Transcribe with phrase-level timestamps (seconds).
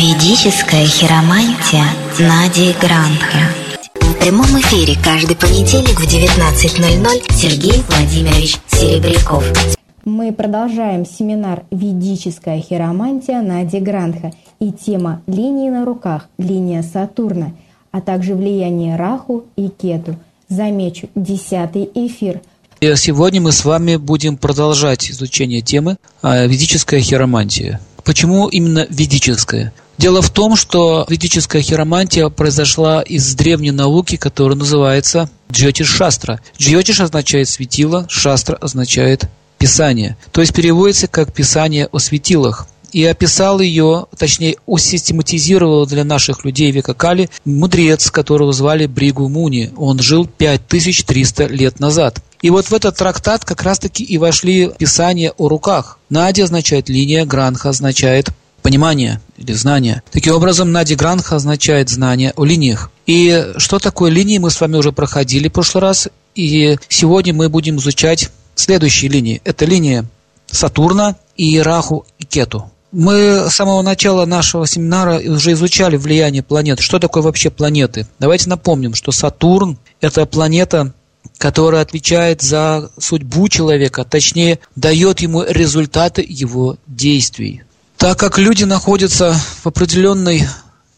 [0.00, 1.82] Ведическая хиромантия
[2.20, 3.38] Нади Грандха.
[4.00, 9.44] В прямом эфире каждый понедельник в 19.00 Сергей Владимирович Серебряков.
[10.04, 14.30] Мы продолжаем семинар «Ведическая хиромантия» Нади Грандха
[14.60, 17.50] и тема «Линии на руках», линия Сатурна,
[17.90, 20.14] а также влияние Раху и Кету.
[20.48, 22.40] Замечу, десятый эфир–
[22.80, 27.80] и сегодня мы с вами будем продолжать изучение темы а, ведическая хиромантия.
[28.04, 29.72] Почему именно ведическая?
[29.98, 36.40] Дело в том, что ведическая хиромантия произошла из древней науки, которая называется Джотиш Шастра.
[36.56, 40.16] Джотиш означает светило, Шастра означает писание.
[40.30, 46.70] То есть переводится как писание о светилах и описал ее, точнее, усистематизировал для наших людей
[46.70, 49.72] века Кали мудрец, которого звали Бригу Муни.
[49.76, 52.22] Он жил 5300 лет назад.
[52.40, 55.98] И вот в этот трактат как раз-таки и вошли писания о руках.
[56.08, 58.28] Нади означает линия, Гранха означает
[58.62, 60.02] понимание или знание.
[60.10, 62.90] Таким образом, Нади Гранха означает знание о линиях.
[63.06, 66.08] И что такое линии, мы с вами уже проходили в прошлый раз.
[66.34, 69.40] И сегодня мы будем изучать следующие линии.
[69.44, 70.04] Это линия
[70.46, 72.70] Сатурна и Раху и Кету.
[72.90, 76.80] Мы с самого начала нашего семинара уже изучали влияние планет.
[76.80, 78.06] Что такое вообще планеты?
[78.18, 80.94] Давайте напомним, что Сатурн– это планета,
[81.36, 87.62] которая отвечает за судьбу человека, точнее, дает ему результаты его действий.
[87.98, 90.46] Так как люди находятся в определенной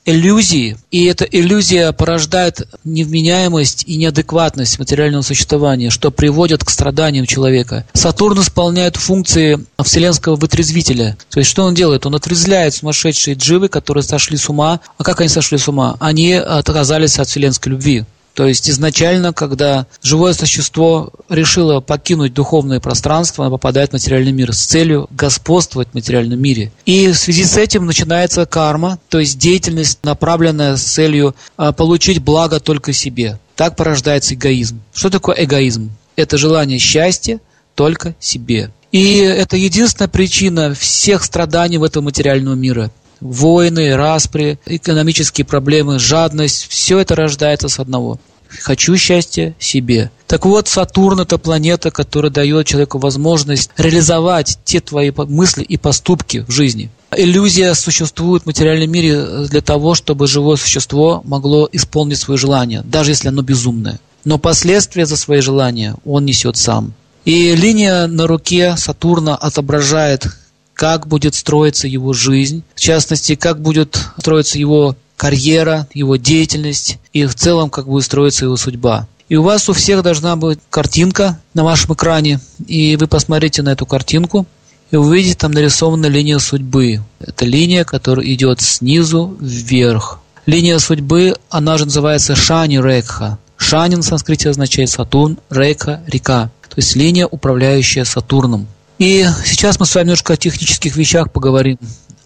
[0.04, 7.86] иллюзии, и эта иллюзия порождает невменяемость и неадекватность материального существования, что приводит к страданиям человека.
[7.94, 11.16] Сатурн исполняет функции вселенского вытрезвителя.
[11.30, 12.04] То есть что он делает?
[12.04, 14.80] Он отрезвляет сумасшедшие дживы, которые сошли с ума.
[14.98, 15.96] А как они сошли с ума?
[16.00, 18.04] Они отказались от вселенской любви.
[18.40, 24.54] То есть изначально, когда живое существо решило покинуть духовное пространство, оно попадает в материальный мир
[24.54, 26.72] с целью господствовать в материальном мире.
[26.86, 32.20] И в связи с этим начинается карма, то есть деятельность, направленная с целью а, получить
[32.20, 33.38] благо только себе.
[33.56, 34.80] Так порождается эгоизм.
[34.94, 35.90] Что такое эгоизм?
[36.16, 37.40] Это желание счастья
[37.74, 38.70] только себе.
[38.90, 46.66] И это единственная причина всех страданий в этом материальном мире войны, распри, экономические проблемы, жадность,
[46.68, 48.18] все это рождается с одного.
[48.62, 50.10] Хочу счастья себе.
[50.26, 56.44] Так вот, Сатурн– это планета, которая дает человеку возможность реализовать те твои мысли и поступки
[56.46, 56.90] в жизни.
[57.16, 63.12] Иллюзия существует в материальном мире для того, чтобы живое существо могло исполнить свои желания, даже
[63.12, 63.98] если оно безумное.
[64.24, 66.92] Но последствия за свои желания он несет сам.
[67.24, 70.26] И линия на руке Сатурна отображает
[70.74, 77.26] как будет строиться его жизнь, в частности, как будет строиться его карьера, его деятельность и
[77.26, 79.06] в целом, как будет строиться его судьба.
[79.28, 83.68] И у вас у всех должна быть картинка на вашем экране, и вы посмотрите на
[83.68, 84.46] эту картинку,
[84.90, 87.02] и увидите там нарисована линия судьбы.
[87.20, 90.20] Это линия, которая идет снизу вверх.
[90.46, 93.38] Линия судьбы, она же называется Шани Рекха.
[93.58, 96.50] Шани на санскрите означает Сатурн, Рейка– река.
[96.62, 98.66] То есть линия, управляющая Сатурном.
[98.98, 101.78] И сейчас мы с вами немножко о технических вещах поговорим.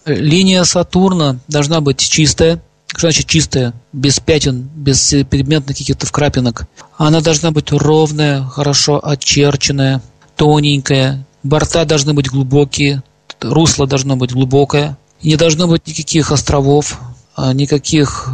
[0.05, 2.61] Линия Сатурна должна быть чистая.
[2.95, 3.73] Что значит чистая?
[3.91, 6.67] Без пятен, без пигментных каких-то вкрапинок.
[6.97, 10.01] Она должна быть ровная, хорошо очерченная,
[10.37, 11.25] тоненькая.
[11.43, 13.03] Борта должны быть глубокие,
[13.41, 14.97] русло должно быть глубокое.
[15.21, 16.99] Не должно быть никаких островов,
[17.35, 18.29] а никаких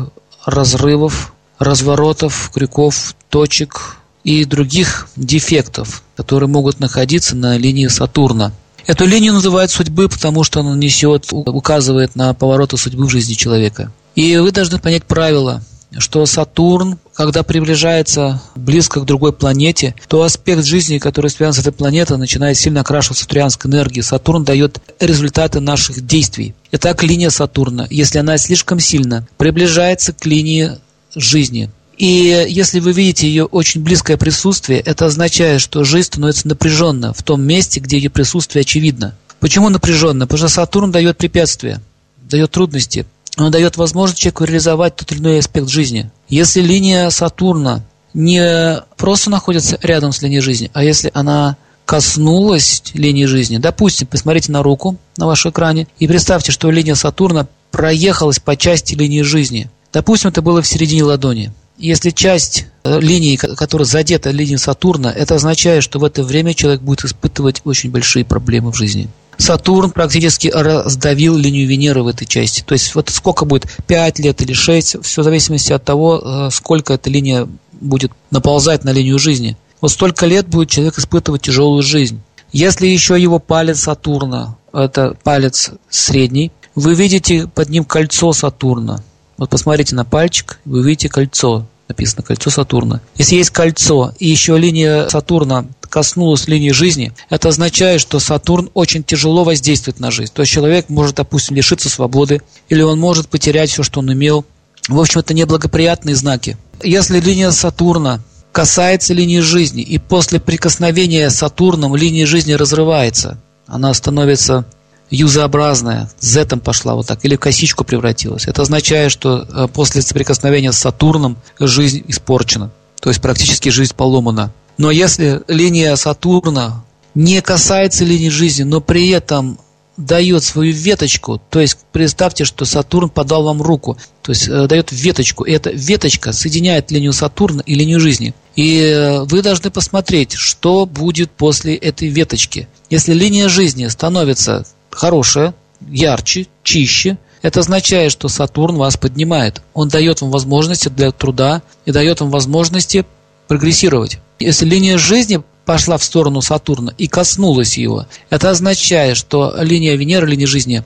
[0.45, 8.51] разрывов, разворотов, крюков, точек, и других дефектов, которые могут находиться на линии Сатурна.
[8.88, 13.91] Эту линию называют судьбы, потому что она несет, указывает на повороты судьбы в жизни человека.
[14.21, 15.63] И вы должны понять правило,
[15.97, 21.73] что Сатурн, когда приближается близко к другой планете, то аспект жизни, который связан с этой
[21.73, 24.03] планетой, начинает сильно окрашиваться сатурянской энергией.
[24.03, 26.53] Сатурн дает результаты наших действий.
[26.71, 30.73] Итак, линия Сатурна, если она слишком сильно приближается к линии
[31.15, 37.11] жизни, и если вы видите ее очень близкое присутствие, это означает, что жизнь становится напряженна
[37.13, 39.15] в том месте, где ее присутствие очевидно.
[39.39, 40.27] Почему напряженно?
[40.27, 41.81] Потому что Сатурн дает препятствия,
[42.21, 43.07] дает трудности.
[43.37, 46.09] Он дает возможность человеку реализовать тот или иной аспект жизни.
[46.28, 47.83] Если линия Сатурна
[48.13, 51.55] не просто находится рядом с линией жизни, а если она
[51.85, 57.47] коснулась линии жизни, допустим, посмотрите на руку на вашем экране и представьте, что линия Сатурна
[57.72, 59.69] проехалась по части линии жизни.
[59.93, 61.51] Допустим, это было в середине ладони.
[61.77, 66.81] Если часть э, линии, которая задета линией Сатурна, это означает, что в это время человек
[66.81, 69.09] будет испытывать очень большие проблемы в жизни.
[69.41, 72.64] Сатурн практически раздавил линию Венеры в этой части.
[72.66, 76.49] То есть вот сколько будет, 5 лет или 6, все в зависимости от того, э,
[76.52, 79.58] сколько эта линия будет наползать на линию жизни.
[79.82, 82.22] Вот столько лет будет человек испытывать тяжелую жизнь.
[82.53, 89.03] Если еще его палец Сатурна, это палец средний, вы видите под ним кольцо Сатурна.
[89.37, 93.02] Вот посмотрите на пальчик, вы видите кольцо, написано кольцо Сатурна.
[93.16, 99.03] Если есть кольцо и еще линия Сатурна коснулась линии жизни, это означает, что Сатурн очень
[99.03, 100.32] тяжело воздействует на жизнь.
[100.34, 104.46] То есть человек может, допустим, лишиться свободы, или он может потерять все, что он имел.
[104.88, 106.58] В общем, это неблагоприятные знаки.
[106.82, 108.22] Если линия Сатурна
[108.52, 113.37] касается линии жизни, и после прикосновения с Сатурном линия жизни разрывается,
[113.67, 114.66] она становится
[115.09, 118.47] юзообразная, Z пошла вот так, или в косичку превратилась.
[118.47, 122.72] Это означает, что э, после соприкосновения с Сатурном жизнь испорчена,
[123.02, 124.53] то есть практически жизнь поломана.
[124.78, 126.84] Но если линия Сатурна
[127.14, 129.59] не касается линии жизни, но при этом
[129.97, 134.91] дает свою веточку, то есть представьте, что Сатурн подал вам руку, то есть э, дает
[134.91, 138.34] веточку, и эта веточка соединяет линию Сатурна и линию жизни.
[138.56, 142.68] И э, вы должны посмотреть, что будет после этой веточки.
[142.90, 145.53] Если линия жизни становится хорошая,
[145.90, 149.62] ярче, чище, это означает, что Сатурн вас поднимает.
[149.73, 153.06] Он дает вам возможности для труда и дает вам возможности
[153.47, 154.20] прогрессировать.
[154.41, 160.28] Если линия жизни пошла в сторону Сатурна и коснулась его, это означает, что линия Венеры,
[160.28, 160.84] линия жизни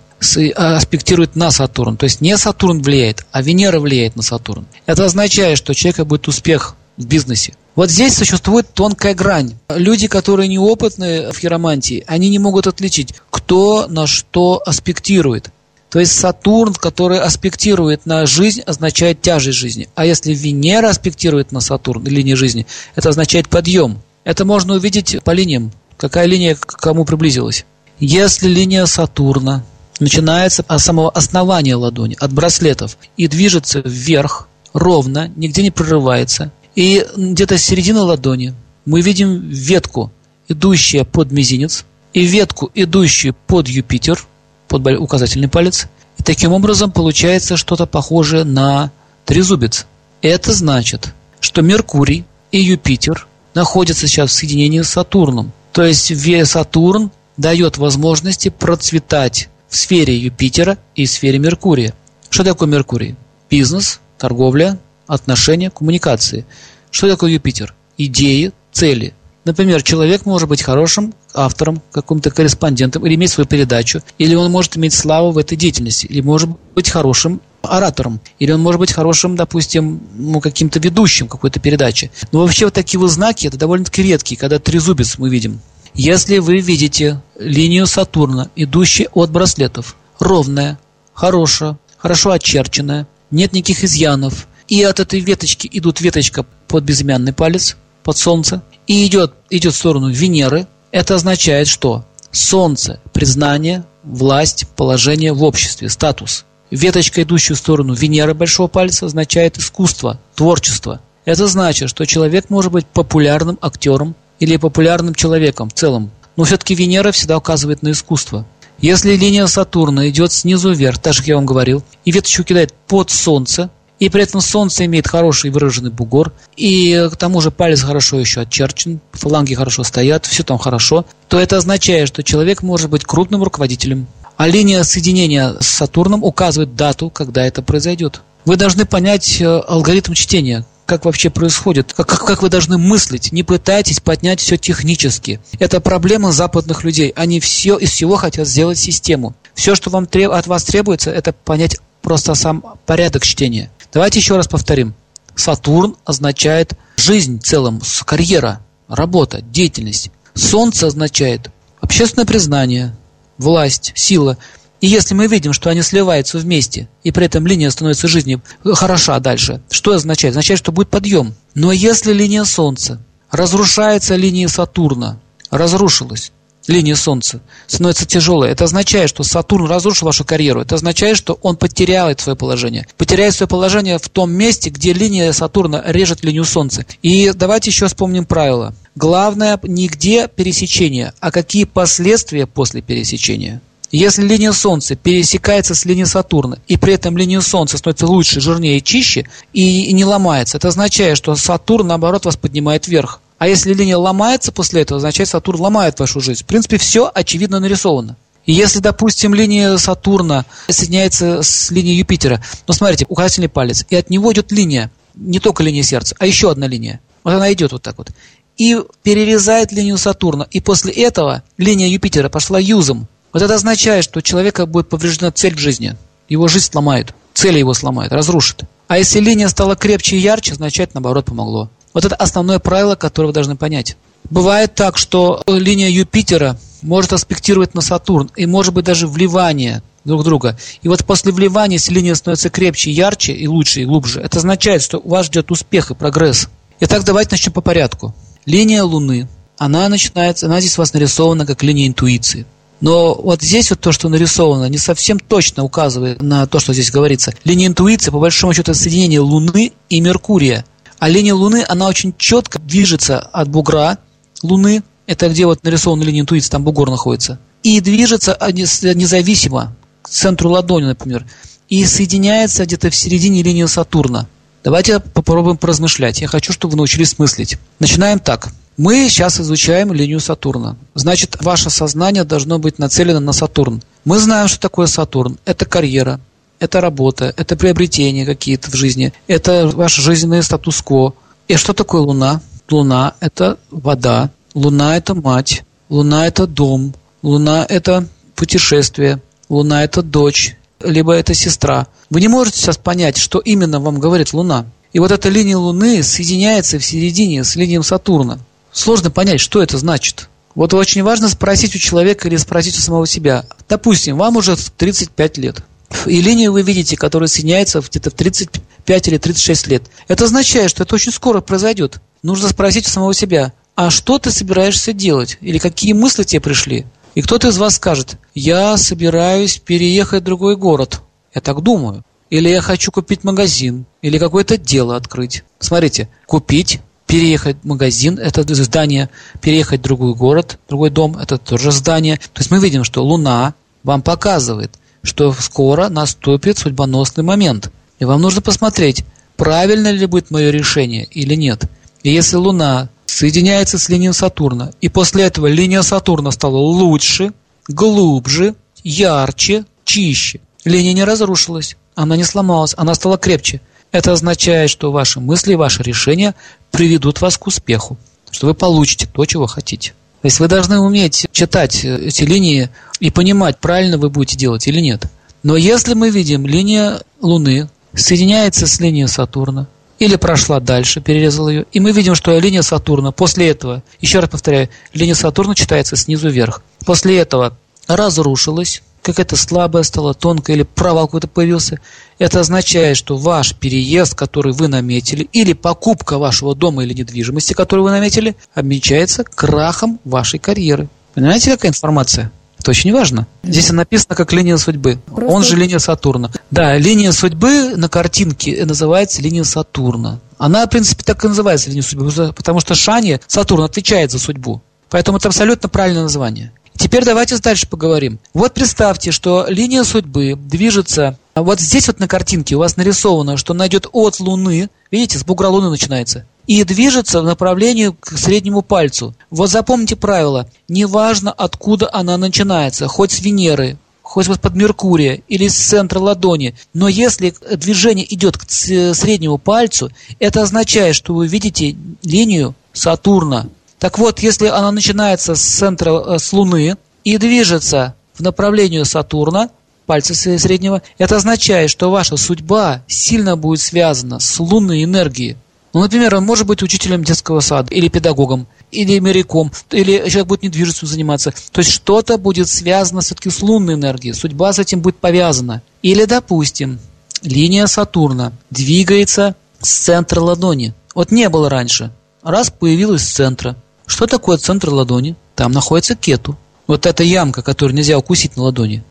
[0.56, 1.98] аспектирует на Сатурн.
[1.98, 4.66] То есть не Сатурн влияет, а Венера влияет на Сатурн.
[4.86, 7.54] Это означает, что у человека будет успех в бизнесе.
[7.75, 9.56] Вот здесь существует тонкая грань.
[9.69, 15.50] Люди, которые неопытны в хиромантии, они не могут отличить, кто на что аспектирует.
[15.95, 19.88] То есть Сатурн, который аспектирует на жизнь, означает тяжесть жизни.
[19.95, 24.00] А если Венера аспектирует на Сатурн, линии жизни, это означает подъем.
[24.25, 27.63] Это можно увидеть по линиям, какая линия к кому приблизилась.
[27.97, 29.63] Если линия Сатурна
[30.01, 37.06] начинается от самого основания ладони, от браслетов, и движется вверх, ровно, нигде не прорывается, и
[37.15, 38.53] где-то с середины ладони
[38.86, 40.12] мы видим ветку,
[40.50, 44.27] идущую под мизинец, и ветку, идущую под Юпитер,
[44.67, 45.88] под указательный палец.
[46.17, 48.91] И таким образом получается что-то похожее на
[49.25, 49.85] трезубец.
[50.21, 55.51] Это значит, что Меркурий и Юпитер находятся сейчас в соединении с Сатурном.
[55.71, 56.12] То есть
[56.47, 61.94] Сатурн дает возможности процветать в сфере Юпитера и в сфере Меркурия.
[62.29, 63.15] Что такое Меркурий?
[63.50, 66.45] Бизнес, торговля, отношения, коммуникации.
[66.91, 67.75] Что такое Юпитер?
[67.97, 69.13] Идеи, цели.
[69.45, 74.75] Например, человек может быть хорошим автором, каким-то корреспондентом, или иметь свою передачу, или он может
[74.75, 79.36] иметь славу в этой деятельности, или может быть хорошим оратором, или он может быть хорошим,
[79.36, 82.12] допустим, ну, каким-то ведущим какой-то передачи.
[82.31, 85.62] Но вообще вот такие вот знаки, это довольно-таки редкие, когда трезубец мы видим.
[85.94, 90.80] Если вы видите линию Сатурна, идущую от браслетов, ровная,
[91.13, 97.77] хорошая, хорошо очерченная, нет никаких изъянов, и от этой веточки идут веточка под безымянный палец,
[98.03, 102.06] под Солнце, и идет, идет в сторону Венеры, это означает что?
[102.32, 106.46] Солнце, признание, власть, положение в обществе, статус.
[106.72, 111.02] Веточка, идущая в сторону Венеры большого пальца, означает искусство, творчество.
[111.24, 116.12] Это значит, что человек может быть популярным актером или популярным человеком в целом.
[116.36, 118.46] Но все-таки Венера всегда указывает на искусство.
[118.80, 122.74] Если линия Сатурна идет снизу вверх, так же, как я вам говорил, и веточку кидает
[122.88, 127.81] под Солнце, и при этом солнце имеет хороший выраженный бугор, и к тому же палец
[127.81, 132.89] хорошо еще отчерчен, фаланги хорошо стоят, все там хорошо, то это означает, что человек может
[132.89, 134.07] быть крупным руководителем.
[134.38, 138.21] А линия соединения с Сатурном указывает дату, когда это произойдет.
[138.44, 143.31] Вы должны понять э, алгоритм чтения, как вообще происходит, как, как, как вы должны мыслить.
[143.31, 145.39] Не пытайтесь поднять все технически.
[145.58, 147.12] Это проблема западных людей.
[147.15, 149.34] Они все из всего хотят сделать систему.
[149.55, 153.72] Все, что вам от вас требуется, это понять просто сам порядок чтения.
[153.96, 154.94] Давайте еще раз повторим.
[155.36, 158.60] Сатурн означает жизнь в целом, карьера,
[158.90, 160.12] работа, деятельность.
[160.34, 161.50] Солнце означает
[161.80, 162.94] общественное признание,
[163.38, 164.38] власть, сила.
[164.82, 169.18] И если мы видим, что они сливаются вместе, и при этом линия становится жизни хороша
[169.22, 170.34] дальше, что означает?
[170.34, 171.34] Означает, что будет подъем.
[171.54, 175.22] Но если линия Солнца разрушается линией Сатурна,
[175.52, 176.34] разрушилась,
[176.67, 180.62] линия Солнца становится тяжелой, это означает, что Сатурн разрушил вашу карьеру.
[180.62, 182.88] Это означает, что он потеряет свое положение.
[182.98, 186.86] Потеряет свое положение в том месте, где линия Сатурна режет линию Солнца.
[187.01, 188.74] И давайте еще вспомним правило.
[188.95, 193.62] Главное не где пересечение, а какие последствия после пересечения.
[193.91, 198.81] Если линия Солнца пересекается с линией Сатурна, и при этом линия Солнца становится лучше, жирнее,
[198.81, 203.22] чище, и не ломается, это означает, что Сатурн, наоборот, вас поднимает вверх.
[203.38, 206.44] А если линия ломается после этого, означает, Сатурн ломает вашу жизнь.
[206.44, 208.15] В принципе, все очевидно нарисовано.
[208.46, 214.10] И если, допустим, линия Сатурна соединяется с линией Юпитера, ну, смотрите, указательный палец, и от
[214.10, 217.01] него идет линия, не только линия сердца, а еще одна линия.
[217.24, 218.12] Вот она идет вот так вот.
[218.58, 220.48] И перерезает линию Сатурна.
[220.51, 225.32] И после этого линия Юпитера пошла юзом, Вот это означает, что у человека будет повреждена
[225.32, 225.98] цель в жизни.
[226.30, 228.63] Его жизнь сломает, цели его сломает, разрушит.
[228.88, 231.70] А если линия стала крепче и ярче, означает, наоборот, помогло.
[231.96, 233.96] Вот это основное правило, которое вы должны понять.
[234.30, 240.25] Бывает так, что линия Юпитера может аспектировать на Сатурн, и может быть даже вливание друг
[240.25, 240.58] друга.
[240.84, 244.84] И вот после вливания, если линия становится крепче, ярче и лучше, и глубже, это означает,
[244.84, 246.50] что у вас ждет успех и прогресс.
[246.82, 248.14] Итак, давайте начнем по порядку.
[248.46, 252.46] Линия Луны, она начинается, она здесь у вас нарисована как линия интуиции.
[252.82, 256.92] Но вот здесь вот то, что нарисовано, не совсем точно указывает на то, что здесь
[256.92, 257.34] говорится.
[257.46, 260.66] Линия интуиции, по большому счету, это соединение Луны и Меркурия.
[261.00, 263.98] А линия Луны, она очень четко движется от бугра
[264.44, 270.50] Луны, это где вот нарисована линия интуиции, там бугор находится, и движется независимо к центру
[270.50, 271.25] ладони, например,
[271.68, 274.28] и соединяется где-то в середине линии Сатурна.
[274.64, 276.22] Давайте попробуем поразмышлять.
[276.22, 277.58] Я хочу, чтобы вы научились мыслить.
[277.80, 278.50] Начинаем так.
[278.78, 280.75] Мы сейчас изучаем линию Сатурна.
[280.96, 283.82] Значит, ваше сознание должно быть нацелено на Сатурн.
[284.04, 285.38] Мы знаем, что такое Сатурн.
[285.46, 286.20] Это карьера,
[286.59, 291.13] это работа, это приобретения какие-то в жизни, это ваш жизненный статус-кво.
[291.47, 292.41] И что такое Луна?
[292.69, 300.57] Луна– это вода, Луна– это мать, Луна– это дом, Луна– это путешествие, Луна– это дочь,
[300.83, 301.88] либо это сестра.
[302.09, 304.65] Вы не можете сейчас понять, что именно вам говорит Луна.
[304.93, 308.39] И вот эта линия Луны соединяется в середине с линией Сатурна.
[308.71, 310.29] Сложно понять, что это значит.
[310.55, 313.45] Вот очень важно спросить у человека или спросить у самого себя.
[313.67, 315.63] Допустим, вам уже 35 лет.
[316.06, 319.84] И линию вы видите, которая соединяется где-то в 35 или 36 лет.
[320.08, 322.00] Это означает, что это очень скоро произойдет.
[322.24, 325.38] Нужно спросить у самого себя, а что ты собираешься делать?
[325.42, 326.86] Или какие мысли тебе пришли?
[327.13, 331.01] И кто-то из вас скажет, я собираюсь переехать в другой город.
[331.34, 332.04] Я так думаю.
[332.30, 335.44] Или я хочу купить магазин, или какое-то дело открыть.
[335.60, 339.10] Смотрите, купить, переехать в магазин, это здание,
[339.42, 342.18] переехать в другой город, другой дом, это тоже здание.
[342.18, 344.72] То есть мы видим, что Луна вам показывает,
[345.05, 347.71] что скоро наступит судьбоносный момент.
[348.00, 349.05] И вам нужно посмотреть,
[349.38, 351.63] правильно ли будет мое решение или нет.
[352.03, 357.31] И если Луна соединяется с линией Сатурна, и после этого линия Сатурна стала лучше,
[357.67, 360.41] глубже, ярче, чище.
[360.65, 363.62] Линия не разрушилась, она не сломалась, она стала крепче.
[363.91, 366.35] Это означает, что ваши мысли, ваши решения
[366.71, 367.97] приведут вас к успеху,
[368.31, 369.93] что вы получите то, чего хотите.
[370.25, 374.79] То есть вы должны уметь читать эти линии и понимать, правильно вы будете делать или
[374.79, 375.05] нет.
[375.44, 379.67] Но если мы видим, линия Луны соединяется с линией Сатурна,
[380.00, 381.65] или прошла дальше, перерезала ее.
[381.74, 386.27] И мы видим, что линия Сатурна после этого, еще раз повторяю, линия Сатурна читается снизу
[386.27, 386.63] вверх.
[386.88, 387.55] После этого
[387.86, 391.79] разрушилась, какая-то слабая стала, тонкая или провал какой-то появился.
[392.17, 397.85] Это означает, что ваш переезд, который вы наметили, или покупка вашего дома или недвижимости, которую
[397.85, 400.88] вы наметили, обмечается крахом вашей карьеры.
[401.13, 402.31] Понимаете, какая информация?
[402.57, 403.27] Это очень важно.
[403.43, 405.00] Здесь написано как линия судьбы.
[405.05, 405.25] Просто...
[405.25, 406.31] Он же линия Сатурна.
[406.50, 410.19] Да, линия судьбы на картинке называется линия Сатурна.
[410.39, 414.62] Она, в принципе, так и называется линия судьбы, потому что Шани, Сатурн, отвечает за судьбу.
[414.89, 416.51] Поэтому это абсолютно правильное название.
[416.77, 418.20] Теперь давайте дальше поговорим.
[418.34, 421.17] Вот представьте, что линия судьбы движется.
[421.36, 424.70] Вот здесь вот на картинке у вас нарисовано, что она идет от Луны.
[424.91, 429.15] Видите, с бугра Луны начинается и движется в направлении к среднему пальцу.
[429.29, 435.55] Вот запомните правило, неважно откуда она начинается, хоть с Венеры, хоть под Меркурия или с
[435.55, 442.53] центра ладони, но если движение идет к среднему пальцу, это означает, что вы видите линию
[442.74, 443.48] Сатурна.
[443.79, 449.50] Так вот, если она начинается с центра, э, с Луны и движется в направлении Сатурна,
[449.86, 455.38] пальца среднего, это означает, что ваша судьба сильно будет связана с лунной энергией.
[455.74, 460.44] Ну, например, он может быть учителем детского сада, или педагогом, или моряком, или человек будет
[460.44, 461.34] недвижимостью заниматься.
[461.51, 465.62] То есть что-то будет связано все-таки с лунной энергией, судьба с этим будет повязана.
[465.82, 466.79] Или, допустим,
[467.24, 470.74] линия Сатурна двигается с центра ладони.
[470.94, 471.91] Вот не было раньше.
[472.24, 473.58] Раз появилась с центра.
[473.86, 475.15] Что такое центр ладони?
[475.36, 476.38] Там находится кету.
[476.68, 478.84] Вот эта ямка, которую нельзя укусить на ладони.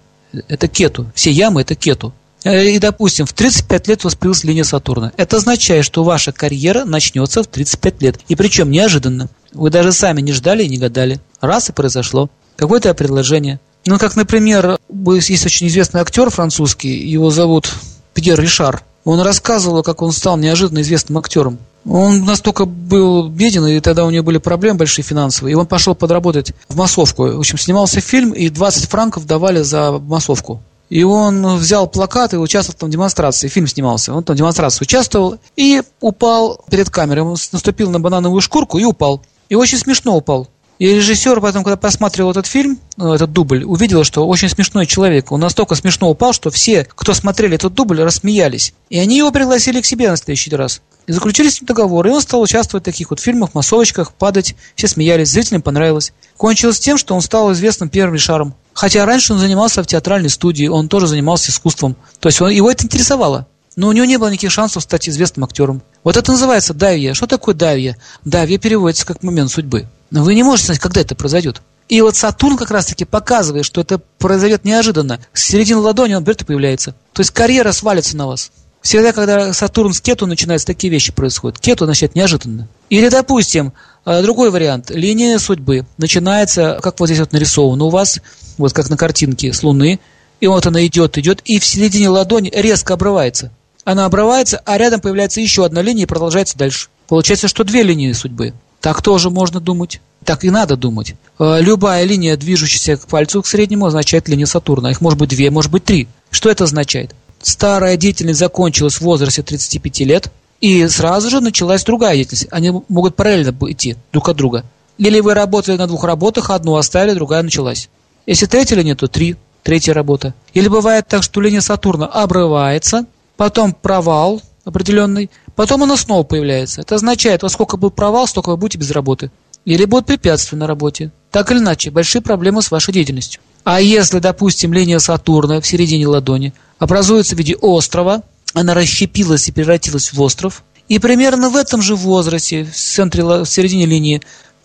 [0.48, 1.10] Это кету.
[1.14, 2.12] Все ямы– это кету.
[2.44, 5.12] Э, и, допустим, в 35 лет восприлась линия Сатурна.
[5.16, 8.20] Это означает, что ваша карьера начнется в 35 лет.
[8.28, 9.28] И причем неожиданно.
[9.52, 11.20] Вы даже сами не ждали и не гадали.
[11.40, 12.30] Раз и произошло.
[12.56, 13.60] Какое-то предложение.
[13.86, 17.72] Ну, как, например, есть очень известный актер французский, его зовут
[18.14, 18.82] Пьер Ришар.
[19.04, 21.58] Он рассказывал, как он стал неожиданно известным актером.
[21.86, 25.94] Он настолько был беден, и тогда у него были проблемы большие финансовые, и он пошел
[25.94, 27.24] подработать в массовку.
[27.24, 30.62] В общем, снимался фильм, и 20 франков давали за массовку.
[30.88, 33.48] И он взял плакат и участвовал там в демонстрации.
[33.48, 34.14] Фильм снимался.
[34.14, 37.24] Он там в демонстрации участвовал и упал перед камерой.
[37.24, 39.22] Он наступил на банановую шкурку и упал.
[39.48, 40.48] И очень смешно упал.
[40.84, 45.32] И режиссер потом, когда посмотрел этот фильм, ну, этот дубль, увидел, что очень смешной человек.
[45.32, 48.74] Он настолько смешно упал, что все, кто смотрели этот дубль, рассмеялись.
[48.90, 50.82] И они его пригласили к себе на следующий раз.
[51.06, 54.56] И заключили с ним договор, и он стал участвовать в таких вот фильмах, массовочках, падать.
[54.74, 56.12] Все смеялись, зрителям понравилось.
[56.36, 58.54] Кончилось тем, что он стал известным первым шаром.
[58.74, 61.96] Хотя раньше он занимался в театральной студии, он тоже занимался искусством.
[62.20, 63.46] То есть он, его это интересовало.
[63.76, 65.82] Но у него не было никаких шансов стать известным актером.
[66.04, 67.14] Вот это называется давья.
[67.14, 67.96] Что такое давья?
[68.24, 69.88] Давья переводится как момент судьбы.
[70.14, 71.60] Но вы не можете знать, когда это произойдет.
[71.88, 75.18] И вот Сатурн как раз-таки показывает, что это произойдет неожиданно.
[75.32, 76.94] С середины ладони он берет и появляется.
[77.12, 78.52] То есть карьера свалится на вас.
[78.80, 81.58] Всегда, когда Сатурн с Кету начинается, такие вещи происходят.
[81.58, 82.68] Кету начинает неожиданно.
[82.90, 83.72] Или, допустим,
[84.06, 84.90] э, другой вариант.
[84.90, 88.20] Линия судьбы начинается, как вот здесь вот нарисовано у вас,
[88.56, 89.98] вот как на картинке с Луны.
[90.38, 93.50] И вот она идет, идет, и в середине ладони резко обрывается.
[93.82, 96.86] Она обрывается, а рядом появляется еще одна линия и продолжается дальше.
[97.08, 98.54] Получается, что две линии судьбы.
[98.84, 100.02] Так тоже можно думать.
[100.26, 101.14] Так и надо думать.
[101.38, 104.90] Э, любая линия, движущаяся к пальцу к среднему, означает линия Сатурна.
[104.90, 106.06] Их может быть две, может быть три.
[106.30, 107.14] Что это означает?
[107.40, 112.48] Старая деятельность закончилась в возрасте 35 лет, и сразу же началась другая деятельность.
[112.50, 114.66] Они могут параллельно идти друг от друга.
[114.98, 117.88] Или вы работали на двух работах, одну оставили, другая началась.
[118.26, 120.34] Если третья линия, то три, третья работа.
[120.52, 123.06] Или бывает так, что линия Сатурна обрывается,
[123.38, 126.80] потом провал определенный, Потом оно снова появляется.
[126.80, 129.30] Это означает, во сколько будет провал, столько вы будете без работы.
[129.64, 131.10] Или будут препятствия на работе.
[131.30, 133.40] Так или иначе, большие проблемы с вашей деятельностью.
[133.64, 139.52] А если, допустим, линия Сатурна в середине ладони образуется в виде острова, она расщепилась и
[139.52, 144.20] превратилась в остров, и примерно в этом же возрасте, в, центре, в середине линии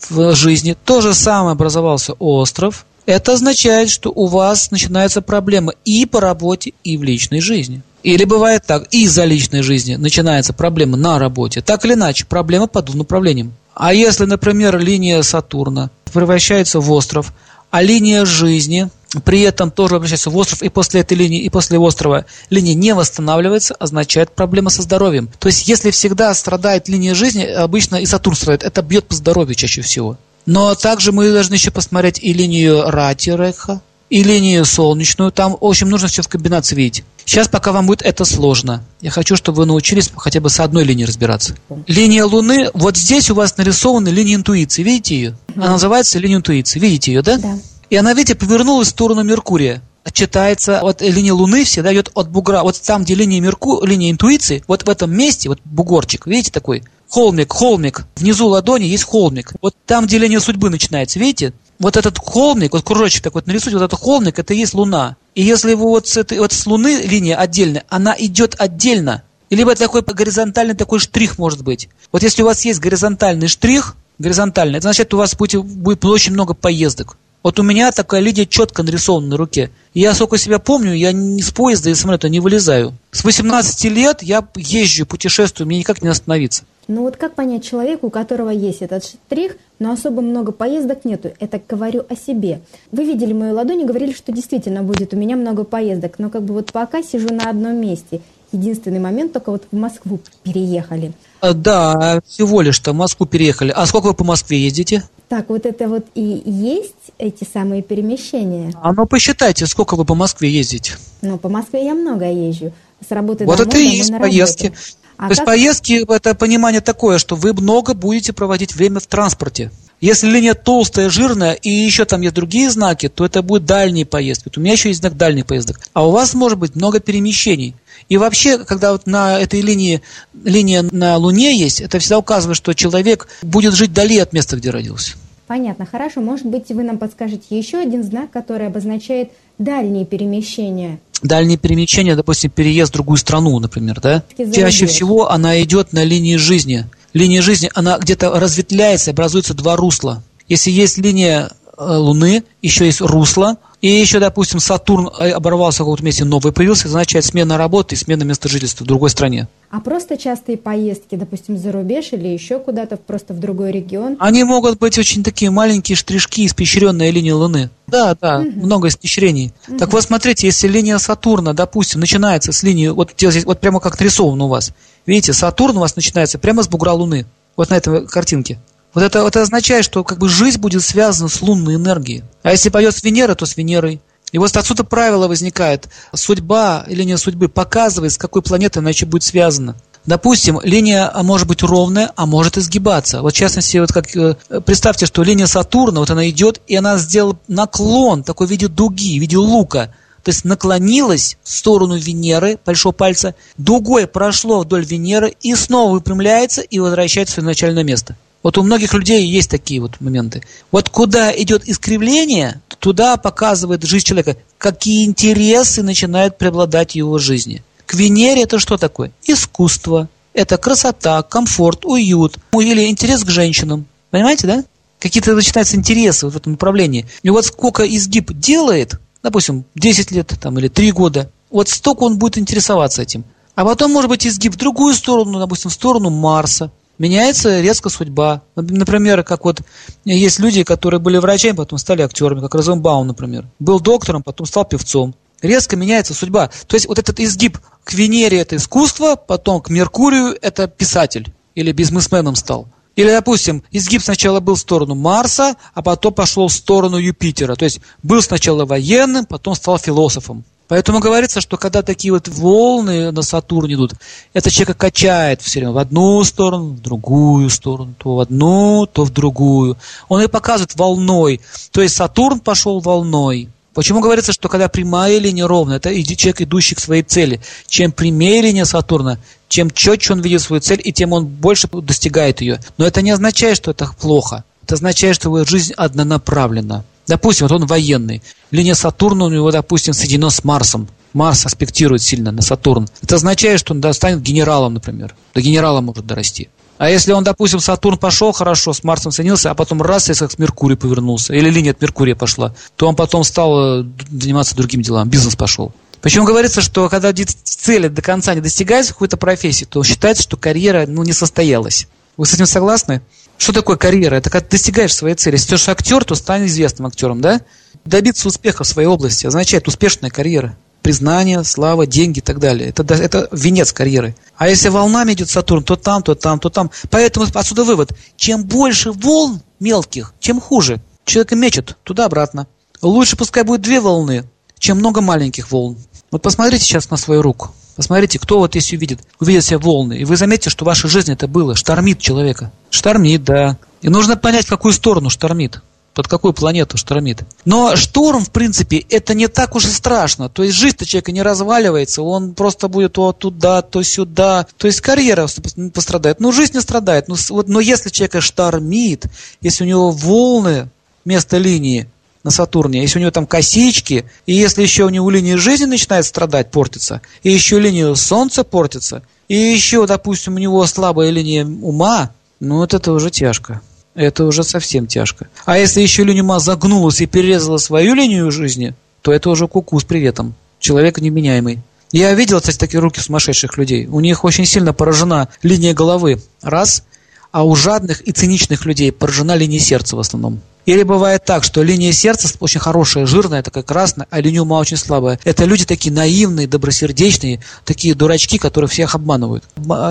[0.08, 6.06] в жизни, то же самое образовался остров, это означает, что у вас начинаются проблемы и
[6.06, 7.82] по работе, и в личной жизни.
[8.02, 11.60] Или бывает так, из-за личной жизни начинается проблема на работе.
[11.60, 13.52] Так или иначе, проблема по двум направлениям.
[13.74, 17.32] А если, например, линия Сатурна превращается в остров,
[17.70, 18.88] а линия жизни
[19.24, 22.94] при этом тоже обращается в остров, и после этой линии, и после острова линия не
[22.94, 25.28] восстанавливается, означает проблема со здоровьем.
[25.38, 29.54] То есть, если всегда страдает линия жизни, обычно и Сатурн страдает, это бьет по здоровью
[29.54, 30.16] чаще всего.
[30.46, 33.80] Но также мы должны еще посмотреть и линию Рати-Реха,
[34.10, 35.30] и линию солнечную.
[35.30, 37.04] Там, в общем, нужно все в комбинации видеть.
[37.24, 38.84] Сейчас пока вам будет это сложно.
[39.00, 41.54] Я хочу, чтобы вы научились хотя бы с одной линией разбираться.
[41.86, 44.82] Линия Луны, вот здесь у вас нарисована линия интуиции.
[44.82, 45.38] Видите ее?
[45.54, 46.80] Она называется линия интуиции.
[46.80, 47.38] Видите ее, да?
[47.38, 47.58] Да.
[47.88, 49.80] И она, видите, повернулась в сторону Меркурия.
[50.12, 52.62] Читается, вот линия Луны всегда идет от бугра.
[52.62, 53.84] Вот там, где линия, Мерку...
[53.84, 56.82] линия интуиции, вот в этом месте, вот бугорчик, видите такой?
[57.08, 58.06] Холмик, холмик.
[58.16, 59.52] Внизу ладони есть холмик.
[59.62, 61.52] Вот там, где линия судьбы начинается, видите?
[61.80, 65.16] Вот этот холмик, вот кружочек такой вот нарисуйте, вот этот холмик, это и есть Луна.
[65.34, 69.22] И если его вот с, этой, вот с Луны линия отдельная, она идет отдельно.
[69.48, 71.88] И либо такой горизонтальный такой штрих может быть.
[72.12, 76.34] Вот если у вас есть горизонтальный штрих, горизонтальный, это значит, у вас будет, будет очень
[76.34, 77.16] много поездок.
[77.42, 79.70] Вот у меня такая линия четко нарисована на руке.
[79.94, 82.94] И я, сколько себя помню, я не с поезда и самолета не вылезаю.
[83.12, 86.64] С 18 лет я езжу, путешествую, мне никак не остановиться.
[86.90, 91.30] Ну вот как понять человеку, у которого есть этот штрих, но особо много поездок нету?
[91.38, 92.62] Это говорю о себе.
[92.90, 96.42] Вы видели мою ладонь и говорили, что действительно будет у меня много поездок, но как
[96.42, 98.20] бы вот пока сижу на одном месте.
[98.50, 101.12] Единственный момент, только вот в Москву переехали.
[101.40, 103.70] А, да, всего лишь-то в Москву переехали.
[103.70, 105.04] А сколько вы по Москве ездите?
[105.28, 108.72] Так, вот это вот и есть эти самые перемещения?
[108.82, 110.94] А ну посчитайте, сколько вы по Москве ездите.
[111.22, 112.72] Ну, по Москве я много езжу.
[113.08, 114.64] С работы вот домой, это и есть поездки.
[114.64, 114.82] Работу.
[115.20, 115.30] А То как...
[115.36, 119.70] есть поездки– это понимание такое, что вы много будете проводить время в транспорте.
[120.00, 124.44] Если линия толстая, жирная и еще там есть другие знаки, то это будет дальние поездки.
[124.48, 125.78] Вот у меня еще есть знак дальних поездок.
[125.92, 127.76] А у вас может быть много перемещений.
[128.08, 130.00] И вообще, когда вот на этой линии
[130.42, 134.70] линия на Луне есть, это всегда указывает, что человек будет жить вдали от места, где
[134.70, 135.18] родился.
[135.46, 136.22] Понятно, хорошо.
[136.22, 142.50] Может быть, вы нам подскажете еще один знак, который обозначает дальние перемещения дальние перемещения, допустим,
[142.50, 146.86] переезд в другую страну, например, да, чаще всего она идет на линии жизни.
[147.12, 150.22] Линия жизни, она где-то разветвляется, образуются два русла.
[150.48, 155.86] Если есть линия э, Луны, еще есть русло, и еще, допустим, Сатурн э, оборвался в
[155.86, 159.48] каком-то месте, новый появился, это означает смена работы и смена места жительства в другой стране.
[159.70, 164.16] А просто частые поездки, допустим, за рубеж или еще куда-то, просто в другой регион?
[164.18, 167.70] Они могут быть очень такие маленькие штришки, испещренные линии Луны.
[167.86, 168.50] Да, да, угу.
[168.50, 169.52] много испещрений.
[169.68, 169.78] Угу.
[169.78, 173.98] Так вот, смотрите, если линия Сатурна, допустим, начинается с линии, вот здесь, вот прямо как
[173.98, 174.72] нарисовано у вас.
[175.06, 177.24] Видите, Сатурн у вас начинается прямо с бугра Луны.
[177.56, 178.58] Вот на этой картинке.
[178.92, 182.24] Вот это, это означает, что как бы жизнь будет связана с лунной энергией.
[182.42, 184.00] А если пойдет с Венеры, то с Венерой.
[184.32, 185.88] И вот отсюда правило возникает.
[186.14, 189.76] Судьба или не судьбы показывает, с какой планетой иначе будет связана.
[190.06, 193.22] Допустим, линия может быть ровная, а может изгибаться.
[193.22, 196.96] Вот в частности, вот как, э, представьте, что линия Сатурна, вот она идет, и она
[196.96, 199.94] сделала наклон такой в виде дуги, в виде лука.
[200.22, 206.62] То есть наклонилась в сторону Венеры, большого пальца, дугой прошло вдоль Венеры и снова выпрямляется
[206.62, 208.16] и возвращается в свое начальное место.
[208.42, 210.42] Вот у многих людей есть такие вот моменты.
[210.70, 217.62] Вот куда идет искривление, туда показывает жизнь человека, какие интересы начинают преобладать в его жизни.
[217.86, 219.12] К Венере это что такое?
[219.24, 220.08] Искусство.
[220.32, 222.38] Это красота, комфорт, уют.
[222.52, 223.86] Или интерес к женщинам.
[224.10, 224.64] Понимаете, да?
[225.00, 227.06] Какие-то начинаются интересы в этом направлении.
[227.22, 232.16] И вот сколько изгиб делает, допустим, 10 лет там, или 3 года, вот столько он
[232.16, 233.24] будет интересоваться этим.
[233.54, 236.70] А потом, может быть, изгиб в другую сторону, допустим, в сторону Марса.
[237.00, 238.42] Меняется резко судьба.
[238.56, 239.62] Например, как вот
[240.04, 243.48] есть люди, которые были врачами, потом стали актерами, как Розенбаум, например.
[243.58, 245.14] Был доктором, потом стал певцом.
[245.40, 246.50] Резко меняется судьба.
[246.66, 251.72] То есть вот этот изгиб к Венере– это искусство, потом к Меркурию– это писатель или
[251.72, 252.68] бизнесменом стал.
[252.96, 257.56] Или, допустим, изгиб сначала был в сторону Марса, а потом пошел в сторону Юпитера.
[257.56, 260.44] То есть был сначала военным, потом стал философом.
[260.70, 263.94] Поэтому говорится, что когда такие вот волны на Сатурне идут,
[264.32, 269.04] это человека качает все время в одну сторону, в другую сторону, то в одну, то
[269.04, 269.76] в другую.
[270.08, 271.40] Он и показывает волной.
[271.72, 273.48] То есть Сатурн пошел волной.
[273.74, 277.40] Почему говорится, что когда прямая линия ровная, это человек, идущий к своей цели.
[277.66, 282.42] Чем прямее линия Сатурна, чем четче он видит свою цель, и тем он больше достигает
[282.42, 282.60] ее.
[282.78, 284.44] Но это не означает, что это плохо.
[284.62, 286.84] Это означает, что его жизнь однонаправлена.
[287.10, 288.22] Допустим, вот он военный.
[288.52, 290.88] Линия Сатурна у него, допустим, соединена с Марсом.
[291.12, 292.88] Марс аспектирует сильно на Сатурн.
[293.02, 295.16] Это означает, что он станет генералом, например.
[295.34, 296.50] До генерала может дорасти.
[296.78, 300.38] А если он, допустим, Сатурн пошел хорошо, с Марсом соединился, а потом раз, если с
[300.38, 305.08] Меркурий повернулся, или линия от Меркурия пошла, то он потом стал э, заниматься другим делом,
[305.08, 305.72] бизнес пошел.
[306.02, 310.36] Почему говорится, что когда цели до конца не достигаются в какой-то профессии, то считается, что
[310.36, 311.88] карьера ну, не состоялась.
[312.16, 313.02] Вы с этим согласны?
[313.40, 314.16] Что такое карьера?
[314.16, 315.36] Это когда ты достигаешь своей цели.
[315.36, 317.40] Если ты актер, то стань известным актером, да?
[317.86, 320.58] Добиться успеха в своей области означает успешная карьера.
[320.82, 322.68] Признание, слава, деньги и так далее.
[322.68, 324.14] Это, это венец карьеры.
[324.36, 326.70] А если волнами идет Сатурн, то там, то там, то там.
[326.90, 327.92] Поэтому отсюда вывод.
[328.14, 330.82] Чем больше волн мелких, чем хуже.
[331.06, 332.46] Человека мечет туда-обратно.
[332.82, 335.78] Лучше пускай будет две волны, чем много маленьких волн.
[336.10, 337.54] Вот посмотрите сейчас на свою руку.
[337.76, 341.14] Посмотрите, кто вот если увидит, увидит все волны, и вы заметите, что в вашей жизни
[341.14, 342.52] это было, штормит человека.
[342.70, 343.56] Штормит, да.
[343.82, 345.60] И нужно понять, в какую сторону штормит
[345.94, 347.24] под какую планету штормит.
[347.44, 350.28] Но шторм, в принципе, это не так уж и страшно.
[350.28, 354.46] То есть жизнь-то человека не разваливается, он просто будет то туда, то сюда.
[354.56, 355.28] То есть карьера
[355.74, 356.20] пострадает.
[356.20, 357.08] Но жизнь не страдает.
[357.08, 359.06] Но, вот, но если человека штормит,
[359.40, 360.68] если у него волны
[361.04, 361.88] вместо линии,
[362.22, 366.04] на Сатурне, если у него там косички, и если еще у него линия жизни начинает
[366.04, 372.10] страдать, портится, и еще линия Солнца портится, и еще, допустим, у него слабая линия ума,
[372.40, 373.62] ну вот это уже тяжко.
[373.94, 375.28] Это уже совсем тяжко.
[375.44, 379.78] А если еще линия ума загнулась и перерезала свою линию жизни, то это уже куку
[379.78, 380.34] с приветом.
[380.58, 381.60] Человек невменяемый.
[381.92, 383.86] Я видел, кстати, такие руки сумасшедших людей.
[383.86, 386.22] У них очень сильно поражена линия головы.
[386.40, 386.84] Раз.
[387.32, 390.40] А у жадных и циничных людей поражена линия сердца в основном.
[390.66, 394.76] Или бывает так, что линия сердца очень хорошая, жирная, такая красная, а линия ума очень
[394.76, 395.18] слабая.
[395.24, 399.44] Это люди такие наивные, добросердечные, такие дурачки, которые всех обманывают.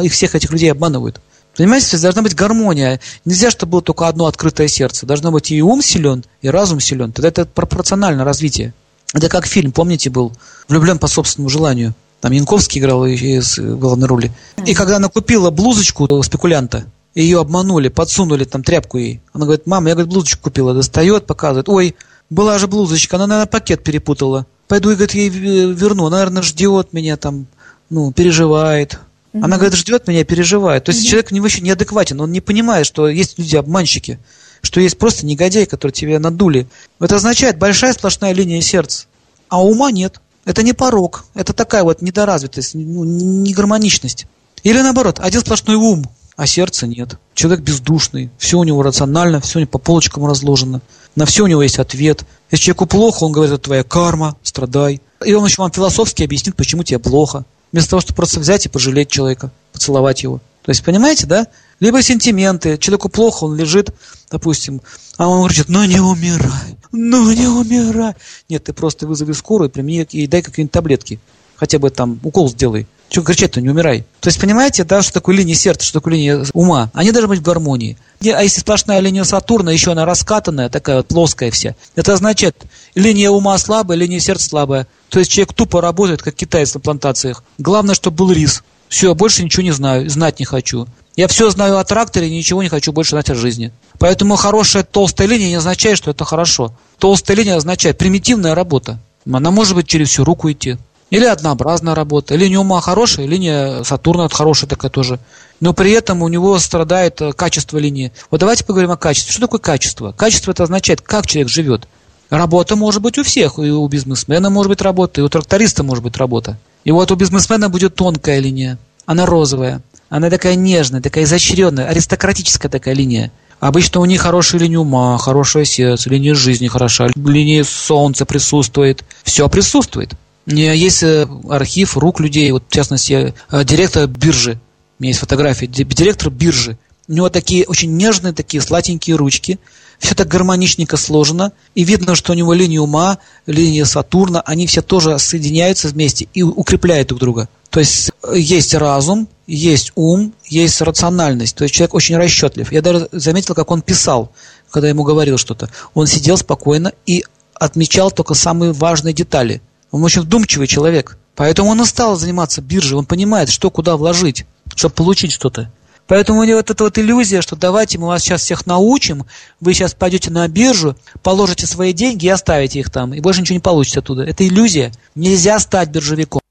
[0.03, 1.19] Их всех этих людей обманывают.
[1.57, 2.99] Понимаете, должна быть гармония.
[3.25, 5.05] Нельзя, чтобы было только одно открытое сердце.
[5.05, 7.11] Должно быть и ум силен, и разум силен.
[7.11, 8.73] Тогда это пропорционально развитие.
[9.13, 10.31] Это как фильм, помните, был
[10.67, 11.95] «Влюблен по собственному желанию».
[12.21, 14.31] Там Янковский играл из главной роли.
[14.65, 19.21] И когда она купила блузочку спекулянта, ее обманули, подсунули там тряпку ей.
[19.33, 20.73] Она говорит, мама, я говорит, блузочку купила.
[20.73, 21.69] Достает, показывает.
[21.69, 21.95] Ой,
[22.29, 24.45] была же блузочка, она, наверное, пакет перепутала.
[24.67, 26.05] Пойду, и, говорит, ей верну.
[26.05, 27.47] Она, наверное, ждет меня там,
[27.89, 28.99] ну, переживает.
[29.33, 29.43] Угу.
[29.43, 30.83] Она, говорит, ждет меня, переживает.
[30.83, 31.09] То есть угу.
[31.09, 34.19] человек вообще неадекватен, он не понимает, что есть люди-обманщики,
[34.61, 36.67] что есть просто негодяи, которые тебя надули.
[36.99, 39.05] Это означает большая сплошная линия сердца,
[39.47, 40.21] а ума нет.
[40.45, 44.25] Это не порог, это такая вот недоразвитость, ну, негармоничность.
[44.63, 46.05] Или наоборот, один сплошной ум,
[46.39, 47.17] а сердца нет.
[47.33, 50.79] Человек бездушный, все у него рационально, все у него по полочкам разложено,
[51.17, 52.23] на все у него есть ответ.
[52.49, 55.01] Если человеку плохо, он говорит, это твоя карма, страдай.
[55.25, 57.43] И он еще вам философски объяснит, почему тебе плохо.
[57.73, 60.37] Вместо того, чтобы просто взять и пожалеть человека, поцеловать его.
[60.61, 61.45] То есть, понимаете, да?
[61.81, 62.77] Либо сентименты.
[62.77, 63.93] Человеку плохо, он лежит,
[64.31, 64.81] допустим,
[65.17, 68.13] а он говорит, ну не умирай, ну не умирай.
[68.47, 71.19] Нет, ты просто вызови скорую, примени и дай какие-нибудь таблетки.
[71.59, 72.87] Хотя бы там укол сделай.
[73.09, 74.05] Чего кричать-то, не умирай.
[74.19, 76.91] То есть, понимаете, да, что такое линия сердца, что такое линия ума?
[76.93, 77.97] Они должны быть в гармонии.
[78.21, 82.55] А если сплошная линия Сатурна, еще она раскатанная, такая вот плоская вся, это означает,
[82.93, 84.87] линия ума слабая, линия сердца слабая.
[85.09, 87.43] То есть человек тупо работает, как китаец на плантациях.
[87.57, 88.63] Главное, чтобы был рис.
[88.89, 90.87] Все, больше ничего не знаю, знать не хочу.
[91.15, 93.73] Я все знаю о тракторе, ничего не хочу больше знать о жизни.
[93.97, 96.73] Поэтому хорошая толстая линия не означает, что это хорошо.
[96.99, 98.99] Толстая линия означает примитивная работа.
[99.31, 100.77] Она может быть через всю руку идти.
[101.09, 102.35] Или однообразная работа.
[102.35, 105.19] Линия ума хорошая, линия Сатурна хорошая такая тоже.
[105.59, 108.11] Но при этом у него страдает э, качество линии.
[108.29, 109.31] Вот давайте поговорим о качестве.
[109.31, 110.11] Что такое качество?
[110.11, 111.87] Качество это означает, как человек живет.
[112.29, 113.57] Работа может быть у всех.
[113.57, 116.57] И у бизнесмена может быть работа, и у тракториста может быть работа.
[116.83, 118.77] И вот у бизнесмена будет тонкая линия.
[119.05, 119.81] Она розовая.
[120.09, 123.31] Она такая нежная, такая изощренная, аристократическая такая линия.
[123.59, 129.03] Обычно у них хорошая линия ума, хорошее сердце, линия жизни хороша, линия солнца присутствует.
[129.23, 130.13] Все присутствует.
[130.51, 134.59] Есть э, архив рук людей, вот в частности, э, директор биржи.
[134.97, 135.67] У меня есть фотография.
[135.67, 136.77] Директор биржи.
[137.07, 139.59] У него такие очень нежные, такие сладенькие ручки.
[139.99, 141.51] Все так гармоничненько сложено.
[141.75, 146.41] И видно, что у него линия ума, линия Сатурна, они все тоже соединяются вместе и
[146.41, 147.49] укрепляют друг друга.
[147.69, 151.55] То есть э, есть разум, есть ум, есть рациональность.
[151.55, 152.71] То есть человек очень расчетлив.
[152.71, 154.31] Я даже заметил, как он писал,
[154.71, 155.69] когда ему говорил что-то.
[155.93, 159.61] Он сидел спокойно и отмечал только самые важные детали.
[159.91, 161.17] Он очень вдумчивый человек.
[161.35, 162.97] Поэтому он и стал заниматься биржей.
[162.97, 165.71] Он понимает, что куда вложить, чтобы получить что-то.
[166.07, 169.25] Поэтому у него вот эта вот иллюзия, что давайте мы вас сейчас всех научим,
[169.59, 173.53] вы сейчас пойдете на биржу, положите свои деньги и оставите их там, и больше ничего
[173.53, 174.23] не получите оттуда.
[174.23, 174.91] Это иллюзия.
[175.13, 176.41] Нельзя стать биржевиком.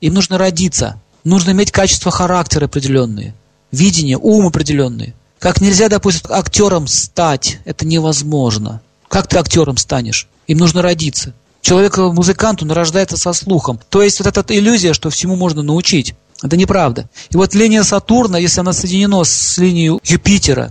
[0.00, 1.00] Им нужно родиться.
[1.24, 3.34] Нужно иметь качества характера определенные,
[3.70, 5.14] видение, ум определенный.
[5.38, 8.80] Как нельзя, допустим, актером стать, это невозможно.
[9.08, 10.28] Как ты актером станешь?
[10.46, 11.34] Им нужно родиться.
[11.62, 13.80] Человек, музыкант, он рождается со слухом.
[13.88, 16.14] То есть вот эта иллюзия, что всему можно научить.
[16.42, 17.08] Это неправда.
[17.30, 20.70] И вот линия Сатурна, если она соединена с линией Юпитера,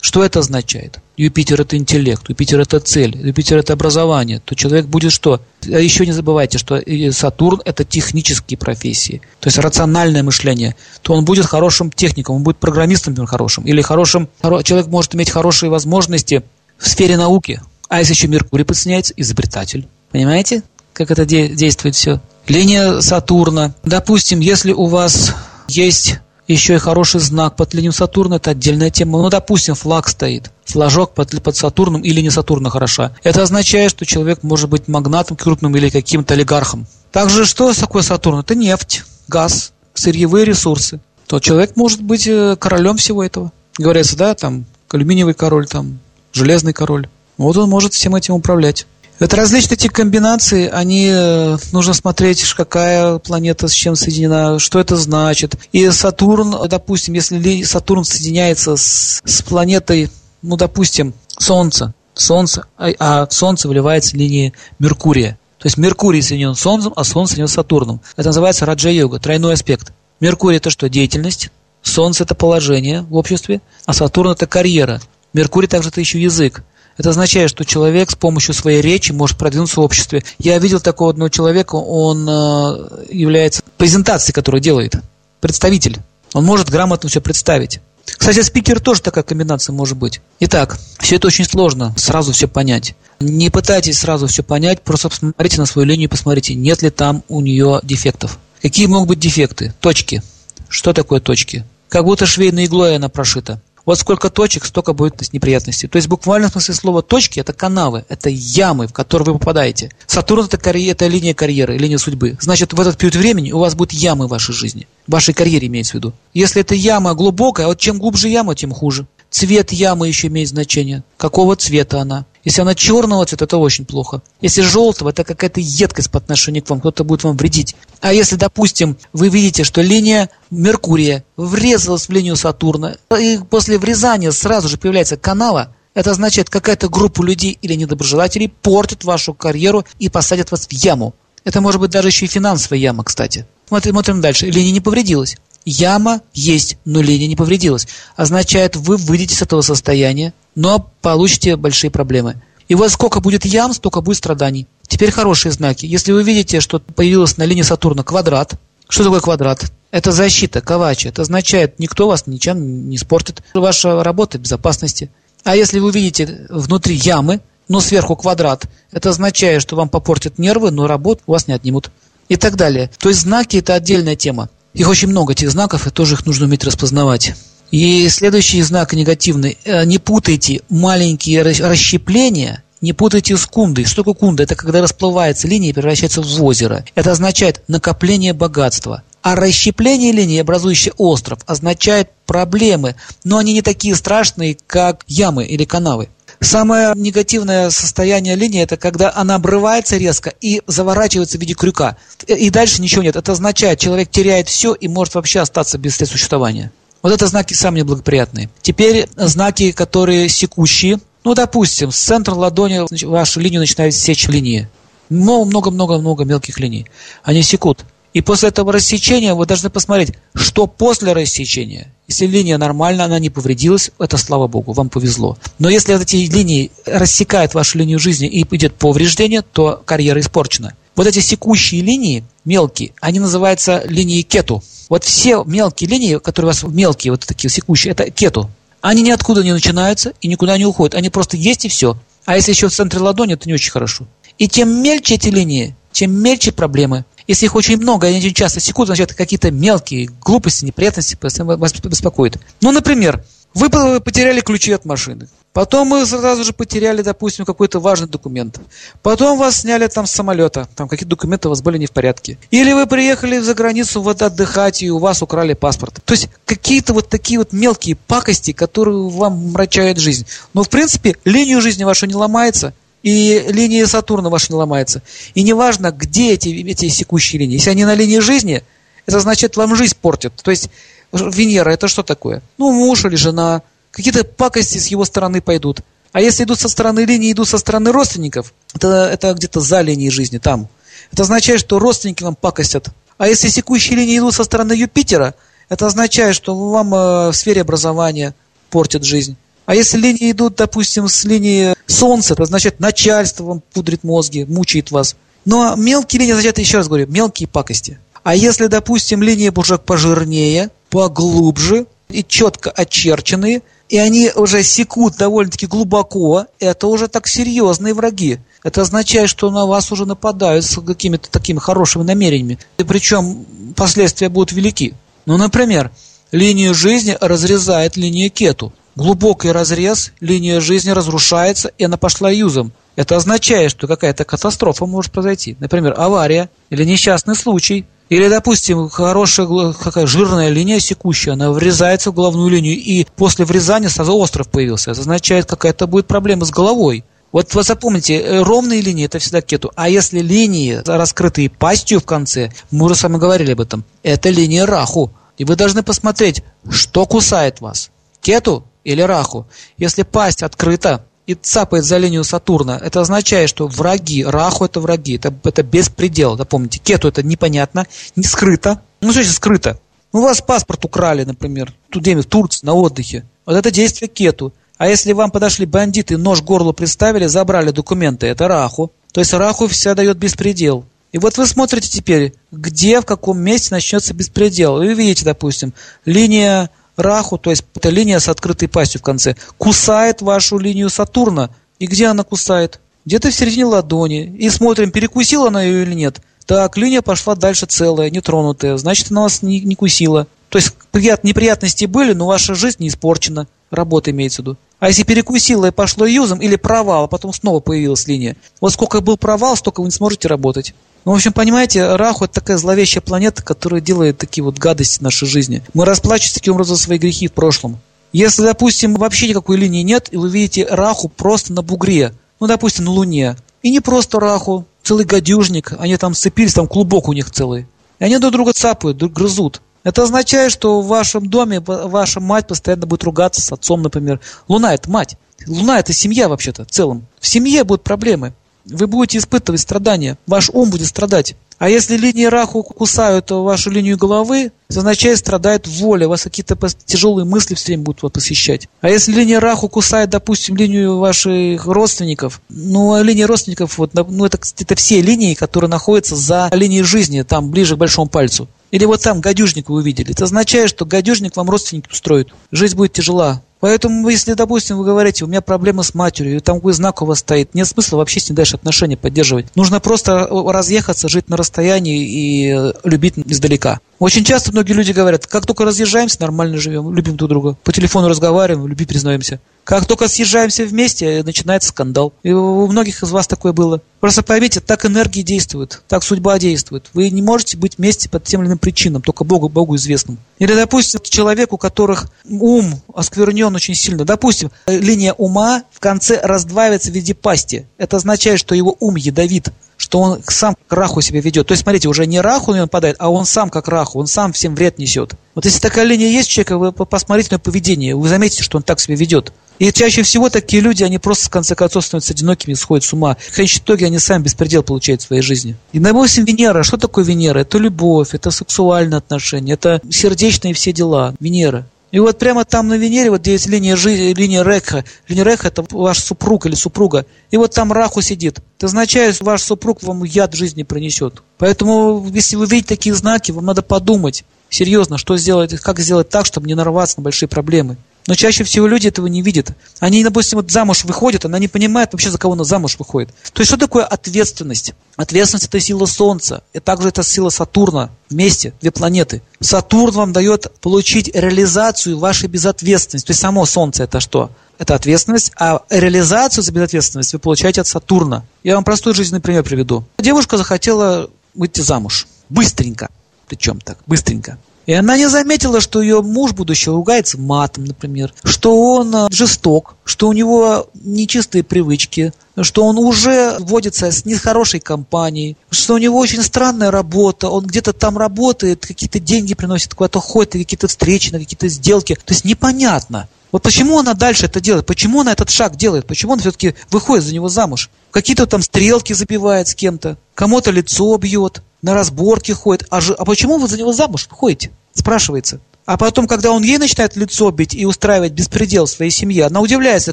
[0.00, 0.98] что это означает?
[1.18, 4.40] Юпитер– это интеллект, Юпитер– это цель, Юпитер– это образование.
[4.42, 5.42] То человек будет что?
[5.66, 6.80] А еще не забывайте, что
[7.12, 10.74] Сатурн– это технические профессии, то есть рациональное мышление.
[11.02, 14.30] То он будет хорошим техником, он будет программистом например, хорошим, или хорошим,
[14.64, 16.42] человек может иметь хорошие возможности
[16.78, 17.60] в сфере науки.
[17.90, 19.86] А если еще Меркурий подсоединяется– изобретатель.
[20.10, 22.20] Понимаете, как это де- действует все?
[22.46, 23.74] Линия Сатурна.
[23.84, 25.34] Допустим, если у вас
[25.68, 26.18] есть
[26.48, 29.22] еще и хороший знак под линию Сатурна, это отдельная тема.
[29.22, 33.12] Ну, допустим, флаг стоит, флажок под, под Сатурном или не Сатурна хороша.
[33.22, 36.86] Это означает, что человек может быть магнатом крупным или каким-то олигархом.
[37.12, 38.40] Также что такое Сатурн?
[38.40, 41.00] Это нефть, газ, сырьевые ресурсы.
[41.28, 43.52] То человек может быть э, королем всего этого.
[43.78, 46.00] Говорится, да, там алюминиевый король, там
[46.32, 47.08] железный король.
[47.36, 48.86] Вот он может всем этим управлять.
[49.20, 54.96] Это различные эти комбинации, они э, нужно смотреть, какая планета с чем соединена, что это
[54.96, 55.56] значит.
[55.72, 63.26] И Сатурн, допустим, если Сатурн соединяется с, с планетой, ну, допустим, Солнце, Солнце, а, а
[63.26, 65.38] в Солнце вливается линия Меркурия.
[65.58, 68.00] То есть Меркурий соединен с Солнцем, а Солнце соединен с Сатурном.
[68.16, 69.92] Это называется раджа-йога, тройной аспект.
[70.20, 70.88] Меркурий это что?
[70.88, 71.50] Деятельность.
[71.82, 74.98] Солнце это положение в обществе, а Сатурн это карьера.
[75.34, 76.64] Меркурий также это еще язык.
[77.00, 80.22] Это означает, что человек с помощью своей речи может продвинуться в обществе.
[80.38, 84.96] Я видел такого одного человека, он э, является презентацией, которую делает,
[85.40, 85.96] представитель.
[86.34, 87.80] Он может грамотно все представить.
[88.04, 90.20] Кстати, спикер тоже такая комбинация может быть.
[90.40, 92.94] Итак, все это очень сложно, сразу все понять.
[93.18, 97.24] Не пытайтесь сразу все понять, просто посмотрите на свою линию и посмотрите, нет ли там
[97.30, 98.38] у нее дефектов.
[98.60, 99.72] Какие могут быть дефекты?
[99.80, 100.22] Точки.
[100.68, 101.64] Что такое точки?
[101.88, 103.62] Как будто швейной иглой она прошита.
[103.86, 105.88] Вот сколько точек, столько будет неприятностей.
[105.88, 109.90] То есть буквально в смысле слова точки– это канавы, это ямы, в которые вы попадаете.
[110.06, 112.36] Сатурн– это, карьер, это линия карьеры, линия судьбы.
[112.40, 114.86] Значит, в этот период времени у вас будут ямы в вашей жизни.
[115.06, 116.12] В вашей карьере имеется в виду.
[116.34, 119.06] Если эта яма глубокая, вот чем глубже яма, тем хуже.
[119.30, 121.04] Цвет ямы еще имеет значение.
[121.16, 122.26] Какого цвета она?
[122.44, 124.22] Если она черного цвета, это очень плохо.
[124.40, 127.76] Если желтого, это какая-то едкость по отношению к вам, кто-то будет вам вредить.
[128.00, 134.30] А если, допустим, вы видите, что линия Меркурия врезалась в линию Сатурна, и после врезания
[134.30, 140.08] сразу же появляется канава, это означает, какая-то группа людей или недоброжелателей портит вашу карьеру и
[140.08, 141.14] посадят вас в яму.
[141.44, 143.46] Это может быть даже еще и финансовая яма, кстати.
[143.66, 144.46] Смотрим, смотрим дальше.
[144.46, 145.36] Линия не повредилась.
[145.64, 147.86] Яма есть, но линия не повредилась.
[148.16, 152.42] Означает, вы выйдете с этого состояния, но получите большие проблемы.
[152.68, 154.66] И вот сколько будет ям, столько будет страданий.
[154.86, 155.86] Теперь хорошие знаки.
[155.86, 158.54] Если вы видите, что появилось на линии Сатурна квадрат,
[158.88, 159.70] что такое квадрат?
[159.90, 161.08] Это защита, ковача.
[161.08, 163.42] Это означает, никто вас ничем не испортит.
[163.54, 165.10] Ваша работа безопасности.
[165.44, 170.70] А если вы видите внутри ямы, но сверху квадрат, это означает, что вам попортят нервы,
[170.70, 171.90] но работу у вас не отнимут.
[172.28, 172.90] И так далее.
[172.98, 174.48] То есть знаки– это отдельная тема.
[174.74, 177.34] Их очень много, этих знаков, и тоже их нужно уметь распознавать.
[177.70, 179.58] И следующий знак негативный.
[179.64, 183.84] Э, не путайте маленькие расщепления, не путайте с кундой.
[183.84, 184.42] Что такое кунда?
[184.44, 186.84] Это когда расплывается линия и превращается в озеро.
[186.94, 189.02] Это означает накопление богатства.
[189.22, 195.64] А расщепление линии, образующей остров, означает проблемы, но они не такие страшные, как ямы или
[195.64, 196.08] канавы.
[196.40, 201.98] Самое негативное состояние линии– это когда она обрывается резко и заворачивается в виде крюка.
[202.26, 203.16] И дальше ничего нет.
[203.16, 206.72] Это означает, человек теряет все и может вообще остаться без средств существования.
[207.02, 208.48] Вот это знаки самые неблагоприятные.
[208.62, 210.98] Теперь знаки, которые секущие.
[211.24, 214.66] Ну, допустим, с центра ладони вашу линию начинает сечь линии.
[215.10, 216.86] Много-много-много-много мелких линий.
[217.22, 217.84] Они секут.
[218.14, 221.92] И после этого рассечения вы должны посмотреть, что после рассечения.
[222.10, 225.38] Если линия нормальная, она не повредилась, это слава богу, вам повезло.
[225.60, 230.74] Но если эти линии рассекают вашу линию жизни и идет повреждение, то карьера испорчена.
[230.96, 234.60] Вот эти секущие линии, мелкие, они называются линии кету.
[234.88, 238.50] Вот все мелкие линии, которые у вас мелкие, вот такие секущие, это кету.
[238.80, 240.96] Они ниоткуда не начинаются и никуда не уходят.
[240.96, 241.96] Они просто есть и все.
[242.24, 244.08] А если еще в центре ладони, это не очень хорошо.
[244.36, 247.04] И тем мельче эти линии, тем мельче проблемы.
[247.30, 252.38] Если их очень много, они очень часто секут, значит, какие-то мелкие глупости, неприятности вас беспокоят.
[252.60, 253.22] Ну, например,
[253.54, 255.28] вы потеряли ключи от машины.
[255.52, 258.58] Потом мы сразу же потеряли, допустим, какой-то важный документ.
[259.04, 260.68] Потом вас сняли там с самолета.
[260.74, 262.36] Там какие-то документы у вас были не в порядке.
[262.50, 266.00] Или вы приехали за границу вот отдыхать, и у вас украли паспорт.
[266.04, 270.26] То есть какие-то вот такие вот мелкие пакости, которые вам мрачают жизнь.
[270.52, 275.02] Но, в принципе, линию жизни вашу не ломается и линия Сатурна ваша не ломается.
[275.34, 277.54] И неважно, где эти, эти секущие линии.
[277.54, 278.62] Если они на линии жизни,
[279.06, 280.34] это значит, вам жизнь портят.
[280.42, 280.70] То есть
[281.12, 282.42] Венера это что такое?
[282.58, 283.62] Ну, муж или жена.
[283.90, 285.80] Какие-то пакости с его стороны пойдут.
[286.12, 290.10] А если идут со стороны линии, идут со стороны родственников, это, это где-то за линией
[290.10, 290.68] жизни, там.
[291.12, 292.88] Это означает, что родственники вам пакостят.
[293.18, 295.34] А если секущие линии идут со стороны Юпитера,
[295.68, 298.34] это означает, что вам э, в сфере образования
[298.70, 299.36] портят жизнь.
[299.66, 304.90] А если линии идут, допустим, с линии Солнца, это означает начальство вам пудрит мозги, мучает
[304.90, 305.16] вас.
[305.44, 307.98] Но мелкие линии означают, еще раз говорю, мелкие пакости.
[308.22, 315.66] А если, допустим, линии уже пожирнее, поглубже и четко очерченные, и они уже секут довольно-таки
[315.66, 318.38] глубоко, это уже так серьезные враги.
[318.62, 322.58] Это означает, что на вас уже нападают с какими-то такими хорошими намерениями.
[322.78, 323.44] И причем
[323.74, 324.94] последствия будут велики.
[325.26, 325.90] Ну, например,
[326.30, 332.72] линию жизни разрезает линия кету глубокий разрез, линия жизни разрушается, и она пошла юзом.
[332.96, 335.56] Это означает, что какая-то катастрофа может произойти.
[335.58, 337.86] Например, авария или несчастный случай.
[338.10, 343.88] Или, допустим, хорошая какая жирная линия секущая, она врезается в головную линию, и после врезания
[343.88, 344.90] сразу остров появился.
[344.90, 347.04] Это означает, какая-то будет проблема с головой.
[347.32, 349.72] Вот вы запомните, э, ровные линии это всегда кету.
[349.76, 354.28] А если линии, раскрытые пастью в конце, мы уже с вами говорили об этом, это
[354.28, 355.10] линия раху.
[355.38, 357.90] И вы должны посмотреть, что кусает вас.
[358.20, 359.46] Кету или Раху.
[359.76, 365.16] Если пасть открыта и цапает за линию Сатурна, это означает, что враги, Раху это враги,
[365.16, 366.36] это, это беспредел.
[366.36, 368.82] Запомните, Кету это непонятно, не скрыто.
[369.00, 369.80] Ну, что значит скрыто?
[370.12, 373.24] Ну, у вас паспорт украли, например, тут в Турции, на отдыхе.
[373.46, 374.52] Вот это действие Кету.
[374.76, 378.92] А если вам подошли бандиты, нож к горлу приставили, забрали документы, это Раху.
[379.12, 380.84] То есть Раху вся дает беспредел.
[381.12, 384.80] И вот вы смотрите теперь, где, в каком месте начнется беспредел.
[384.80, 389.36] И вы видите, допустим, линия Раху, то есть это линия с открытой пастью в конце,
[389.58, 391.50] кусает вашу линию Сатурна.
[391.78, 392.80] И где она кусает?
[393.04, 394.24] Где-то в середине ладони.
[394.38, 396.20] И смотрим, перекусила она ее или нет.
[396.46, 398.76] Так, линия пошла дальше целая, нетронутая.
[398.76, 400.26] Значит, она вас не, не кусила.
[400.48, 403.46] То есть прият, неприятности были, но ваша жизнь не испорчена.
[403.70, 404.56] Работа имеется в виду.
[404.80, 408.36] А если перекусила и пошло юзом, или провал, а потом снова появилась линия.
[408.60, 410.74] Вот сколько был провал, столько вы не сможете работать.
[411.04, 415.02] Ну, в общем, понимаете, Раху– это такая зловещая планета, которая делает такие вот гадости в
[415.02, 415.62] нашей жизни.
[415.72, 417.78] Мы расплачиваемся таким образом за свои грехи в прошлом.
[418.12, 422.84] Если, допустим, вообще никакой линии нет, и вы видите Раху просто на бугре, ну, допустим,
[422.84, 427.30] на Луне, и не просто Раху, целый гадюжник, они там сцепились, там клубок у них
[427.30, 427.66] целый.
[427.98, 429.62] И они друг друга цапают, грызут.
[429.84, 434.20] Это означает, что в вашем доме ваша мать постоянно будет ругаться с отцом, например.
[434.48, 435.16] Луна– это мать.
[435.46, 437.06] Луна– это семья вообще-то в целом.
[437.18, 438.34] В семье будут проблемы
[438.70, 441.34] вы будете испытывать страдания, ваш ум будет страдать.
[441.60, 446.56] А если линии раху кусают вашу линию головы, это означает, страдает воля, вас какие-то
[446.86, 448.66] тяжелые мысли все время будут вас посещать.
[448.80, 454.24] А если линия раху кусает, допустим, линию ваших родственников, ну, а линия родственников, вот, ну,
[454.24, 458.48] это, это все линии, которые находятся за линией жизни, там, ближе к большому пальцу.
[458.70, 460.12] Или вот там гадюжник вы увидели.
[460.12, 462.28] Это означает, что гадюжник вам родственник устроит.
[462.52, 463.42] Жизнь будет тяжела.
[463.60, 467.04] Поэтому, если, допустим, вы говорите, у меня проблемы с матерью, и там какой знак у
[467.04, 469.46] вас стоит, нет смысла вообще с ней дальше отношения поддерживать.
[469.54, 473.80] Нужно просто разъехаться, жить на расстоянии и любить издалека.
[473.98, 477.56] Очень часто многие люди говорят, как только разъезжаемся, нормально живем, любим друг друга.
[477.62, 479.40] По телефону разговариваем, любви признаемся.
[479.62, 482.14] Как только съезжаемся вместе, начинается скандал.
[482.22, 483.82] И у многих из вас такое было.
[484.00, 486.88] Просто поймите, так энергии действуют, так судьба действует.
[486.94, 490.16] Вы не можете быть вместе по тем или иным причинам, только Богу, Богу известным.
[490.38, 494.04] Или, допустим, человек, у которых ум осквернен очень сильно.
[494.04, 497.66] Допустим, линия ума в конце раздваивается в виде пасти.
[497.78, 499.48] Это означает, что его ум ядовит
[499.80, 501.46] что он сам к раху себя ведет.
[501.46, 504.34] То есть, смотрите, уже не раху он падает, а он сам как раху, он сам
[504.34, 505.14] всем вред несет.
[505.34, 508.62] Вот если такая линия есть у человека, вы посмотрите на поведение, вы заметите, что он
[508.62, 509.32] так себя ведет.
[509.58, 513.16] И чаще всего такие люди, они просто в конце концов становятся одинокими, сходят с ума.
[513.18, 515.54] В конечном итоге они сами беспредел получают в своей жизни.
[515.72, 516.62] И, допустим, Венера.
[516.62, 517.40] Что такое Венера?
[517.40, 521.14] Это любовь, это сексуальные отношения, это сердечные все дела.
[521.20, 521.66] Венера.
[521.92, 525.48] И вот прямо там на Венере, вот где есть линия, жи, линия Рекха, линия Рекха
[525.48, 528.38] это ваш супруг или супруга, и вот там Раху сидит.
[528.56, 531.22] Это означает, что ваш супруг вам яд жизни принесет.
[531.38, 536.26] Поэтому, если вы видите такие знаки, вам надо подумать серьезно, что сделать, как сделать так,
[536.26, 537.76] чтобы не нарваться на большие проблемы.
[538.06, 539.52] Но чаще всего люди этого не видят.
[539.78, 543.10] Они, допустим, вот замуж выходят, она не понимает вообще, за кого она замуж выходит.
[543.32, 544.74] То есть, что такое ответственность?
[544.96, 549.22] Ответственность– это сила Солнца, и также это сила Сатурна вместе, две планеты.
[549.40, 553.06] Сатурн вам дает получить реализацию вашей безответственности.
[553.06, 554.30] То есть, само Солнце– это что?
[554.58, 558.24] Это ответственность, а реализацию за безответственность вы получаете от Сатурна.
[558.42, 559.84] Я вам простой жизненный пример приведу.
[559.98, 562.06] Девушка захотела выйти замуж.
[562.28, 562.90] Быстренько.
[563.26, 564.38] Причем так, быстренько.
[564.66, 569.76] И она не заметила, что ее муж будущий ругается матом, например, что он э, жесток,
[569.84, 575.98] что у него нечистые привычки, что он уже водится с нехорошей компанией, что у него
[575.98, 581.18] очень странная работа, он где-то там работает, какие-то деньги приносит, куда-то ходит, какие-то встречи, на
[581.18, 581.94] какие-то сделки.
[581.94, 583.08] То есть непонятно.
[583.32, 584.66] Вот почему она дальше это делает?
[584.66, 585.86] Почему она этот шаг делает?
[585.86, 587.70] Почему она все-таки выходит за него замуж?
[587.90, 592.66] Какие-то там стрелки забивает с кем-то, кому-то лицо бьет, на разборки ходит.
[592.70, 594.50] А, же, а почему вы за него замуж выходите?
[594.74, 595.40] Спрашивается.
[595.66, 599.40] А потом, когда он ей начинает лицо бить и устраивать беспредел в своей семье, она
[599.40, 599.92] удивляется,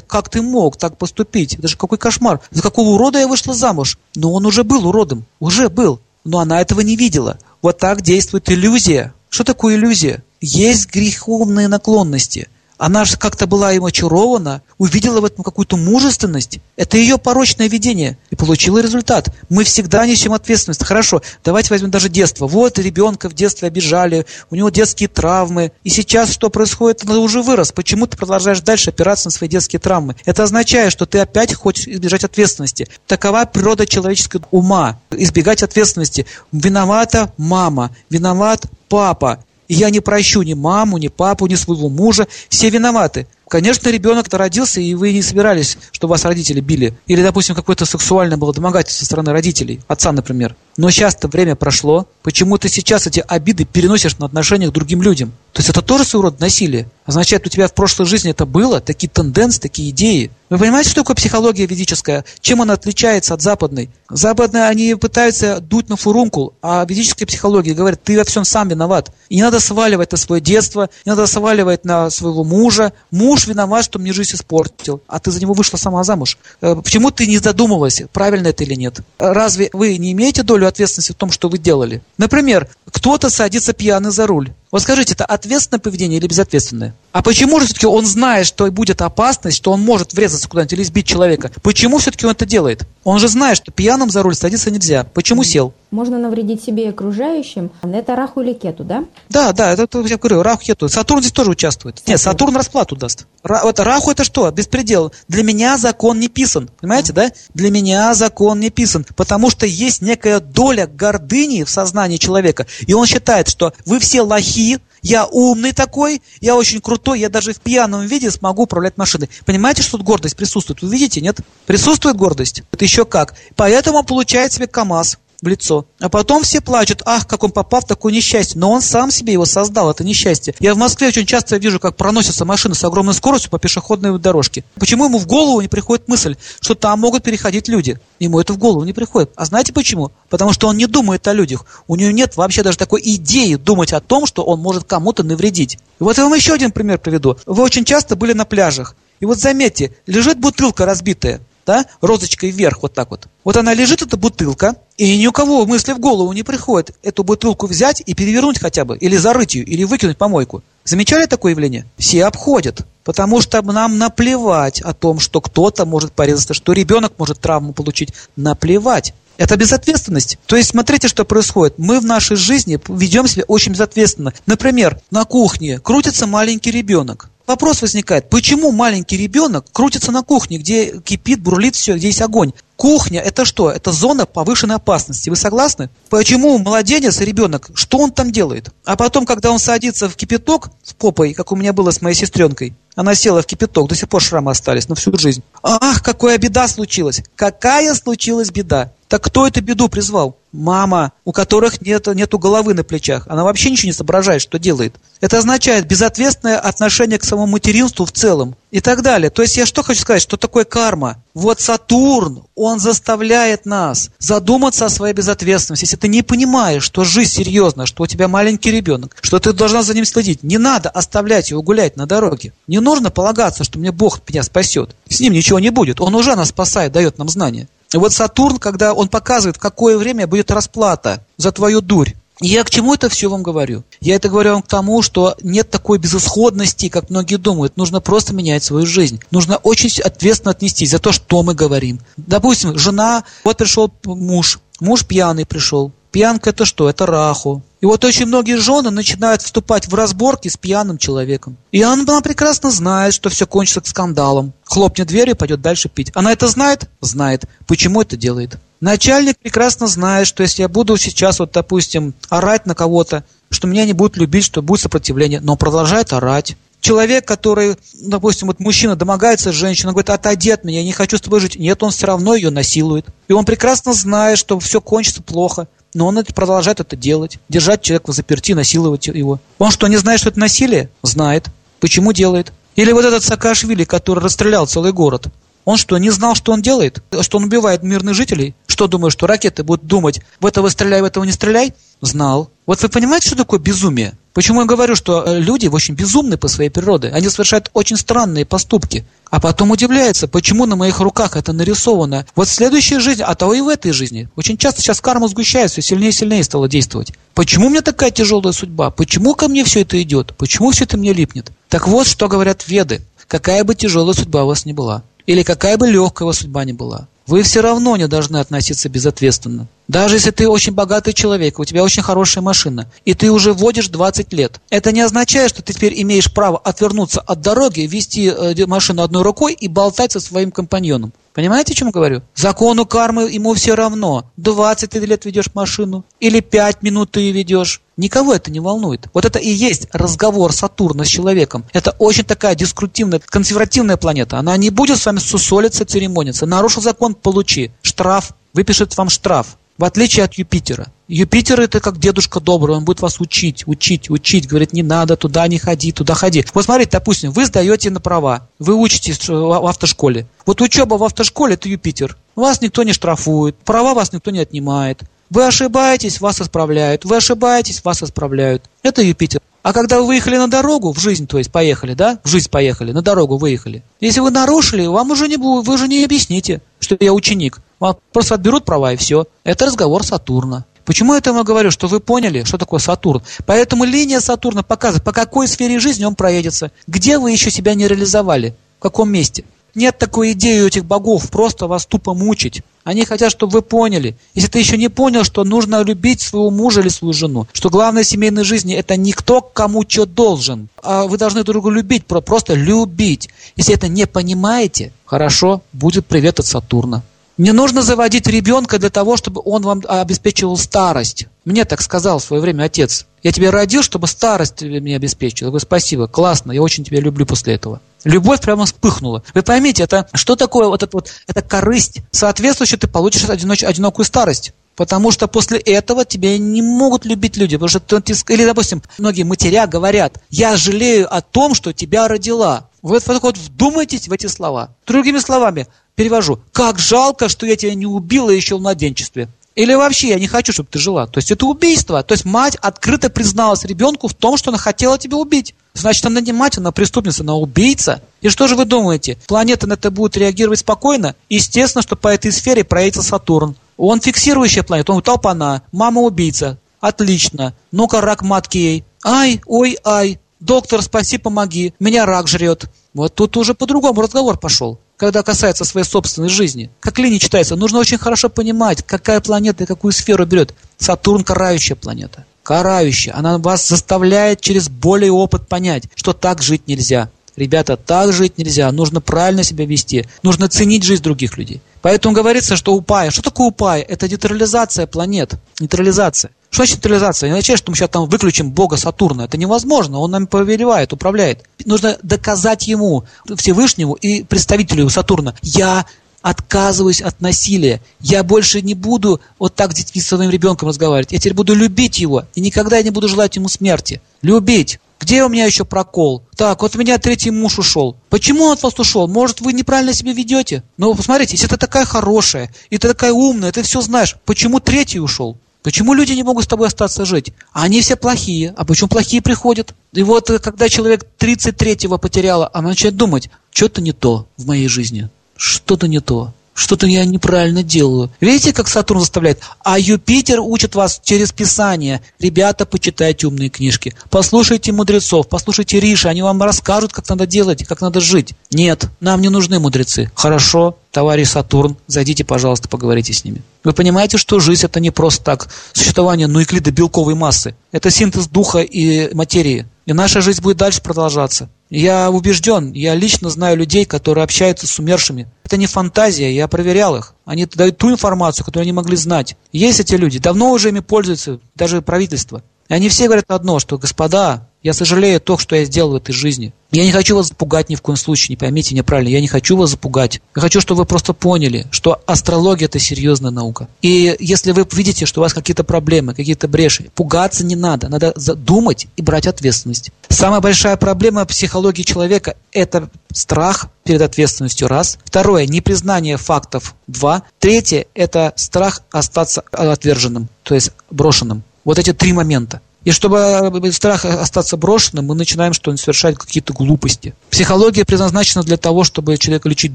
[0.00, 1.54] как ты мог так поступить?
[1.54, 2.40] Это же какой кошмар.
[2.50, 3.98] За какого урода я вышла замуж?
[4.14, 5.24] Но он уже был уродом.
[5.40, 6.00] Уже был.
[6.24, 7.38] Но она этого не видела.
[7.62, 9.14] Вот так действует иллюзия.
[9.28, 10.22] Что такое иллюзия?
[10.40, 12.48] Есть греховные наклонности–
[12.78, 16.60] она же как-то была им очарована, увидела в этом какую-то мужественность.
[16.76, 18.16] Это ее порочное видение.
[18.30, 19.28] И получила результат.
[19.48, 20.84] Мы всегда несем ответственность.
[20.84, 22.46] Хорошо, давайте возьмем даже детство.
[22.46, 25.72] Вот ребенка в детстве обижали, у него детские травмы.
[25.82, 27.02] И сейчас что происходит?
[27.08, 27.72] Он уже вырос.
[27.72, 30.14] Почему ты продолжаешь дальше опираться на свои детские травмы?
[30.24, 32.88] Это означает, что ты опять хочешь избежать ответственности.
[33.08, 35.00] Такова природа человеческого ума.
[35.10, 36.26] Избегать ответственности.
[36.52, 39.44] Виновата мама, виноват папа.
[39.68, 42.26] И я не прощу ни маму, ни папу, ни своего мужа.
[42.48, 43.26] Все виноваты.
[43.48, 46.94] Конечно, ребенок-то родился, и вы не собирались, чтобы вас родители били.
[47.06, 50.54] Или, допустим, какое-то сексуальное было домогательство со стороны родителей, отца, например.
[50.76, 52.06] Но сейчас-то время прошло.
[52.22, 55.32] Почему ты сейчас эти обиды переносишь на отношения к другим людям?
[55.58, 56.88] То есть это тоже своего рода насилие.
[57.04, 60.30] Означает, у тебя в прошлой жизни это было, такие тенденции, такие идеи.
[60.50, 62.24] Вы понимаете, что такое психология ведическая?
[62.40, 63.90] Чем она отличается от западной?
[64.08, 69.10] Западные, они пытаются дуть на фурункул, а ведическая психология говорит, ты во всем сам виноват.
[69.30, 72.92] И не надо сваливать на свое детство, не надо сваливать на своего мужа.
[73.10, 76.38] Муж виноват, что мне жизнь испортил, а ты за него вышла сама замуж.
[76.60, 79.00] Э, почему ты не задумывалась, правильно это или нет?
[79.18, 82.00] Разве вы не имеете долю ответственности в том, что вы делали?
[82.16, 84.52] Например, кто-то садится пьяный за руль.
[84.70, 86.94] Вот скажите, это ответственное поведение или безответственное?
[87.10, 90.82] А почему же все-таки он знает, что будет опасность, что он может врезаться куда-нибудь или
[90.82, 91.50] сбить человека?
[91.62, 92.82] Почему все-таки он это делает?
[93.02, 95.04] Он же знает, что пьяным за руль садиться нельзя.
[95.14, 95.72] Почему сел?
[95.90, 97.70] Можно навредить себе и окружающим.
[97.82, 99.06] Это Раху или Кету, да?
[99.30, 100.88] Да, да, это я говорю, Раху Кету.
[100.88, 101.96] Сатурн здесь тоже участвует.
[101.96, 102.12] Сатурн.
[102.12, 103.26] Нет, Сатурн расплату даст.
[103.42, 104.50] Ра, это Раху это что?
[104.50, 105.12] Беспредел.
[105.28, 106.68] Для меня закон не писан.
[106.80, 107.32] Понимаете, да?
[107.54, 109.06] Для меня закон не писан.
[109.16, 112.66] Потому что есть некая доля гордыни в сознании человека.
[112.86, 117.52] И он считает, что вы все лохи, я умный такой, я очень крутой, я даже
[117.52, 119.28] в пьяном виде смогу управлять машиной.
[119.44, 120.82] Понимаете, что тут гордость присутствует?
[120.82, 121.40] Вы видите, нет?
[121.66, 122.62] Присутствует гордость.
[122.72, 123.34] Это еще как.
[123.56, 125.86] Поэтому получает себе КАМАЗ в лицо.
[126.00, 128.58] А потом все плачут, ах, как он попал в такое несчастье.
[128.58, 130.54] Но он сам себе его создал, это несчастье.
[130.58, 134.64] Я в Москве очень часто вижу, как проносятся машины с огромной скоростью по пешеходной дорожке.
[134.74, 137.98] Почему ему в голову не приходит мысль, что там могут переходить люди?
[138.18, 139.30] Ему это в голову не приходит.
[139.36, 140.10] А знаете почему?
[140.28, 141.64] Потому что он не думает о людях.
[141.86, 145.78] У него нет вообще даже такой идеи думать о том, что он может кому-то навредить.
[146.00, 147.36] И вот я вам еще один пример приведу.
[147.46, 148.96] Вы очень часто были на пляжах.
[149.20, 153.28] И вот заметьте, лежит бутылка разбитая да, розочкой вверх, вот так вот.
[153.44, 157.24] Вот она лежит, эта бутылка, и ни у кого мысли в голову не приходит эту
[157.24, 160.62] бутылку взять и перевернуть хотя бы, или зарыть ее, или выкинуть помойку.
[160.84, 161.84] Замечали такое явление?
[161.98, 162.86] Все обходят.
[163.04, 168.14] Потому что нам наплевать о том, что кто-то может порезаться, что ребенок может травму получить.
[168.36, 169.12] Наплевать.
[169.36, 170.38] Это безответственность.
[170.46, 171.74] То есть смотрите, что происходит.
[171.78, 174.32] Мы в нашей жизни ведем себя очень безответственно.
[174.46, 177.28] Например, на кухне крутится маленький ребенок.
[177.48, 182.52] Вопрос возникает, почему маленький ребенок крутится на кухне, где кипит, бурлит все, где есть огонь?
[182.78, 183.72] Кухня– это что?
[183.72, 185.28] Это зона повышенной опасности.
[185.28, 185.90] Вы согласны?
[186.10, 188.70] Почему младенец, ребенок, что он там делает?
[188.84, 192.14] А потом, когда он садится в кипяток с попой, как у меня было с моей
[192.14, 195.42] сестренкой, она села в кипяток, до сих пор шрамы остались на всю жизнь.
[195.60, 197.24] Ах, какая беда случилась!
[197.34, 198.92] Какая случилась беда!
[199.08, 200.36] Так кто эту беду призвал?
[200.52, 203.26] Мама, у которых нет, нету головы на плечах.
[203.26, 204.96] Она вообще ничего не соображает, что делает.
[205.20, 209.30] Это означает безответственное отношение к самому материнству в целом и так далее.
[209.30, 211.22] То есть я что хочу сказать, что такое карма?
[211.34, 215.84] Вот Сатурн, он заставляет нас задуматься о своей безответственности.
[215.84, 219.82] Если ты не понимаешь, что жизнь серьезна, что у тебя маленький ребенок, что ты должна
[219.82, 222.52] за ним следить, не надо оставлять его гулять на дороге.
[222.66, 224.94] Не нужно полагаться, что мне Бог меня спасет.
[225.08, 226.00] С ним ничего не будет.
[226.00, 227.68] Он уже нас спасает, дает нам знания.
[227.92, 232.62] И вот Сатурн, когда он показывает, в какое время будет расплата за твою дурь, я
[232.64, 233.84] к чему это все вам говорю?
[234.00, 237.76] Я это говорю вам к тому, что нет такой безысходности, как многие думают.
[237.76, 239.20] Нужно просто менять свою жизнь.
[239.30, 242.00] Нужно очень ответственно отнестись за то, что мы говорим.
[242.16, 245.92] Допустим, жена, вот пришел муж, муж пьяный пришел.
[246.12, 246.88] Пьянка это что?
[246.88, 247.62] Это раху.
[247.80, 251.56] И вот очень многие жены начинают вступать в разборки с пьяным человеком.
[251.70, 254.52] И она, прекрасно знает, что все кончится скандалом.
[254.64, 256.10] Хлопнет дверью и пойдет дальше пить.
[256.14, 256.88] Она это знает?
[257.00, 257.44] Знает.
[257.66, 258.58] Почему это делает?
[258.80, 263.84] Начальник прекрасно знает, что если я буду сейчас, вот, допустим, орать на кого-то, что меня
[263.84, 266.56] не будут любить, что будет сопротивление, но продолжает орать.
[266.80, 271.20] Человек, который, допустим, вот мужчина домогается женщины, говорит, отойди от меня, я не хочу с
[271.20, 271.58] тобой жить.
[271.58, 273.04] Нет, он все равно ее насилует.
[273.26, 275.66] И он прекрасно знает, что все кончится плохо.
[275.92, 277.38] Но он продолжает это делать.
[277.48, 279.40] Держать человека в заперти, насиловать его.
[279.58, 280.90] Он что, не знает, что это насилие?
[281.02, 281.46] Знает.
[281.80, 282.52] Почему делает?
[282.76, 285.26] Или вот этот Саакашвили, который расстрелял целый город.
[285.68, 287.02] Он что, не знал, что он делает?
[287.20, 288.54] Что он убивает мирных жителей?
[288.66, 291.74] Что думаешь, что ракеты будут думать, в этого стреляй, в этого не стреляй?
[292.00, 292.50] Знал.
[292.64, 294.14] Вот вы понимаете, что такое безумие?
[294.32, 297.08] Почему я говорю, что э, люди очень безумны по своей природе?
[297.08, 299.04] Они совершают очень странные поступки.
[299.30, 302.24] А потом удивляются, почему на моих руках это нарисовано.
[302.34, 304.26] Вот в следующей жизни, а то и в этой жизни.
[304.36, 307.12] Очень часто сейчас карма сгущается, сильнее и сильнее стала действовать.
[307.34, 308.90] Почему у меня такая тяжелая судьба?
[308.90, 310.34] Почему ко мне все это идет?
[310.38, 311.52] Почему все это мне липнет?
[311.68, 313.02] Так вот, что говорят веды.
[313.26, 316.72] Какая бы тяжелая судьба у вас ни была, или какая бы легкая вас судьба ни
[316.72, 319.68] была, вы все равно не должны относиться безответственно.
[319.86, 323.88] Даже если ты очень богатый человек, у тебя очень хорошая машина, и ты уже водишь
[323.88, 328.66] 20 лет, это не означает, что ты теперь имеешь право отвернуться от дороги, вести э,
[328.66, 331.12] машину одной рукой и болтать со своим компаньоном.
[331.34, 332.22] Понимаете, о чем я говорю?
[332.34, 334.30] Закону кармы ему все равно.
[334.38, 337.82] 20 ты лет ведешь машину или 5 минут ты ее ведешь.
[337.98, 339.08] Никого это не волнует.
[339.12, 341.64] Вот это и есть разговор Сатурна с человеком.
[341.72, 344.38] Это очень такая дискрутивная, консервативная планета.
[344.38, 346.46] Она не будет с вами сусолиться, церемониться.
[346.46, 347.72] Нарушил закон, получи.
[347.82, 349.58] Штраф, выпишет вам штраф.
[349.78, 350.86] В отличие от Юпитера.
[351.08, 354.46] Юпитер это как дедушка добрый, он будет вас учить, учить, учить.
[354.46, 356.44] Говорит, не надо, туда не ходи, туда ходи.
[356.54, 360.26] Вот смотрите, допустим, вы сдаете на права, вы учитесь в автошколе.
[360.46, 362.16] Вот учеба в автошколе это Юпитер.
[362.36, 365.02] Вас никто не штрафует, права вас никто не отнимает.
[365.30, 367.04] Вы ошибаетесь, вас исправляют.
[367.04, 368.64] Вы ошибаетесь, вас исправляют.
[368.82, 369.40] Это Юпитер.
[369.62, 372.92] А когда вы выехали на дорогу, в жизнь, то есть поехали, да, в жизнь поехали,
[372.92, 373.82] на дорогу выехали.
[374.00, 377.60] Если вы нарушили, вам уже не будет, вы уже не объясните, что я ученик.
[377.78, 379.26] Вам просто отберут права и все.
[379.44, 380.64] Это разговор Сатурна.
[380.86, 381.70] Почему я этому говорю?
[381.70, 383.22] Что вы поняли, что такое Сатурн.
[383.44, 386.72] Поэтому линия Сатурна показывает, по какой сфере жизни он проедется.
[386.86, 388.54] Где вы еще себя не реализовали?
[388.78, 389.44] В каком месте?
[389.74, 392.62] Нет такой идеи у этих богов просто вас тупо мучить.
[392.88, 394.16] Они хотят, чтобы вы поняли.
[394.32, 398.02] Если ты еще не понял, что нужно любить своего мужа или свою жену, что главное
[398.02, 402.54] в семейной жизни это никто кому что должен, а вы должны друг друга любить, просто
[402.54, 403.28] любить.
[403.56, 407.02] Если это не понимаете, хорошо, будет привет от Сатурна.
[407.36, 411.26] Не нужно заводить ребенка для того, чтобы он вам обеспечивал старость.
[411.44, 413.04] Мне так сказал в свое время отец.
[413.22, 415.48] Я тебя родил, чтобы старость мне обеспечил.
[415.48, 417.82] Я говорю, спасибо, классно, я очень тебя люблю после этого.
[418.04, 419.22] Любовь прямо вспыхнула.
[419.34, 421.98] Вы поймите, это что такое вот это вот, это корысть.
[422.10, 424.52] Соответствующе ты получишь одиноч, одинокую старость.
[424.76, 427.56] Потому что после этого тебя не могут любить люди.
[427.56, 432.68] Потому что ты, или, допустим, многие матеря говорят, я жалею о том, что тебя родила.
[432.80, 434.70] Вы вот, вот вдумайтесь в эти слова.
[434.86, 439.28] Другими словами, перевожу, как жалко, что я тебя не убила еще в младенчестве.
[439.56, 441.08] Или вообще, я не хочу, чтобы ты жила.
[441.08, 442.00] То есть это убийство.
[442.04, 445.56] То есть мать открыто призналась ребенку в том, что она хотела тебя убить.
[445.80, 448.02] Значит, она не мать, она преступница, она убийца.
[448.20, 449.18] И что же вы думаете?
[449.26, 451.14] Планета на это будет реагировать спокойно?
[451.28, 453.56] Естественно, что по этой сфере проявится Сатурн.
[453.76, 456.58] Он фиксирующая планета, он толпана, мама убийца.
[456.80, 457.54] Отлично.
[457.72, 458.84] Ну-ка, рак матки ей.
[459.04, 460.20] Ай, ой, ай.
[460.40, 461.74] Доктор, спаси, помоги.
[461.80, 462.66] Меня рак жрет.
[462.94, 466.70] Вот тут уже по-другому разговор пошел когда касается своей собственной жизни.
[466.80, 470.52] Как линия читается, нужно очень хорошо понимать, какая планета и какую сферу берет.
[470.76, 472.26] Сатурн– карающая планета.
[472.48, 473.14] Карающая.
[473.14, 477.10] Она вас заставляет через более опыт понять, что так жить нельзя.
[477.36, 478.72] Ребята, так жить нельзя.
[478.72, 480.06] Нужно правильно себя вести.
[480.22, 481.60] Нужно ценить жизнь других людей.
[481.82, 483.10] Поэтому говорится, что упая.
[483.10, 483.82] Что такое упая?
[483.82, 485.34] Это нейтрализация планет.
[485.60, 486.30] Нейтрализация.
[486.48, 487.28] Что значит нейтрализация?
[487.28, 489.26] Не означает, что мы сейчас там выключим Бога Сатурна.
[489.26, 489.98] Это невозможно.
[489.98, 491.44] Он нам повелевает, управляет.
[491.66, 493.04] Нужно доказать ему,
[493.36, 495.84] Всевышнему и представителю Сатурна, я
[496.28, 497.80] отказываюсь от насилия.
[498.00, 501.12] Я больше не буду вот так с детьми, с своим ребенком разговаривать.
[501.12, 504.02] Я теперь буду любить его и никогда не буду желать ему смерти.
[504.20, 504.78] Любить.
[505.00, 506.22] Где у меня еще прокол?
[506.36, 507.96] Так, вот у меня третий муж ушел.
[508.10, 509.08] Почему он от вас ушел?
[509.08, 510.64] Может, вы неправильно себя ведете?
[510.76, 515.00] Ну, посмотрите, если ты такая хорошая, и ты такая умная, ты все знаешь, почему третий
[515.00, 515.38] ушел?
[515.62, 517.32] Почему люди не могут с тобой остаться жить?
[517.52, 518.52] А они все плохие.
[518.56, 519.74] А почему плохие приходят?
[519.92, 524.68] И вот э, когда человек 33-го потерял, он начинает думать, что-то не то в моей
[524.68, 525.08] жизни.
[525.38, 528.10] Что-то не то что-то я неправильно делаю.
[528.20, 529.40] Видите, как Сатурн заставляет?
[529.62, 532.02] А Юпитер учит вас через Писание.
[532.18, 533.94] Ребята, почитайте умные книжки.
[534.10, 538.34] Послушайте мудрецов, послушайте Риша, они вам расскажут, как надо делать, как надо жить.
[538.50, 540.10] Нет, нам не нужны мудрецы.
[540.16, 543.40] Хорошо, товарищ Сатурн, зайдите, пожалуйста, поговорите с ними.
[543.62, 547.54] Вы понимаете, что жизнь это не просто так существование нуклида белковой массы.
[547.70, 549.66] Это синтез духа и материи.
[549.86, 551.48] И наша жизнь будет дальше продолжаться.
[551.70, 555.28] Я убежден, я лично знаю людей, которые общаются с умершими.
[555.44, 557.14] Это не фантазия, я проверял их.
[557.26, 559.36] Они дают ту информацию, которую они могли знать.
[559.52, 562.42] Есть эти люди, давно уже ими пользуются, даже правительство.
[562.68, 566.12] И они все говорят одно, что, господа, я сожалею то, что я сделал в этой
[566.12, 566.52] жизни.
[566.70, 569.08] Я не хочу вас запугать ни в коем случае, не поймите меня правильно.
[569.08, 570.20] Я не хочу вас запугать.
[570.36, 573.68] Я хочу, чтобы вы просто поняли, что астрология– это серьезная наука.
[573.80, 577.88] И если вы видите, что у вас какие-то проблемы, какие-то бреши, пугаться не надо.
[577.88, 579.90] Надо думать и брать ответственность.
[580.08, 584.98] Самая большая проблема психологии человека– это страх перед ответственностью, раз.
[585.04, 587.22] Второе– непризнание фактов, два.
[587.38, 591.44] Третье– это страх остаться отверженным, то есть брошенным.
[591.64, 592.60] Вот эти три момента.
[592.84, 597.14] И чтобы э, страх остаться брошенным, мы начинаем что совершать какие-то глупости.
[597.30, 599.74] Психология предназначена для того, чтобы человека лечить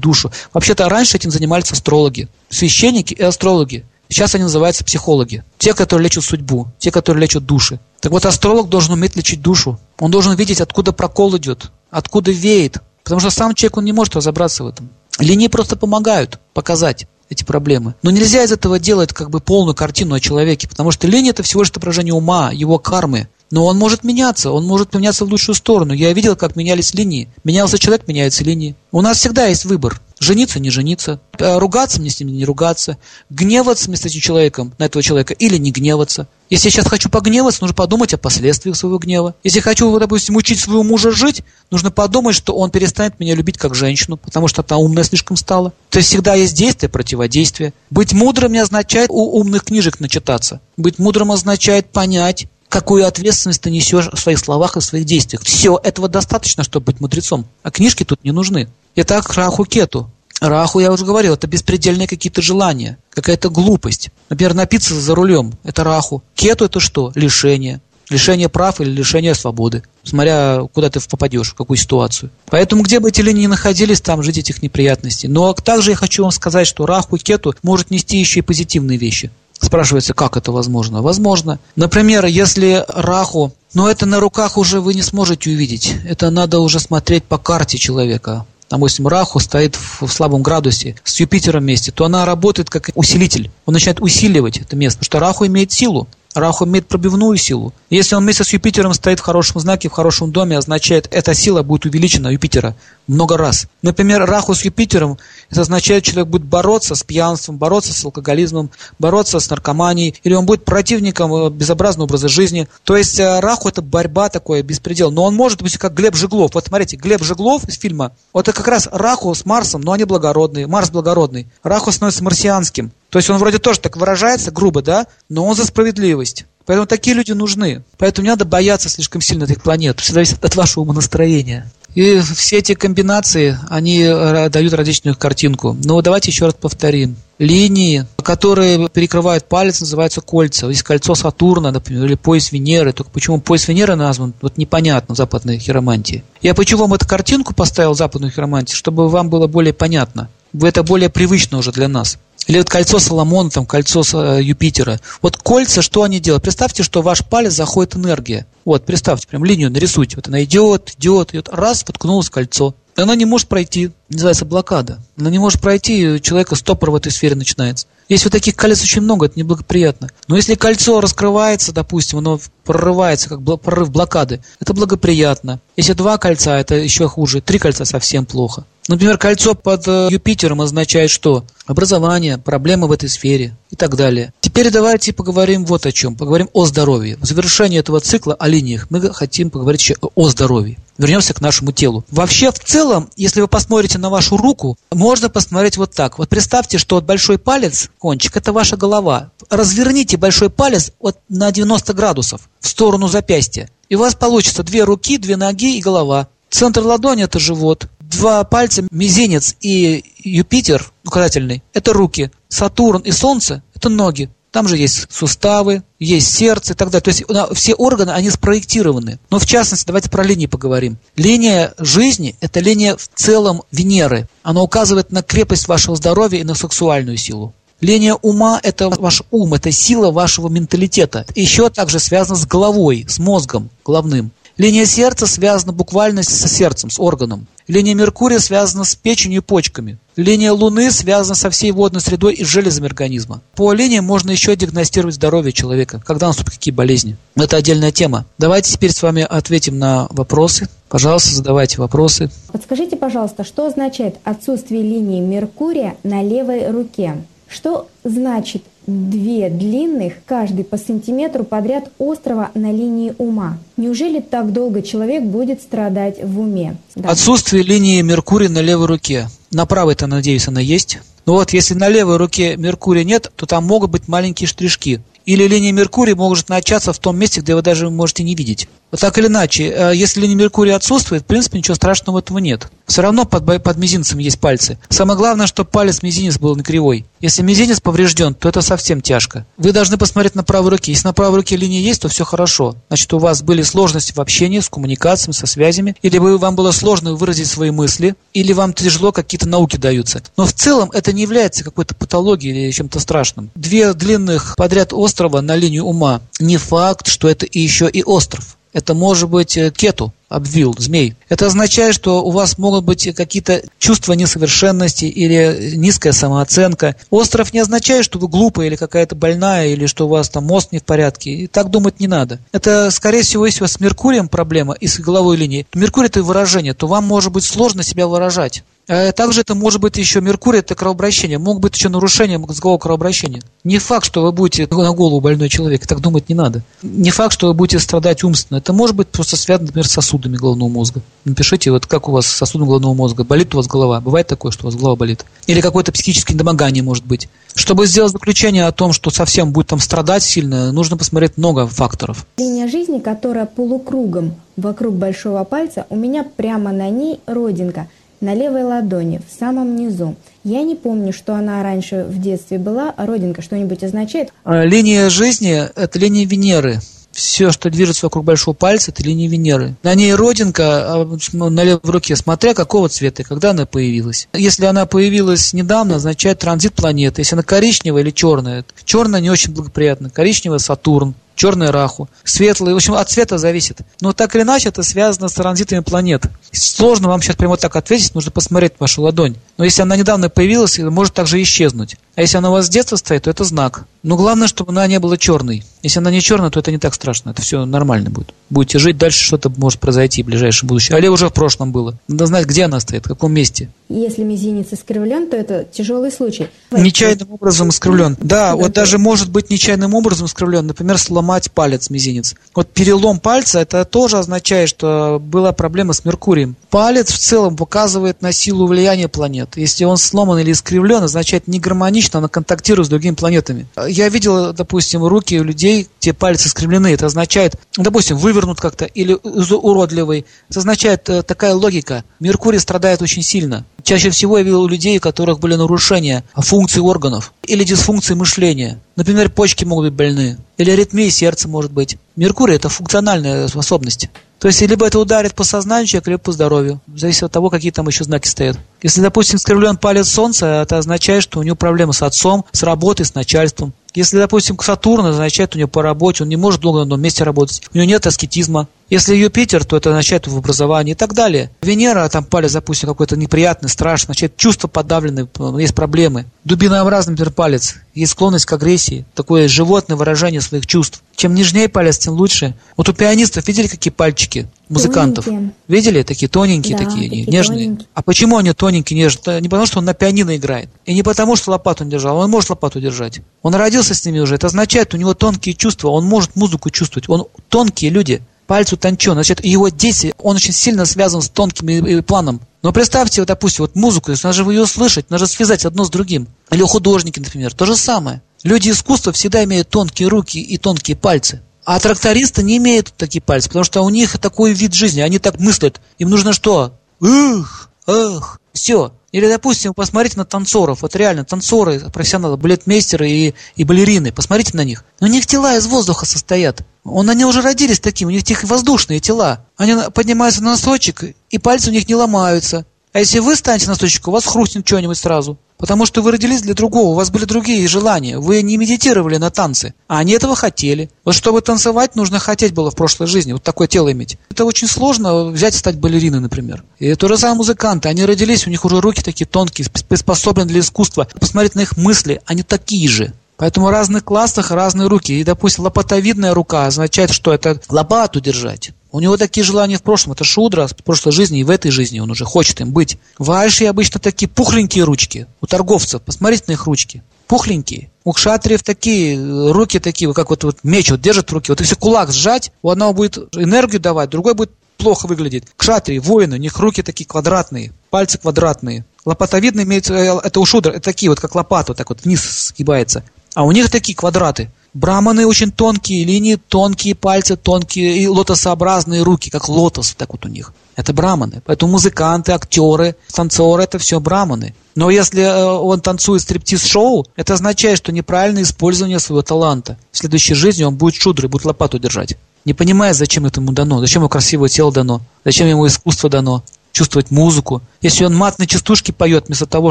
[0.00, 0.32] душу.
[0.52, 3.84] Вообще-то раньше этим занимались астрологи, священники и астрологи.
[4.08, 5.44] Сейчас они называются психологи.
[5.58, 7.78] Те, которые лечат судьбу, те, которые лечат души.
[8.00, 9.78] Так вот, астролог должен уметь лечить душу.
[9.98, 12.78] Он должен видеть, откуда прокол идет, откуда веет.
[13.02, 14.90] Потому что сам человек, он не может разобраться в этом.
[15.18, 17.94] Линии просто помогают показать эти проблемы.
[18.02, 21.42] Но нельзя из этого делать как бы полную картину о человеке, потому что лень это
[21.42, 23.28] всего лишь отображение ума, его кармы.
[23.50, 25.92] Но он может меняться, он может меняться в лучшую сторону.
[25.92, 27.28] Я видел, как менялись линии.
[27.44, 28.74] Менялся человек, меняются линии.
[28.90, 30.00] У нас всегда есть выбор.
[30.24, 32.96] Жениться, не жениться, э, ругаться мне с ним, не ругаться,
[33.28, 36.28] гневаться мне с этим человеком, на этого человека, или не гневаться.
[36.48, 39.34] Если я сейчас хочу погневаться, нужно подумать о последствиях своего гнева.
[39.44, 43.74] Если хочу, допустим, учить своего мужа жить, нужно подумать, что он перестанет меня любить как
[43.74, 45.74] женщину, потому что она умная слишком стала.
[45.90, 47.74] То есть всегда есть действие, противодействие.
[47.90, 50.62] Быть мудрым не означает у умных книжек начитаться.
[50.78, 55.42] Быть мудрым означает понять, какую ответственность ты несешь в своих словах и в своих действиях.
[55.42, 57.46] Все, этого достаточно, чтобы быть мудрецом.
[57.62, 58.68] А книжки тут не нужны.
[58.96, 60.10] Итак, Раху Кету.
[60.48, 64.10] Раху, я уже говорил, это беспредельные какие-то желания, какая-то глупость.
[64.28, 66.22] Например, напиться за рулем– это Раху.
[66.34, 67.12] Кету– это что?
[67.14, 67.80] Лишение.
[68.10, 72.30] Лишение прав или лишение свободы, смотря куда ты попадешь, в какую ситуацию.
[72.46, 75.26] Поэтому, где бы эти линии ни находились, там жить этих неприятностей.
[75.26, 78.98] Но также я хочу вам сказать, что Раху и Кету может нести еще и позитивные
[78.98, 79.30] вещи.
[79.58, 81.00] Спрашивается, как это возможно?
[81.00, 81.58] Возможно.
[81.76, 85.94] Например, если Раху, но это на руках уже вы не сможете увидеть.
[86.04, 88.44] Это надо уже смотреть по карте человека.
[88.70, 93.50] Допустим, Раху стоит в слабом градусе с Юпитером вместе, то она работает как усилитель.
[93.66, 96.08] Он начинает усиливать это место, потому что Раху имеет силу.
[96.34, 97.72] Раху имеет пробивную силу.
[97.90, 101.62] Если он вместе с Юпитером стоит в хорошем знаке, в хорошем доме, означает, эта сила
[101.62, 102.74] будет увеличена Юпитера
[103.06, 103.66] много раз.
[103.82, 105.18] Например, Раху с Юпитером,
[105.50, 110.46] это означает, человек будет бороться с пьянством, бороться с алкоголизмом, бороться с наркоманией, или он
[110.46, 112.68] будет противником э, безобразного образа жизни.
[112.84, 115.10] То есть э, Раху это борьба такое, беспредел.
[115.10, 116.54] Но он может быть как Глеб Жеглов.
[116.54, 120.04] Вот смотрите, Глеб Жеглов из фильма, вот это как раз Раху с Марсом, но они
[120.04, 120.66] благородные.
[120.66, 121.46] Марс благородный.
[121.62, 122.92] Раху становится марсианским.
[123.14, 126.46] То есть он вроде тоже так выражается грубо, да, но он за справедливость.
[126.66, 127.84] Поэтому такие люди нужны.
[127.96, 130.00] Поэтому не надо бояться слишком сильно этих планет.
[130.00, 131.70] Все зависит от вашего умонастроения.
[131.94, 135.76] И все эти комбинации, они э, дают различную картинку.
[135.84, 137.14] Но давайте еще раз повторим.
[137.38, 140.66] Линии, которые перекрывают палец, называются кольца.
[140.66, 142.92] Есть кольцо Сатурна, например, или пояс Венеры.
[142.92, 146.24] Только почему пояс Венеры назван, вот непонятно в западной хиромантии.
[146.42, 150.28] Я почему вам эту картинку поставил в западную хиромантию, чтобы вам было более понятно.
[150.60, 152.18] Это более привычно уже для нас.
[152.46, 155.00] Или вот кольцо Соломона, там, кольцо э, Юпитера.
[155.22, 156.42] Вот кольца, что они делают?
[156.42, 158.46] Представьте, что в ваш палец заходит энергия.
[158.64, 160.16] Вот, представьте, прям линию нарисуйте.
[160.16, 161.48] Вот она идет, идет, идет.
[161.50, 162.74] Раз, воткнулось кольцо.
[162.96, 163.92] она не может пройти.
[164.10, 164.98] Называется блокада.
[165.18, 167.86] Она не может пройти, у человека стопор в этой сфере начинается.
[168.10, 170.10] Если вот таких колец очень много, это неблагоприятно.
[170.28, 175.60] Но если кольцо раскрывается, допустим, оно прорывается, как прорыв блокады, это благоприятно.
[175.76, 177.40] Если два кольца, это еще хуже.
[177.40, 178.66] Три кольца совсем плохо.
[178.86, 181.44] Например, кольцо под э, Юпитером означает что?
[181.66, 184.34] Образование, проблемы в этой сфере и так далее.
[184.40, 186.16] Теперь давайте поговорим вот о чем.
[186.16, 187.16] Поговорим о здоровье.
[187.16, 190.76] В завершении этого цикла о линиях мы хотим поговорить еще о здоровье.
[190.98, 192.04] Вернемся к нашему телу.
[192.10, 196.18] Вообще, в целом, если вы посмотрите на вашу руку, можно посмотреть вот так.
[196.18, 199.30] Вот представьте, что вот большой палец, кончик, это ваша голова.
[199.48, 203.70] Разверните большой палец вот на 90 градусов в сторону запястья.
[203.88, 206.28] И у вас получится две руки, две ноги и голова.
[206.50, 207.88] Центр ладони– это живот.
[208.10, 212.30] Два пальца, мизинец и Юпитер, указательный, это руки.
[212.48, 214.30] Сатурн и Солнце– это ноги.
[214.50, 217.02] Там же есть суставы, есть сердце и так далее.
[217.02, 217.24] То есть
[217.58, 219.18] все органы, они спроектированы.
[219.30, 220.98] Но в частности, давайте про линии поговорим.
[221.16, 224.28] Линия жизни– это линия в целом Венеры.
[224.42, 227.52] Она указывает на крепость вашего здоровья и на сексуальную силу.
[227.80, 231.26] Линия ума– это ваш ум, это сила вашего менталитета.
[231.34, 234.30] Еще также связана с головой, с мозгом головным.
[234.56, 237.48] Линия сердца связана буквально с сердцем, с органом.
[237.66, 239.98] Линия Меркурия связана с печенью и почками.
[240.14, 243.40] Линия Луны связана со всей водной средой и железами организма.
[243.56, 247.16] По линии можно еще диагностировать здоровье человека, когда наступят какие болезни.
[247.34, 248.26] Это отдельная тема.
[248.38, 250.68] Давайте теперь с вами ответим на вопросы.
[250.88, 252.30] Пожалуйста, задавайте вопросы.
[252.52, 257.24] Подскажите, пожалуйста, что означает отсутствие линии Меркурия на левой руке?
[257.48, 263.58] Что значит две длинных, каждый по сантиметру подряд острова на линии ума?
[263.76, 266.76] Неужели так долго человек будет страдать в уме?
[266.94, 267.10] Да.
[267.10, 269.28] Отсутствие линии Меркурия на левой руке.
[269.50, 270.98] На правой-то, надеюсь, она есть.
[271.26, 275.00] Но вот если на левой руке Меркурия нет, то там могут быть маленькие штришки.
[275.26, 278.68] Или линия Меркурия может начаться в том месте, где вы даже можете не видеть.
[278.90, 282.68] Вот так или иначе, э, если линия Меркурия отсутствует, в принципе, ничего страшного этого нет.
[282.86, 284.78] Все равно под, под мизинцем есть пальцы.
[284.88, 287.06] Самое главное, чтобы палец мизинец был на кривой.
[287.18, 289.46] Если мизинец поврежден, то это совсем тяжко.
[289.56, 290.92] Вы должны посмотреть на правой руке.
[290.92, 292.76] Если на правой руке линия есть, то все хорошо.
[292.88, 295.96] Значит, у вас были сложности в общении, с коммуникациями, со связями.
[296.02, 300.22] Или вам было сложно выразить свои мысли, или вам тяжело какие-то науки даются.
[300.36, 303.50] Но в целом это не является какой-то патологией или чем-то страшным.
[303.54, 306.20] Две длинных подряд острова на линию ума.
[306.40, 311.14] Не факт, что это еще и остров это может быть э, кету, обвил, змей.
[311.28, 316.96] Это означает, что у вас могут быть какие-то чувства несовершенности или низкая самооценка.
[317.10, 320.72] Остров не означает, что вы глупая или какая-то больная, или что у вас там мозг
[320.72, 321.30] не в порядке.
[321.30, 322.40] И так думать не надо.
[322.50, 326.06] Это, скорее всего, если у вас с Меркурием проблема и с головой линией, то Меркурий–
[326.08, 328.64] это выражение, то вам может быть сложно себя выражать.
[328.86, 331.38] Э, также это может быть еще Меркурий, это кровообращение.
[331.38, 333.42] Могут быть еще нарушения мозгового кровообращения.
[333.62, 336.62] Не факт, что вы будете на голову больной человек, так думать не надо.
[336.82, 338.58] Не факт, что вы будете страдать умственно.
[338.58, 341.00] Это может быть просто связано, например, с сосудами головного мозга.
[341.24, 343.24] Напишите, вот как у вас с сосудом головного мозга.
[343.24, 344.00] Болит у вас голова?
[344.00, 345.24] Бывает такое, что у вас голова болит?
[345.46, 347.28] Или какое-то психическое недомогание может быть?
[347.54, 352.26] Чтобы сделать заключение о том, что совсем будет там страдать сильно, нужно посмотреть много факторов.
[352.36, 357.88] Линия жизни, которая полукругом вокруг большого пальца, у меня прямо на ней родинка–
[358.24, 360.16] на левой ладони, в самом низу.
[360.42, 362.94] Я не помню, что она раньше в детстве была.
[362.96, 364.32] Родинка что-нибудь означает?
[364.44, 366.80] А, линия жизни– это линия Венеры.
[367.12, 369.76] Все, что движется вокруг большого пальца, это линия Венеры.
[369.84, 374.26] На ней родинка а, на левой руке, смотря какого цвета и когда она появилась.
[374.32, 377.20] Если она появилась недавно, означает транзит планеты.
[377.20, 380.10] Если она коричневая или черная, черная не очень благоприятно.
[380.10, 383.78] Коричневая– Сатурн, черный раху, светлый, в общем, от цвета зависит.
[384.00, 386.24] Но так или иначе это связано с транзитами планет.
[386.52, 389.36] Сложно вам сейчас прямо так ответить, нужно посмотреть вашу ладонь.
[389.56, 391.96] Но если она недавно появилась, может также исчезнуть.
[392.16, 393.86] А если она у вас с детства стоит, то это знак.
[394.02, 395.64] Но главное, чтобы она не была черной.
[395.82, 398.34] Если она не черная, то это не так страшно, это все нормально будет.
[398.50, 400.94] Будете жить, дальше что-то может произойти в ближайшем будущем.
[400.94, 401.98] Але уже в прошлом было.
[402.06, 403.70] Надо знать, где она стоит, в каком месте.
[403.88, 406.48] Если мизинец искривлен, то это тяжелый случай.
[406.70, 408.16] Нечаянным образом искривлен.
[408.20, 410.66] Да, вот даже может быть нечаянным образом искривлен.
[410.66, 412.34] Например, сломать палец мизинец.
[412.54, 416.56] Вот перелом пальца, это тоже означает, что была проблема с Меркурием.
[416.70, 419.56] Палец в целом показывает на силу влияния планет.
[419.56, 421.60] Если он сломан или искривлен, означает не
[422.04, 423.66] гармонично, она контактирует с другими планетами.
[423.88, 426.88] Я видел, допустим, руки у людей, где пальцы искривлены.
[426.88, 430.24] Это означает, допустим, вывернут как-то или уродливый.
[430.50, 432.04] Это означает э, такая логика.
[432.20, 433.64] Меркурий страдает очень сильно.
[433.82, 438.78] Чаще всего я видел у людей, у которых были нарушения функций органов или дисфункции мышления.
[438.96, 441.98] Например, почки могут быть больны, или аритмия сердца может быть.
[442.16, 444.08] Меркурий– это функциональная способность.
[444.44, 446.78] То есть, либо это ударит по сознанию человека, либо по здоровью.
[446.94, 448.58] Зависит от того, какие там еще знаки стоят.
[448.82, 453.06] Если, допустим, скривлен палец солнца, это означает, что у него проблемы с отцом, с работой,
[453.06, 453.72] с начальством.
[453.94, 457.24] Если, допустим, Сатурн означает у него по работе, он не может долго на одном месте
[457.24, 458.68] работать, у него нет аскетизма.
[458.90, 461.50] Если Юпитер, то это означает в образовании и так далее.
[461.62, 465.26] Венера, там палец, допустим, какой-то неприятный, страшный, означает чувства подавлены,
[465.58, 466.26] есть проблемы.
[466.44, 471.02] Дубинообразный, например, палец, есть склонность к агрессии, такое животное выражение своих чувств.
[471.14, 472.54] Чем нежнее палец, тем лучше.
[472.76, 475.24] Вот у пианистов видели, какие пальчики музыкантов?
[475.24, 475.54] Тоненькие.
[475.68, 476.02] Видели?
[476.02, 477.58] Такие тоненькие Да, такие, такие нежные.
[477.58, 477.88] тоненькие.
[477.94, 479.40] А почему они тоненькие, нежные?
[479.40, 480.68] Не потому, что он на пианино играет.
[480.84, 482.18] И не потому, что лопату не держал.
[482.18, 483.20] Он может лопату держать.
[483.42, 484.34] Он родился с ними уже.
[484.34, 485.88] Это означает, у него тонкие чувства.
[485.90, 487.08] Он может музыку чувствовать.
[487.08, 488.22] Он тонкие люди.
[488.46, 489.12] Пальц утончен.
[489.12, 492.40] Значит, его дети, он очень сильно связан с тонким планом.
[492.62, 495.90] Но представьте, вот, допустим, вот музыку, надо же ее слышать, надо же связать одно с
[495.90, 496.28] другим.
[496.50, 498.22] Или художники, например, то же самое.
[498.42, 501.42] Люди искусства всегда имеют тонкие руки и тонкие пальцы.
[501.64, 505.40] А трактористы не имеют такие пальцы, потому что у них такой вид жизни, они так
[505.40, 505.80] мыслят.
[505.98, 506.78] Им нужно что?
[507.00, 508.92] Ух, эх, все.
[509.12, 510.82] Или, допустим, посмотрите на танцоров.
[510.82, 514.10] Вот реально, танцоры, профессионалы, балетмейстеры и, и балерины.
[514.12, 514.84] Посмотрите на них.
[515.00, 516.62] У них тела из воздуха состоят.
[516.84, 519.46] Он, они уже родились такими, у них тех воздушные тела.
[519.56, 522.66] Они поднимаются на носочек, и пальцы у них не ломаются.
[522.92, 525.38] А если вы станете на носочек, у вас хрустнет что-нибудь сразу.
[525.58, 528.18] Потому что вы родились для другого, у вас были другие желания.
[528.18, 530.90] Вы не медитировали на танцы, а они этого хотели.
[531.04, 534.18] Вот чтобы танцевать, нужно хотеть было в прошлой жизни, вот такое тело иметь.
[534.30, 536.64] Это очень сложно взять и стать балериной, например.
[536.78, 537.88] И то же самое музыканты.
[537.88, 541.06] Они родились, у них уже руки такие тонкие, спос- приспособлены для искусства.
[541.18, 543.12] Посмотреть на их мысли, они такие же.
[543.36, 545.18] Поэтому в разных классах разные руки.
[545.18, 548.70] И, допустим, лопатовидная рука означает, что это лопату держать.
[548.94, 550.12] У него такие желания в прошлом.
[550.12, 552.96] Это шудра в прошлой жизни и в этой жизни он уже хочет им быть.
[553.18, 555.26] Вайши обычно такие пухленькие ручки.
[555.40, 556.00] У торговцев.
[556.00, 557.02] Посмотрите на их ручки.
[557.26, 557.90] Пухленькие.
[558.04, 561.50] У кшатриев такие э, руки такие, как вот, вот меч вот держит в руке.
[561.50, 565.42] Вот если кулак сжать, у одного будет энергию давать, другой будет плохо выглядеть.
[565.56, 568.84] Кшатрии, воины, у них руки такие квадратные, пальцы квадратные.
[569.04, 572.52] Лопатовидные имеется, э, это у шудр, это такие вот, как лопата, вот так вот вниз
[572.54, 573.02] сгибается.
[573.34, 574.52] А у них такие квадраты.
[574.74, 580.28] Браманы очень тонкие линии, тонкие пальцы, тонкие и лотосообразные руки, как лотос, так вот у
[580.28, 580.52] них.
[580.74, 581.42] Это браманы.
[581.46, 584.54] Поэтому музыканты, актеры, танцоры– это все браманы.
[584.74, 589.78] Но если э, он танцует стриптиз-шоу, это означает, что неправильное использование своего таланта.
[589.92, 592.16] В следующей жизни он будет шудрой, будет лопату держать.
[592.44, 596.42] Не понимая, зачем это ему дано, зачем ему красивое тело дано, зачем ему искусство дано,
[596.72, 597.62] чувствовать музыку.
[597.80, 599.70] Если он матные частушки поет вместо того,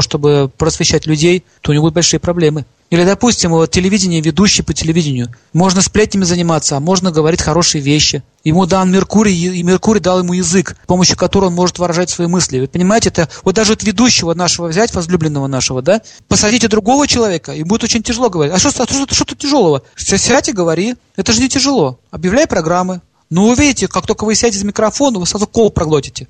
[0.00, 2.64] чтобы просвещать людей, то у него будут большие проблемы.
[2.90, 5.34] Или, допустим, вот телевидение, ведущий по телевидению.
[5.52, 8.22] Можно сплетнями заниматься, а можно говорить хорошие вещи.
[8.44, 12.28] Ему дан Меркурий, и Меркурий дал ему язык, с помощью которого он может выражать свои
[12.28, 12.60] мысли.
[12.60, 17.52] Вы понимаете, это вот даже вот ведущего нашего взять, возлюбленного нашего, да, посадите другого человека,
[17.52, 18.54] и будет очень тяжело говорить.
[18.54, 19.82] А что, а что, что тут тяжелого?
[19.96, 20.96] Сядь и говори.
[21.16, 21.98] Это же не тяжело.
[22.10, 23.00] Объявляй программы.
[23.34, 26.28] Но увидите, как только вы сядете за микрофон, вы сразу кол проглотите.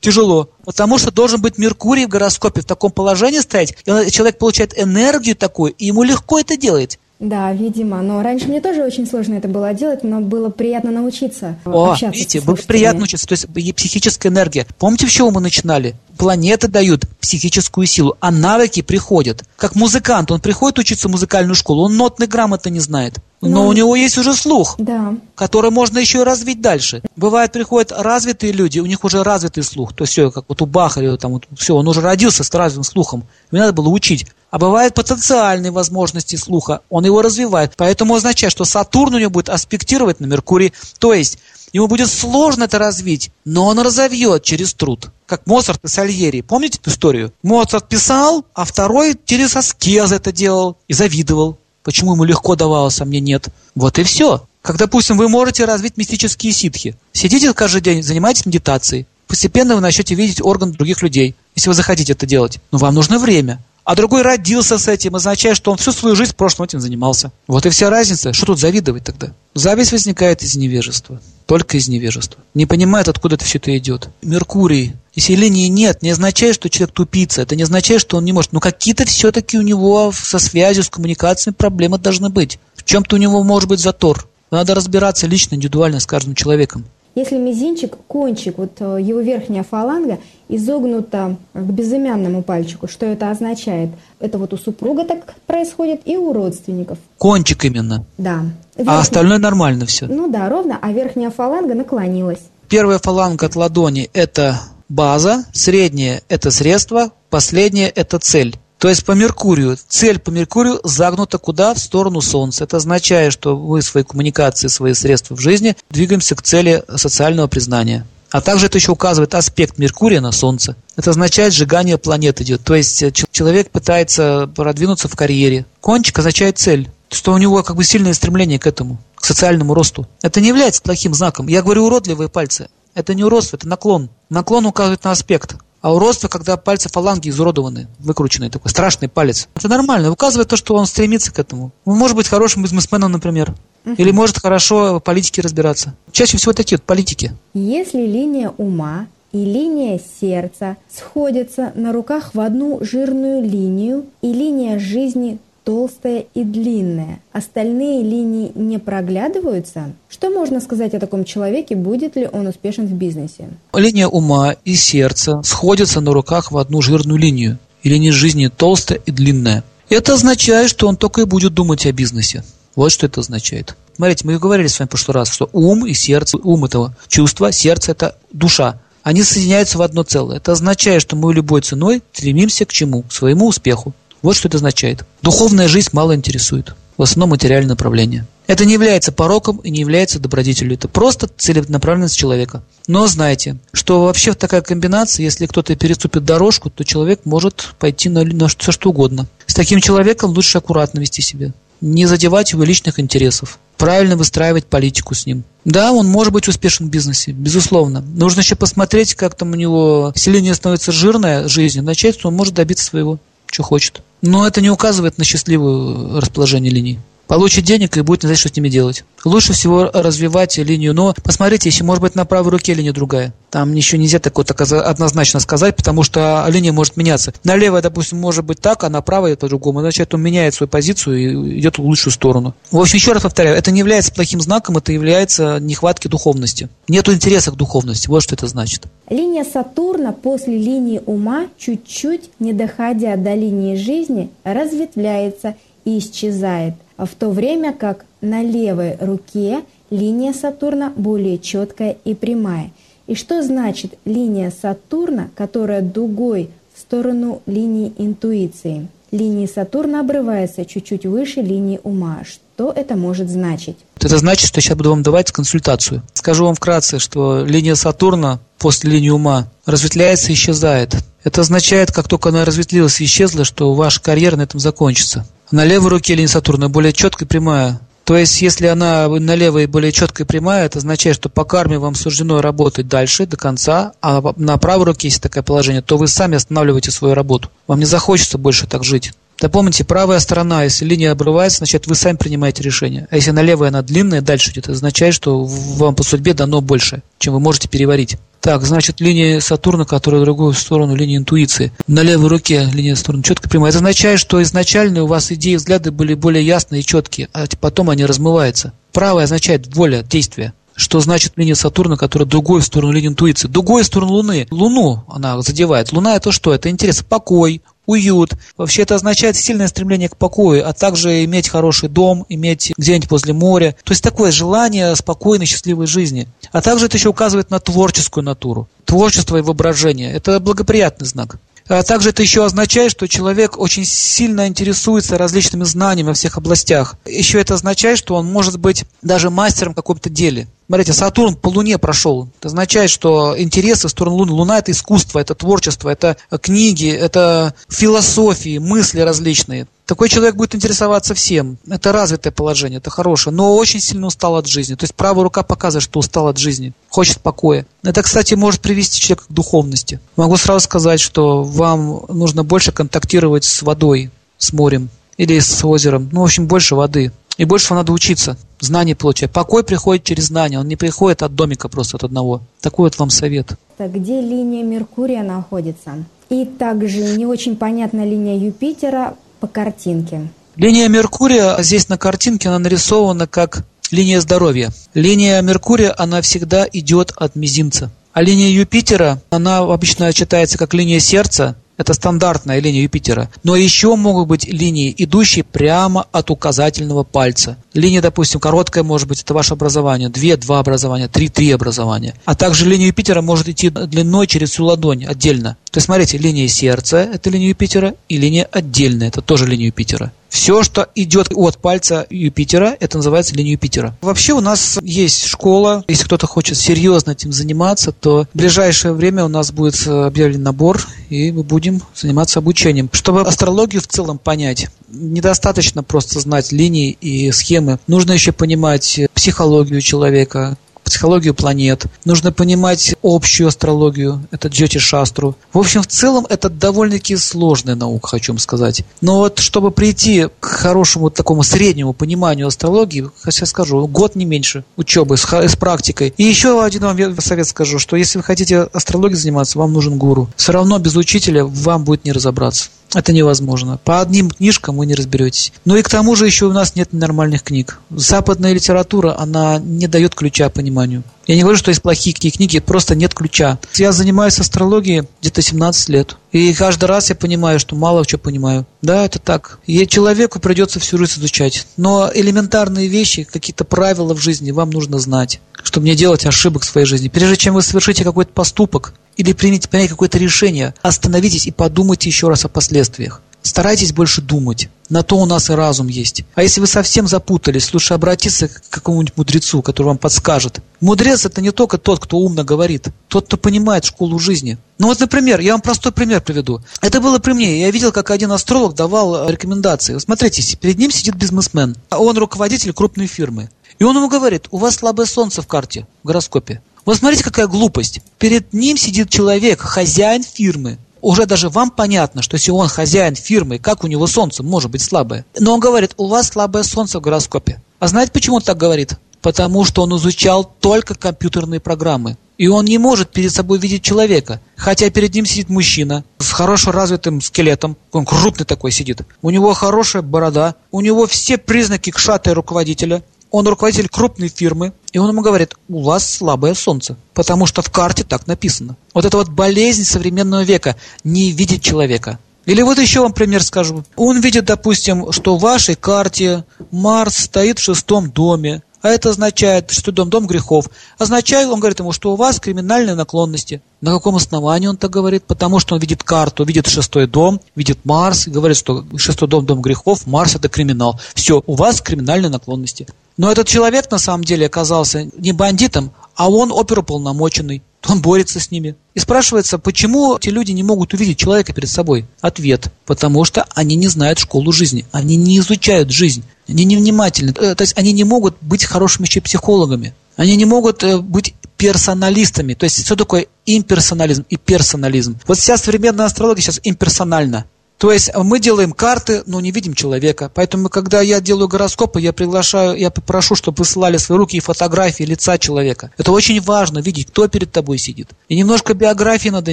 [0.00, 0.48] Тяжело.
[0.64, 5.34] Потому что должен быть Меркурий в гороскопе в таком положении стоять, и человек получает энергию
[5.34, 7.00] такую, и ему легко это делать.
[7.18, 8.00] Да, видимо.
[8.02, 12.16] Но раньше мне тоже очень сложно это было делать, но было приятно научиться О, общаться
[12.16, 13.26] видите, было приятно учиться.
[13.26, 14.66] То есть психическая энергия.
[14.78, 15.96] Помните, с чего мы начинали?
[16.16, 19.42] Планеты дают психическую силу, а навыки приходят.
[19.56, 23.14] Как музыкант, он приходит учиться в музыкальную школу, он нотной грамоты не знает.
[23.42, 23.68] Но Ну.
[23.68, 24.76] у него есть уже слух.
[24.78, 25.14] Да.
[25.34, 27.02] который можно еще и развить дальше.
[27.16, 29.92] Бывает, приходят развитые люди, у них уже развитый слух.
[29.94, 32.50] То есть все, как вот у Баха, или там, вот, все, он уже родился с
[32.54, 33.24] развитым слухом.
[33.52, 34.26] Его надо было учить.
[34.50, 37.72] А бывают потенциальные возможности слуха, он его развивает.
[37.76, 40.72] Поэтому означает, что Сатурн у него будет аспектировать на Меркурий.
[40.98, 41.38] То есть
[41.74, 45.10] ему будет сложно это развить, но он разовьет через труд.
[45.26, 46.40] Как Моцарт и Сальери.
[46.40, 47.32] Помните эту историю?
[47.42, 51.58] Моцарт писал, а второй через аскез это делал и завидовал.
[51.86, 53.46] Почему ему легко давалось, а мне нет?
[53.76, 54.44] Вот и все.
[54.60, 56.96] Как, допустим, вы можете развить мистические ситхи.
[57.12, 59.06] Сидите каждый день, занимайтесь медитацией.
[59.28, 62.58] Постепенно вы начнете видеть орган других людей, если вы захотите это делать.
[62.72, 63.62] Но вам нужно время.
[63.86, 67.30] А другой родился с этим, означает, что он всю свою жизнь в прошлом этим занимался.
[67.46, 68.32] Вот и вся разница.
[68.32, 69.32] Что тут завидовать тогда?
[69.54, 71.20] Зависть возникает из невежества.
[71.46, 72.40] Только из невежества.
[72.52, 74.08] Не понимает, откуда это все это идет.
[74.22, 74.96] Меркурий.
[75.14, 77.42] Если линии нет, не означает, что человек тупица.
[77.42, 78.52] Это не означает, что он не может.
[78.52, 82.58] Но какие-то все-таки у него со связью, с коммуникациями проблемы должны быть.
[82.74, 84.28] В чем-то у него может быть затор.
[84.50, 86.86] Надо разбираться лично, индивидуально с каждым человеком.
[87.16, 90.18] Если мизинчик, кончик, вот э, его верхняя фаланга
[90.50, 93.88] изогнута к безымянному пальчику, что это означает?
[94.20, 96.98] Это вот у супруга так происходит и у родственников.
[97.16, 98.04] Кончик именно.
[98.18, 98.42] Да.
[98.76, 100.06] А Верхняя- остальное нормально все.
[100.06, 102.42] Ну да, ровно, а верхняя фаланга наклонилась.
[102.68, 104.60] Первая фаланга от ладони– это
[104.90, 108.56] база, средняя– это средство, последняя– это цель.
[108.78, 111.72] То есть по Меркурию, цель по Меркурию загнута куда?
[111.74, 112.64] В сторону Солнца.
[112.64, 118.06] Это означает, что мы свои коммуникации, свои средства в жизни двигаемся к цели социального признания.
[118.30, 120.76] А также это еще указывает аспект Меркурия на Солнце.
[120.96, 122.62] Это означает сжигание планет идет.
[122.64, 125.64] То есть э, человек пытается продвинуться в карьере.
[125.80, 126.90] Кончик означает цель.
[127.08, 130.06] что у него как бы сильное стремление к этому, к социальному росту.
[130.22, 131.46] Это не является плохим знаком.
[131.46, 132.68] Я говорю уродливые пальцы.
[132.94, 134.10] Это не уродство, это наклон.
[134.28, 135.56] Наклон указывает на аспект.
[135.80, 139.48] А уродство, когда пальцы фаланги изуродованы, выкрученный такой страшный палец.
[139.54, 141.72] Это нормально, указывает то, что он стремится к этому.
[141.84, 143.54] Он может быть хорошим бизнесменом, например.
[143.84, 145.94] Или может хорошо в политике разбираться.
[146.10, 147.32] Чаще всего такие вот политики.
[147.54, 154.78] Если линия ума и линия сердца сходятся на руках в одну жирную линию, и линия
[154.78, 157.18] жизни толстая и длинная.
[157.32, 159.92] Остальные линии не проглядываются?
[160.08, 163.48] Что можно сказать о таком человеке, будет ли он успешен в бизнесе?
[163.74, 167.58] Линия ума и сердца сходятся на руках в одну жирную линию.
[167.82, 169.64] И линия жизни толстая и длинная.
[169.88, 172.44] Это означает, что он только и будет думать о бизнесе.
[172.76, 173.76] Вот что это означает.
[173.96, 177.50] Смотрите, мы говорили с вами в прошлый раз, что ум и сердце, ум это чувство,
[177.50, 178.78] сердце это душа.
[179.02, 180.36] Они соединяются в одно целое.
[180.36, 183.02] Это означает, что мы любой ценой стремимся к чему?
[183.02, 183.94] К своему успеху.
[184.26, 185.04] Вот что это означает.
[185.22, 186.74] Духовная жизнь мало интересует.
[186.96, 188.26] В основном материальное направление.
[188.48, 190.74] Это не является пороком и не является добродетелью.
[190.74, 192.64] Это просто целенаправленность человека.
[192.88, 198.24] Но знайте, что вообще такая комбинация, если кто-то переступит дорожку, то человек может пойти на,
[198.24, 199.28] на все что угодно.
[199.46, 201.52] С таким человеком лучше аккуратно вести себя.
[201.80, 203.60] Не задевать его личных интересов.
[203.76, 205.44] Правильно выстраивать политику с ним.
[205.64, 208.00] Да, он может быть успешен в бизнесе, безусловно.
[208.00, 212.54] Нужно еще посмотреть, как там у него селение становится жирное жизнью, начать, что он может
[212.54, 213.20] добиться своего
[213.50, 214.02] что хочет.
[214.22, 216.98] Но это не указывает на счастливое расположение линий.
[217.26, 219.04] Получит денег и будет не знать, что с ними делать.
[219.24, 220.94] Лучше всего развивать линию.
[220.94, 223.34] Но посмотрите, если может быть на правой руке линия другая.
[223.50, 227.32] Там еще нельзя так однозначно сказать, потому что линия может меняться.
[227.42, 229.80] На левой, допустим, может быть так, а на правой по-другому.
[229.80, 232.54] Значит, он меняет свою позицию и идет в лучшую сторону.
[232.70, 236.68] В общем, еще раз повторяю, это не является плохим знаком, это является нехваткой духовности.
[236.86, 238.08] Нету интереса к духовности.
[238.08, 238.84] Вот что это значит.
[239.10, 245.54] Линия Сатурна после линии ума, чуть-чуть не доходя до линии жизни, разветвляется
[245.84, 252.72] и исчезает в то время как на левой руке линия Сатурна более четкая и прямая.
[253.06, 258.88] И что значит линия Сатурна, которая дугой в сторону линии интуиции?
[259.12, 262.22] Линия Сатурна обрывается чуть-чуть выше линии ума.
[262.24, 263.76] Что это может значить?
[264.00, 266.02] Это значит, что сейчас буду вам давать консультацию.
[266.14, 270.96] Скажу вам вкратце, что линия Сатурна после линии ума разветвляется и исчезает.
[271.22, 275.26] Это означает, как только она разветвилась и исчезла, что ваша карьера на этом закончится.
[275.50, 277.80] На левой руке линия Сатурна более четкая и прямая.
[278.04, 281.78] То есть, если она на левой более четкая и прямая, это означает, что по карме
[281.78, 286.06] вам суждено работать дальше, до конца, а на правой руке, если такое положение, то вы
[286.06, 287.50] сами останавливаете свою работу.
[287.66, 289.12] Вам не захочется больше так жить.
[289.40, 293.06] Да помните, правая сторона, если линия обрывается, значит, вы сами принимаете решение.
[293.10, 297.02] А если на она длинная, дальше идет, это означает, что вам по судьбе дано больше,
[297.18, 298.16] чем вы можете переварить.
[298.40, 301.72] Так, значит, линия Сатурна, которая в другую сторону, линия интуиции.
[301.86, 303.70] На левой руке линия Сатурна четко прямая.
[303.70, 307.46] Это означает, что изначально у вас идеи и взгляды были более ясные и четкие, а
[307.60, 308.72] потом они размываются.
[308.92, 313.48] Правая означает воля, действие что значит линия Сатурна, которая другой в сторону линии интуиции.
[313.48, 314.46] Другой в сторону Луны.
[314.50, 315.90] Луну она задевает.
[315.90, 316.52] Луна это что?
[316.52, 318.34] Это интерес, покой, уют.
[318.56, 323.32] Вообще это означает сильное стремление к покою, а также иметь хороший дом, иметь где-нибудь возле
[323.32, 323.76] моря.
[323.84, 326.28] То есть такое желание спокойной, счастливой жизни.
[326.52, 328.68] А также это еще указывает на творческую натуру.
[328.84, 330.12] Творчество и воображение.
[330.12, 331.38] Это благоприятный знак.
[331.68, 336.94] А также это еще означает, что человек очень сильно интересуется различными знаниями во всех областях.
[337.04, 340.46] Еще это означает, что он может быть даже мастером в каком-то деле.
[340.66, 342.28] Смотрите, Сатурн по Луне прошел.
[342.38, 344.32] Это означает, что интересы в сторону Луны.
[344.32, 349.68] Луна– это искусство, это творчество, это книги, это философии, мысли различные.
[349.86, 351.58] Такой человек будет интересоваться всем.
[351.68, 354.74] Это развитое положение, это хорошее, но очень сильно устал от жизни.
[354.74, 357.64] То есть правая рука показывает, что устал от жизни, хочет покоя.
[357.84, 360.00] Это, кстати, может привести человека к духовности.
[360.16, 366.08] Могу сразу сказать, что вам нужно больше контактировать с водой, с морем или с озером.
[366.10, 367.12] Ну, в общем, больше воды.
[367.36, 369.30] И больше вам надо учиться, знания получать.
[369.30, 372.40] Покой приходит через знания, он не приходит от домика просто от одного.
[372.60, 373.52] Такой вот вам совет.
[373.76, 376.04] Так где линия Меркурия находится?
[376.30, 380.28] И также не очень понятна линия Юпитера по картинке.
[380.56, 384.72] Линия Меркурия здесь на картинке, она нарисована как линия здоровья.
[384.94, 387.90] Линия Меркурия, она всегда идет от мизинца.
[388.14, 393.30] А линия Юпитера, она обычно читается как линия сердца, это стандартная линия Юпитера.
[393.42, 397.56] Но еще могут быть линии, идущие прямо от указательного пальца.
[397.74, 400.08] Линия, допустим, короткая может быть, это ваше образование.
[400.08, 402.14] Две, два образования, три, три образования.
[402.24, 405.56] А также линия Юпитера может идти длиной через всю ладонь отдельно.
[405.76, 410.10] То есть, смотрите, линия сердца– это линия Юпитера, и линия отдельная– это тоже линия Юпитера.
[410.30, 413.94] Все, что идет от пальца Юпитера, это называется линия Юпитера.
[414.00, 415.84] Вообще у нас есть школа.
[415.86, 420.80] Если кто-то хочет серьезно этим заниматься, то в ближайшее время у нас будет объявлен набор,
[421.10, 422.88] и мы будем заниматься обучением.
[422.92, 427.78] Чтобы астрологию в целом понять, недостаточно просто знать линии и схемы.
[427.86, 430.56] Нужно еще понимать психологию человека,
[430.86, 435.34] психологию планет, нужно понимать общую астрологию, это Джоти Шастру.
[435.52, 438.82] В общем, в целом это довольно-таки сложная наука, хочу вам сказать.
[439.00, 444.64] Но вот чтобы прийти к хорошему такому среднему пониманию астрологии, я скажу, год не меньше
[444.76, 446.14] учебы с, с практикой.
[446.16, 450.30] И еще один вам совет скажу, что если вы хотите астрологией заниматься, вам нужен гуру.
[450.36, 452.70] Все равно без учителя вам будет не разобраться.
[452.96, 453.78] Это невозможно.
[453.84, 455.52] По одним книжкам вы не разберетесь.
[455.66, 457.78] Ну и к тому же еще у нас нет нормальных книг.
[457.90, 461.02] Западная литература, она не дает ключа пониманию.
[461.26, 463.58] Я не говорю, что есть плохие книги, просто нет ключа.
[463.74, 466.16] Я занимаюсь астрологией где-то 17 лет.
[466.32, 468.64] И каждый раз я понимаю, что мало что понимаю.
[468.80, 469.58] Да, это так.
[469.66, 471.66] И человеку придется всю жизнь изучать.
[471.76, 476.66] Но элементарные вещи, какие-то правила в жизни вам нужно знать, чтобы не делать ошибок в
[476.66, 477.08] своей жизни.
[477.08, 482.28] Прежде чем вы совершите какой-то поступок, или примите принять какое-то решение, остановитесь и подумайте еще
[482.28, 483.22] раз о последствиях.
[483.46, 484.68] Старайтесь больше думать.
[484.88, 486.24] На то у нас и разум есть.
[486.34, 490.60] А если вы совсем запутались, лучше обратиться к какому-нибудь мудрецу, который вам подскажет.
[490.80, 494.58] Мудрец это не только тот, кто умно говорит, тот, кто понимает школу жизни.
[494.78, 496.60] Ну вот, например, я вам простой пример приведу.
[496.80, 497.60] Это было при мне.
[497.60, 499.98] Я видел, как один астролог давал рекомендации.
[499.98, 501.76] Смотрите, перед ним сидит бизнесмен.
[501.90, 503.48] Он руководитель крупной фирмы.
[503.78, 506.62] И он ему говорит, у вас слабое солнце в карте, в гороскопе.
[506.86, 508.00] Вот смотрите, какая глупость.
[508.20, 510.78] Перед ним сидит человек, хозяин фирмы.
[511.00, 514.82] Уже даже вам понятно, что если он хозяин фирмы, как у него солнце может быть
[514.82, 515.26] слабое.
[515.38, 517.60] Но он говорит, у вас слабое солнце в гороскопе.
[517.80, 518.94] А знаете, почему он так говорит?
[519.20, 522.16] Потому что он изучал только компьютерные программы.
[522.38, 524.40] И он не может перед собой видеть человека.
[524.56, 527.76] Хотя перед ним сидит мужчина с хорошо развитым скелетом.
[527.90, 529.02] Он крупный такой сидит.
[529.22, 530.54] У него хорошая борода.
[530.70, 533.02] У него все признаки кшата руководителя
[533.36, 537.70] он руководитель крупной фирмы, и он ему говорит, у вас слабое солнце, потому что в
[537.70, 538.76] карте так написано.
[538.94, 542.18] Вот это вот болезнь современного века, не видеть человека.
[542.46, 543.84] Или вот еще вам пример скажу.
[543.96, 549.70] Он видит, допустим, что в вашей карте Марс стоит в шестом доме, а это означает,
[549.72, 550.70] что дом– дом грехов.
[550.96, 553.60] Означает, он говорит ему, что у вас криминальные наклонности.
[553.80, 555.24] На каком основании он так говорит?
[555.24, 559.60] Потому что он видит карту, видит шестой дом, видит Марс, говорит, что шестой дом– дом
[559.60, 561.00] грехов, Марс– это криминал.
[561.14, 562.86] Все, у вас криминальные наклонности.
[563.16, 567.62] Но этот человек на самом деле оказался не бандитом, а он оперуполномоченный.
[567.88, 568.74] Он борется с ними.
[568.94, 572.06] И спрашивается, почему эти люди не могут увидеть человека перед собой?
[572.20, 572.72] Ответ.
[572.84, 574.84] Потому что они не знают школу жизни.
[574.92, 576.24] Они не изучают жизнь.
[576.48, 577.32] Они не внимательны.
[577.38, 579.94] Э, то есть они не могут быть хорошими еще психологами.
[580.16, 582.54] Они не могут э, быть персоналистами.
[582.54, 585.18] То есть что такое имперсонализм и персонализм?
[585.26, 587.46] Вот вся современная астрология сейчас имперсональна.
[587.78, 590.30] То есть мы делаем карты, но не видим человека.
[590.34, 595.04] Поэтому, когда я делаю гороскопы, я приглашаю, я попрошу, чтобы высылали свои руки и фотографии
[595.04, 595.90] лица человека.
[595.98, 598.08] Это очень важно, видеть, кто перед тобой сидит.
[598.28, 599.52] И немножко биографии надо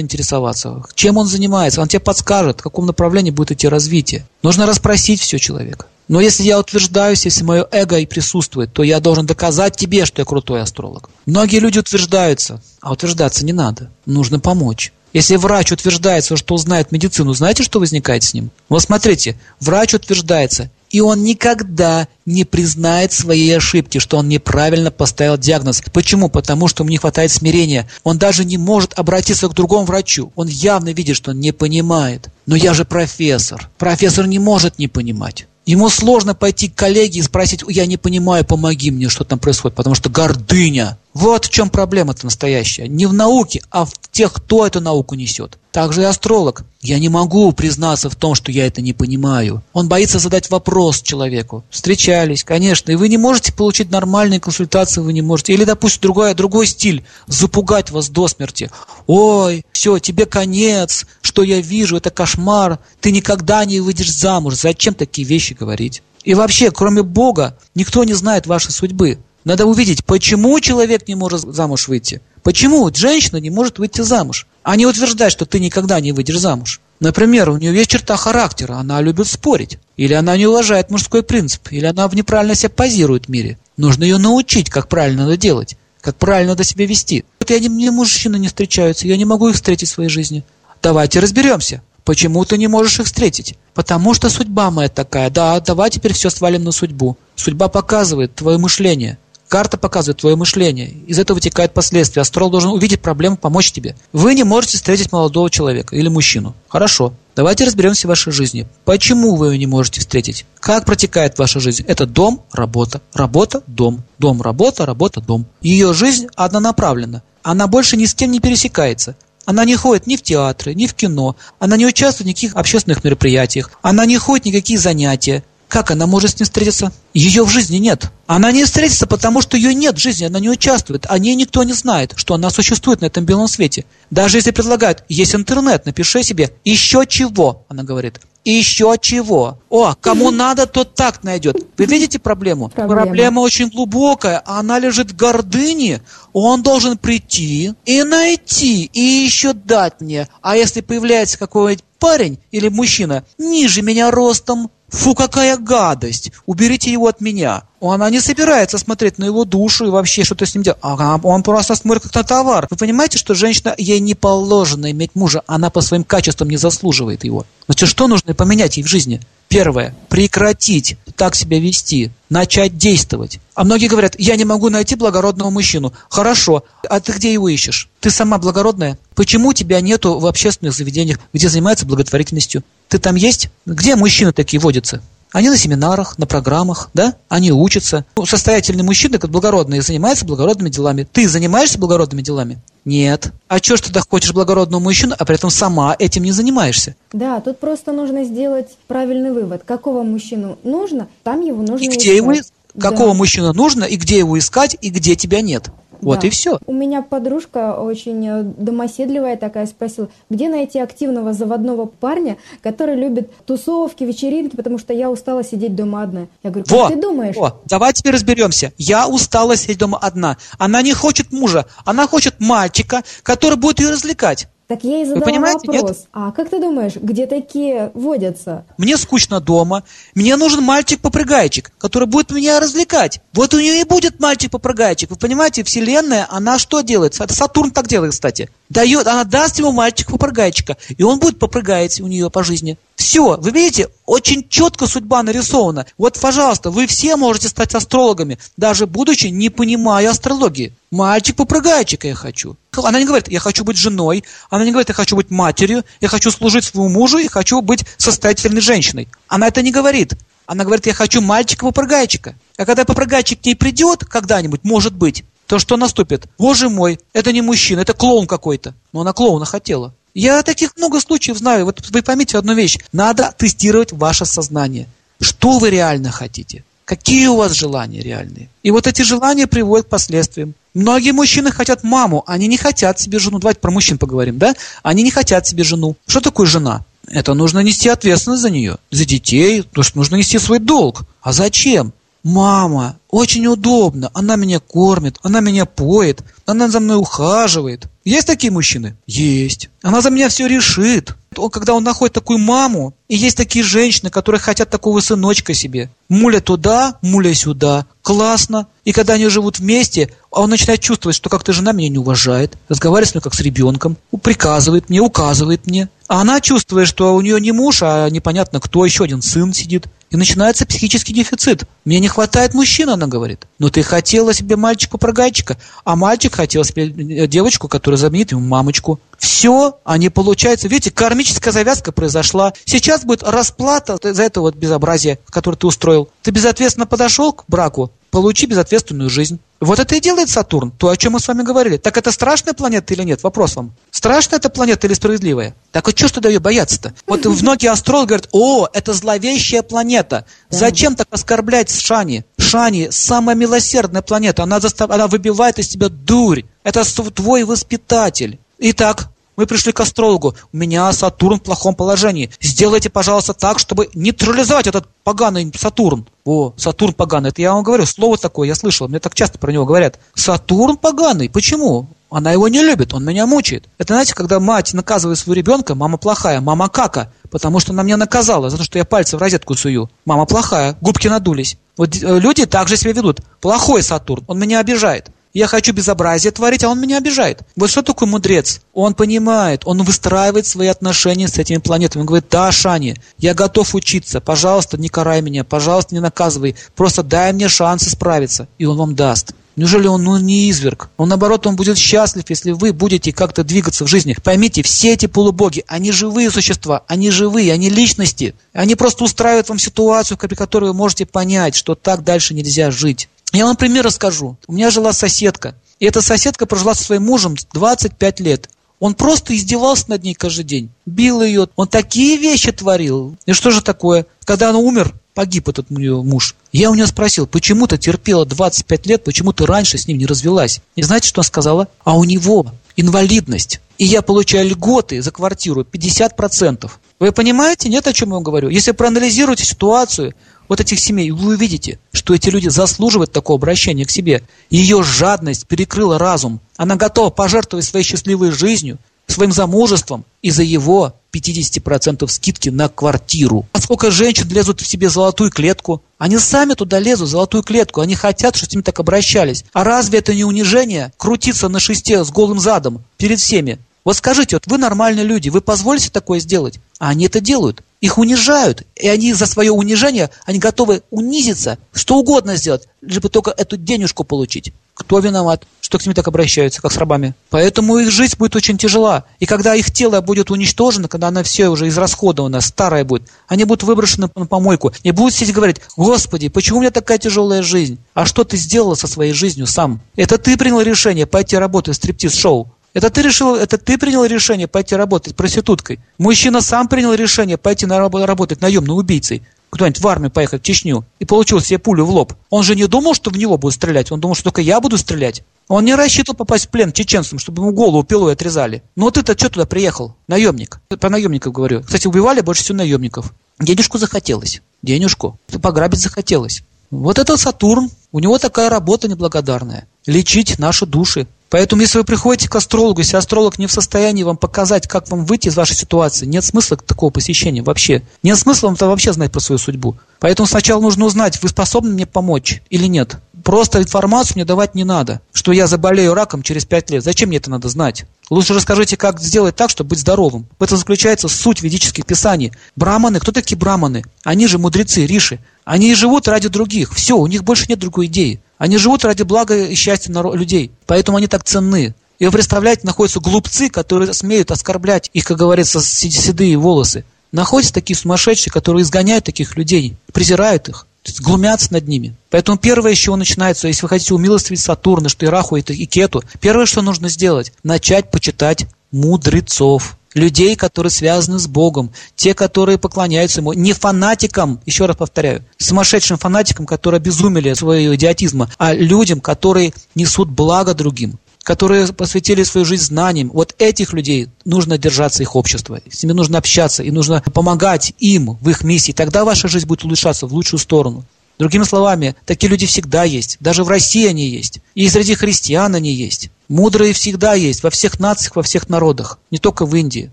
[0.00, 0.82] интересоваться.
[0.94, 4.26] Чем он занимается, он тебе подскажет, в каком направлении будет идти развитие.
[4.42, 5.86] Нужно расспросить все человека.
[6.08, 10.20] Но если я утверждаюсь, если мое эго и присутствует, то я должен доказать тебе, что
[10.20, 11.08] я крутой астролог.
[11.24, 13.90] Многие люди утверждаются, а утверждаться не надо.
[14.04, 14.92] Нужно помочь.
[15.14, 18.50] Если врач утверждается, что знает медицину, знаете, что возникает с ним?
[18.68, 25.38] Вот смотрите, врач утверждается, и он никогда не признает своей ошибки, что он неправильно поставил
[25.38, 25.82] диагноз.
[25.92, 26.28] Почему?
[26.28, 27.88] Потому что ему не хватает смирения.
[28.02, 30.32] Он даже не может обратиться к другому врачу.
[30.34, 32.28] Он явно видит, что он не понимает.
[32.46, 33.70] Но я же профессор.
[33.78, 35.46] Профессор не может не понимать.
[35.64, 39.76] Ему сложно пойти к коллеге и спросить, я не понимаю, помоги мне, что там происходит,
[39.76, 40.98] потому что гордыня.
[41.14, 42.88] Вот в чем проблема-то настоящая.
[42.88, 45.58] Не в науке, а в тех, кто эту науку несет.
[45.70, 46.64] Также и астролог.
[46.80, 49.62] Я не могу признаться в том, что я это не понимаю.
[49.72, 51.64] Он боится задать вопрос человеку.
[51.70, 55.54] Встречались, конечно, и вы не можете получить нормальные консультации, вы не можете.
[55.54, 57.04] Или, допустим, другой, другой стиль.
[57.28, 58.70] Запугать вас до смерти.
[59.06, 61.06] Ой, все, тебе конец.
[61.22, 62.80] Что я вижу, это кошмар.
[63.00, 64.56] Ты никогда не выйдешь замуж.
[64.56, 66.02] Зачем такие вещи говорить?
[66.24, 69.18] И вообще, кроме Бога, никто не знает вашей судьбы.
[69.44, 72.22] Надо увидеть, почему человек не может замуж выйти.
[72.42, 74.46] Почему женщина не может выйти замуж?
[74.62, 76.80] А не утверждать, что ты никогда не выйдешь замуж.
[77.00, 79.78] Например, у нее есть черта характера, она любит спорить.
[79.98, 83.58] Или она не уважает мужской принцип, или она неправильно себя позирует в мире.
[83.76, 87.24] Нужно ее научить, как правильно надо делать, как правильно надо себя вести.
[87.38, 90.44] Вот я не, мне мужчины не встречаются, я не могу их встретить в своей жизни.
[90.82, 91.82] Давайте разберемся.
[92.04, 93.56] Почему ты не можешь их встретить?
[93.74, 95.30] Потому что судьба моя такая.
[95.30, 97.16] Да, давай теперь все свалим на судьбу.
[97.34, 99.18] Судьба показывает твое мышление
[99.54, 100.88] Карта показывает твое мышление.
[101.06, 102.22] Из этого вытекает последствия.
[102.22, 103.94] Астролог должен увидеть проблему, помочь тебе.
[104.12, 106.56] Вы не можете встретить молодого человека или мужчину.
[106.66, 107.14] Хорошо.
[107.36, 108.66] Давайте разберемся в вашей жизни.
[108.84, 110.44] Почему вы ее не можете встретить?
[110.58, 111.84] Как протекает ваша жизнь?
[111.86, 114.02] Это дом, работа, работа, дом.
[114.18, 115.46] Дом, работа, работа, дом.
[115.60, 117.22] Ее жизнь однонаправлена.
[117.44, 119.14] Она больше ни с кем не пересекается.
[119.44, 121.36] Она не ходит ни в театры, ни в кино.
[121.60, 123.70] Она не участвует в никаких общественных мероприятиях.
[123.82, 125.44] Она не ходит в никакие занятия.
[125.74, 126.92] Как она может с ним встретиться?
[127.14, 128.12] Ее в жизни нет.
[128.28, 131.04] Она не встретится, потому что ее нет в жизни, она не участвует.
[131.08, 133.84] О ней никто не знает, что она существует на этом белом свете.
[134.08, 138.20] Даже если предлагают, есть интернет, напиши себе еще чего, она говорит.
[138.44, 139.58] Еще чего?
[139.68, 141.56] О, кому надо, тот так найдет.
[141.76, 142.68] Вы видите проблему?
[142.68, 143.02] Проблема.
[143.02, 144.42] Проблема очень глубокая.
[144.46, 146.02] Она лежит в гордыне.
[146.32, 150.28] Он должен прийти и найти, и еще дать мне.
[150.40, 156.30] А если появляется какой-нибудь парень или мужчина ниже меня ростом, Фу, какая гадость!
[156.46, 157.64] Уберите его от меня.
[157.80, 160.78] Она не собирается смотреть на его душу и вообще что-то с ним делать.
[160.82, 162.68] А он просто смотрит как на товар.
[162.70, 165.42] Вы понимаете, что женщина, ей не положено иметь мужа.
[165.48, 167.44] Она по своим качествам не заслуживает его.
[167.66, 169.20] Значит, что нужно поменять ей в жизни?
[169.48, 169.94] Первое.
[170.08, 172.10] Прекратить так себя вести.
[172.30, 173.40] Начать действовать.
[173.54, 175.92] А многие говорят, я не могу найти благородного мужчину.
[176.08, 176.64] Хорошо.
[176.88, 177.88] А ты где его ищешь?
[178.00, 178.98] Ты сама благородная?
[179.14, 182.62] Почему тебя нету в общественных заведениях, где занимаются благотворительностью?
[182.94, 183.50] Ты там есть?
[183.66, 185.02] Где мужчины такие водятся?
[185.32, 187.16] Они на семинарах, на программах, да?
[187.28, 188.04] Они учатся.
[188.16, 191.04] Ну, состоятельный мужчина, как благородный, занимается благородными делами.
[191.12, 192.58] Ты занимаешься благородными делами?
[192.84, 193.32] Нет.
[193.48, 196.94] А что ж ты хочешь благородного мужчину, а при этом сама этим не занимаешься?
[197.12, 199.64] Да, тут просто нужно сделать правильный вывод.
[199.66, 202.16] Какого мужчину нужно, там его нужно И где искать.
[202.16, 202.32] его,
[202.78, 203.14] какого Да.
[203.14, 205.70] мужчину нужно, и где его искать, и где тебя нет.
[206.00, 206.26] Вот Да.
[206.26, 206.58] и все.
[206.66, 213.30] У меня подружка очень э, домоседливая такая спросила, где найти активного заводного парня, который любит
[213.46, 216.26] тусовки, вечеринки, потому что я устала сидеть дома одна.
[216.42, 217.36] Я говорю, как Во, ты думаешь?
[217.36, 218.72] во, давай теперь разберемся.
[218.78, 220.36] Я устала сидеть дома одна.
[220.58, 224.48] Она не хочет мужа, она хочет мальчика, который будет ее развлекать.
[224.66, 225.82] Так я ей задала понимаете, нет?
[225.82, 226.04] вопрос.
[226.12, 228.64] А как ты думаешь, где такие водятся?
[228.78, 229.82] Мне скучно дома.
[230.14, 233.20] Мне нужен мальчик-попрыгайчик, который будет меня развлекать.
[233.34, 235.10] Вот у нее и будет мальчик-попрыгайчик.
[235.10, 237.20] Вы понимаете, Вселенная, она что делает?
[237.20, 238.48] Это Сатурн так делает, кстати.
[238.70, 242.78] Дает, она даст ему мальчик-попрыгайчика, и он будет попрыгать у нее по жизни.
[242.96, 245.86] Все, вы видите, очень четко судьба нарисована.
[245.98, 250.72] Вот, пожалуйста, вы все можете стать астрологами, даже будучи не понимая астрологии.
[250.90, 252.56] Мальчик-попрыгайчика я хочу.
[252.72, 256.08] Она не говорит, я хочу быть женой, она не говорит, я хочу быть матерью, я
[256.08, 259.08] хочу служить своему мужу и хочу быть состоятельной женщиной.
[259.26, 260.14] Она это не говорит.
[260.46, 262.36] Она говорит, я хочу мальчика-попрыгайчика.
[262.56, 266.26] А когда попрыгайчик к ней придет когда-нибудь, может быть, то что наступит?
[266.38, 268.74] Боже мой, это не мужчина, это клоун какой-то.
[268.92, 269.94] Но она клоуна хотела.
[270.14, 271.64] Я таких много случаев знаю.
[271.64, 272.78] Вот вы поймите одну вещь.
[272.92, 274.86] Надо тестировать ваше сознание.
[275.20, 276.64] Что вы реально хотите?
[276.84, 278.48] Какие у вас желания реальные?
[278.62, 280.54] И вот эти желания приводят к последствиям.
[280.74, 283.38] Многие мужчины хотят маму, они не хотят себе жену.
[283.38, 284.54] Давайте про мужчин поговорим, да?
[284.82, 285.96] Они не хотят себе жену.
[286.06, 286.84] Что такое жена?
[287.08, 291.02] Это нужно нести ответственность за нее, за детей, то есть нужно нести свой долг.
[291.22, 291.92] А зачем?
[292.22, 297.86] Мама, очень удобно, она меня кормит, она меня поет, она за мной ухаживает.
[298.04, 298.96] Есть такие мужчины?
[299.06, 299.70] Есть.
[299.82, 301.14] Она за меня все решит.
[301.36, 305.90] Он, когда он находит такую маму, и есть такие женщины, которые хотят такого сыночка себе.
[306.08, 307.86] Муля туда, муля сюда.
[308.02, 308.66] Классно.
[308.84, 312.58] И когда они живут вместе, а он начинает чувствовать, что как-то жена меня не уважает,
[312.68, 315.88] разговаривает с мной как с ребенком, приказывает мне, указывает мне.
[316.08, 319.86] А она чувствует, что у нее не муж, а непонятно кто, еще один сын сидит.
[320.14, 321.64] И начинается психический дефицит.
[321.84, 323.48] Мне не хватает мужчин, она говорит.
[323.58, 329.00] Но ты хотела себе мальчика-прогайчика, а мальчик хотел себе э, девочку, которая заменит ему мамочку.
[329.18, 330.68] Все, а не получается.
[330.68, 332.52] Видите, кармическая завязка произошла.
[332.64, 336.08] Сейчас будет расплата за это вот безобразие, которое ты устроил.
[336.22, 339.40] Ты безответственно подошел к браку, получи безответственную жизнь.
[339.60, 341.78] Вот это и делает Сатурн, то, о чем мы с вами говорили.
[341.78, 343.24] Так это страшная планета или нет?
[343.24, 343.74] Вопрос вам.
[343.90, 345.56] Страшная эта планета или справедливая?
[345.72, 346.94] Так вот что ж тогда ее бояться-то?
[347.08, 350.26] Вот многие астрологи говорят, о, это зловещая планета.
[350.48, 352.24] Зачем так оскорблять Шани?
[352.38, 354.44] Шани самая милосердная планета.
[354.44, 354.92] Она, застав...
[354.92, 356.44] она выбивает из тебя дурь.
[356.62, 358.38] Это твой воспитатель.
[358.60, 360.34] Итак, мы пришли к астрологу.
[360.52, 362.30] У меня Сатурн в плохом положении.
[362.40, 366.06] Сделайте, пожалуйста, так, чтобы нейтрализовать этот поганый Сатурн.
[366.24, 367.30] О, Сатурн поганый.
[367.30, 368.88] Это я вам говорю, слово такое, я слышал.
[368.88, 369.98] Мне так часто про него говорят.
[370.14, 371.28] Сатурн поганый.
[371.28, 371.88] Почему?
[372.14, 373.68] Она его не любит, он меня мучает.
[373.76, 377.96] Это, знаете, когда мать наказывает своего ребенка, мама плохая, мама кака, потому что она меня
[377.96, 379.90] наказала за то, что я пальцы в розетку сую.
[380.04, 381.58] Мама плохая, губки надулись.
[381.76, 383.20] Вот э, люди так же себя ведут.
[383.40, 385.10] Плохой Сатурн, он меня обижает.
[385.34, 387.40] Я хочу безобразие творить, а он меня обижает.
[387.56, 388.60] Вот что такое мудрец?
[388.72, 392.02] Он понимает, он выстраивает свои отношения с этими планетами.
[392.02, 397.02] Он говорит, да, Шани, я готов учиться, пожалуйста, не карай меня, пожалуйста, не наказывай, просто
[397.02, 398.46] дай мне шанс исправиться.
[398.58, 399.34] И он вам даст.
[399.56, 400.90] Неужели он ну, не изверг?
[400.96, 404.16] Он, наоборот, он будет счастлив, если вы будете как-то двигаться в жизни.
[404.22, 408.34] Поймите, все эти полубоги, они живые существа, они живые, они личности.
[408.52, 413.08] Они просто устраивают вам ситуацию, при которой вы можете понять, что так дальше нельзя жить.
[413.34, 414.38] Я вам пример расскажу.
[414.46, 415.56] У меня жила соседка.
[415.80, 418.48] И эта соседка прожила со своим мужем 25 лет.
[418.78, 421.48] Он просто издевался над ней каждый день, бил ее.
[421.56, 423.16] Он такие вещи творил.
[423.26, 424.06] И что же такое?
[424.24, 426.36] Когда он умер, погиб этот муж.
[426.52, 430.06] Я у нее спросил, почему ты терпела 25 лет, почему ты раньше с ним не
[430.06, 430.60] развелась?
[430.76, 431.68] И знаете, что она сказала?
[431.82, 432.46] А у него
[432.76, 433.60] инвалидность.
[433.78, 436.70] И я получаю льготы за квартиру 50%.
[437.00, 438.48] Вы понимаете, нет, о чем я вам говорю?
[438.48, 440.14] Если проанализируете ситуацию,
[440.48, 444.22] вот этих семей, вы увидите, что эти люди заслуживают такого обращения к себе.
[444.50, 446.40] Ее жадность перекрыла разум.
[446.56, 453.46] Она готова пожертвовать своей счастливой жизнью, своим замужеством из-за его 50% скидки на квартиру.
[453.52, 455.82] А сколько женщин лезут в себе золотую клетку?
[455.98, 457.80] Они сами туда лезут, золотую клетку.
[457.80, 459.44] Они хотят, чтобы с ними так обращались.
[459.52, 460.92] А разве это не унижение?
[460.96, 463.58] Крутиться на шесте с голым задом перед всеми.
[463.84, 466.58] Вот скажите, вот вы нормальные люди, вы позволите такое сделать?
[466.78, 467.62] А они это делают.
[467.84, 468.62] Их унижают.
[468.76, 473.58] И они за свое унижение, они готовы унизиться, что угодно сделать, лишь бы только эту
[473.58, 474.54] денежку получить.
[474.72, 477.14] Кто виноват, что к ним так обращаются, как с рабами?
[477.28, 479.04] Поэтому их жизнь будет очень тяжела.
[479.20, 483.64] И когда их тело будет уничтожено, когда она все уже израсходована, старая будет, они будут
[483.64, 487.78] выброшены на помойку и будут сидеть говорить, Господи, почему у меня такая тяжелая жизнь?
[487.92, 489.82] А что ты сделала со своей жизнью сам?
[489.94, 492.50] Это ты принял решение пойти работать в стриптиз-шоу.
[492.74, 495.78] Это ты решил, это ты принял решение пойти работать проституткой.
[495.96, 499.22] Мужчина сам принял решение пойти на работу, работать наемным убийцей.
[499.50, 500.84] Куда-нибудь в армию поехать, в Чечню.
[500.98, 502.14] И получил себе пулю в лоб.
[502.30, 503.92] Он же не думал, что в него будут стрелять.
[503.92, 505.22] Он думал, что только я буду стрелять.
[505.46, 508.64] Он не рассчитывал попасть в плен чеченцам, чтобы ему голову пилой отрезали.
[508.74, 509.94] Ну вот ты-то что туда приехал?
[510.08, 510.60] Наемник.
[510.68, 511.62] Про наемников говорю.
[511.62, 513.14] Кстати, убивали больше всего наемников.
[513.38, 514.42] Денежку захотелось.
[514.62, 515.20] Денежку.
[515.40, 516.42] Пограбить захотелось.
[516.72, 519.68] Вот этот Сатурн, у него такая работа неблагодарная.
[519.86, 521.06] Лечить наши души.
[521.34, 525.04] Поэтому, если вы приходите к астрологу, если астролог не в состоянии вам показать, как вам
[525.04, 527.82] выйти из вашей ситуации, нет смысла такого посещения вообще.
[528.04, 529.76] Нет смысла вам вообще знать про свою судьбу.
[529.98, 532.98] Поэтому сначала нужно узнать, вы способны мне помочь или нет.
[533.24, 536.84] Просто информацию мне давать не надо, что я заболею раком через 5 лет.
[536.84, 537.86] Зачем мне это надо знать?
[538.10, 540.26] Лучше расскажите, как сделать так, чтобы быть здоровым.
[540.38, 542.32] В этом заключается суть ведических писаний.
[542.54, 543.82] Браманы, кто такие браманы?
[544.04, 545.20] Они же мудрецы, риши.
[545.46, 546.74] Они живут ради других.
[546.74, 548.20] Все, у них больше нет другой идеи.
[548.36, 550.50] Они живут ради блага и счастья людей.
[550.66, 551.74] Поэтому они так ценны.
[551.98, 556.84] И вы представляете, находятся глупцы, которые смеют оскорблять их, как говорится, седые волосы.
[557.10, 560.66] Находятся такие сумасшедшие, которые изгоняют таких людей, презирают их,
[561.00, 561.94] глумятся над ними.
[562.10, 566.02] Поэтому первое, с чего начинается, если вы хотите умилостивить Сатурна, что и Раху, и Кету,
[566.20, 573.20] первое, что нужно сделать, начать почитать мудрецов людей, которые связаны с Богом, те, которые поклоняются
[573.20, 579.54] Ему, не фанатикам, еще раз повторяю, сумасшедшим фанатикам, которые обезумели своего идиотизма, а людям, которые
[579.74, 583.10] несут благо другим, которые посвятили свою жизнь знаниям.
[583.12, 588.16] Вот этих людей нужно держаться их общества, с ними нужно общаться, и нужно помогать им
[588.20, 588.72] в их миссии.
[588.72, 590.84] Тогда ваша жизнь будет улучшаться в лучшую сторону.
[591.18, 593.16] Другими словами, такие люди всегда есть.
[593.20, 594.40] Даже в России они есть.
[594.54, 596.10] И среди христиан они есть.
[596.28, 597.42] Мудрые всегда есть.
[597.42, 598.98] Во всех нациях, во всех народах.
[599.12, 599.92] Не только в Индии.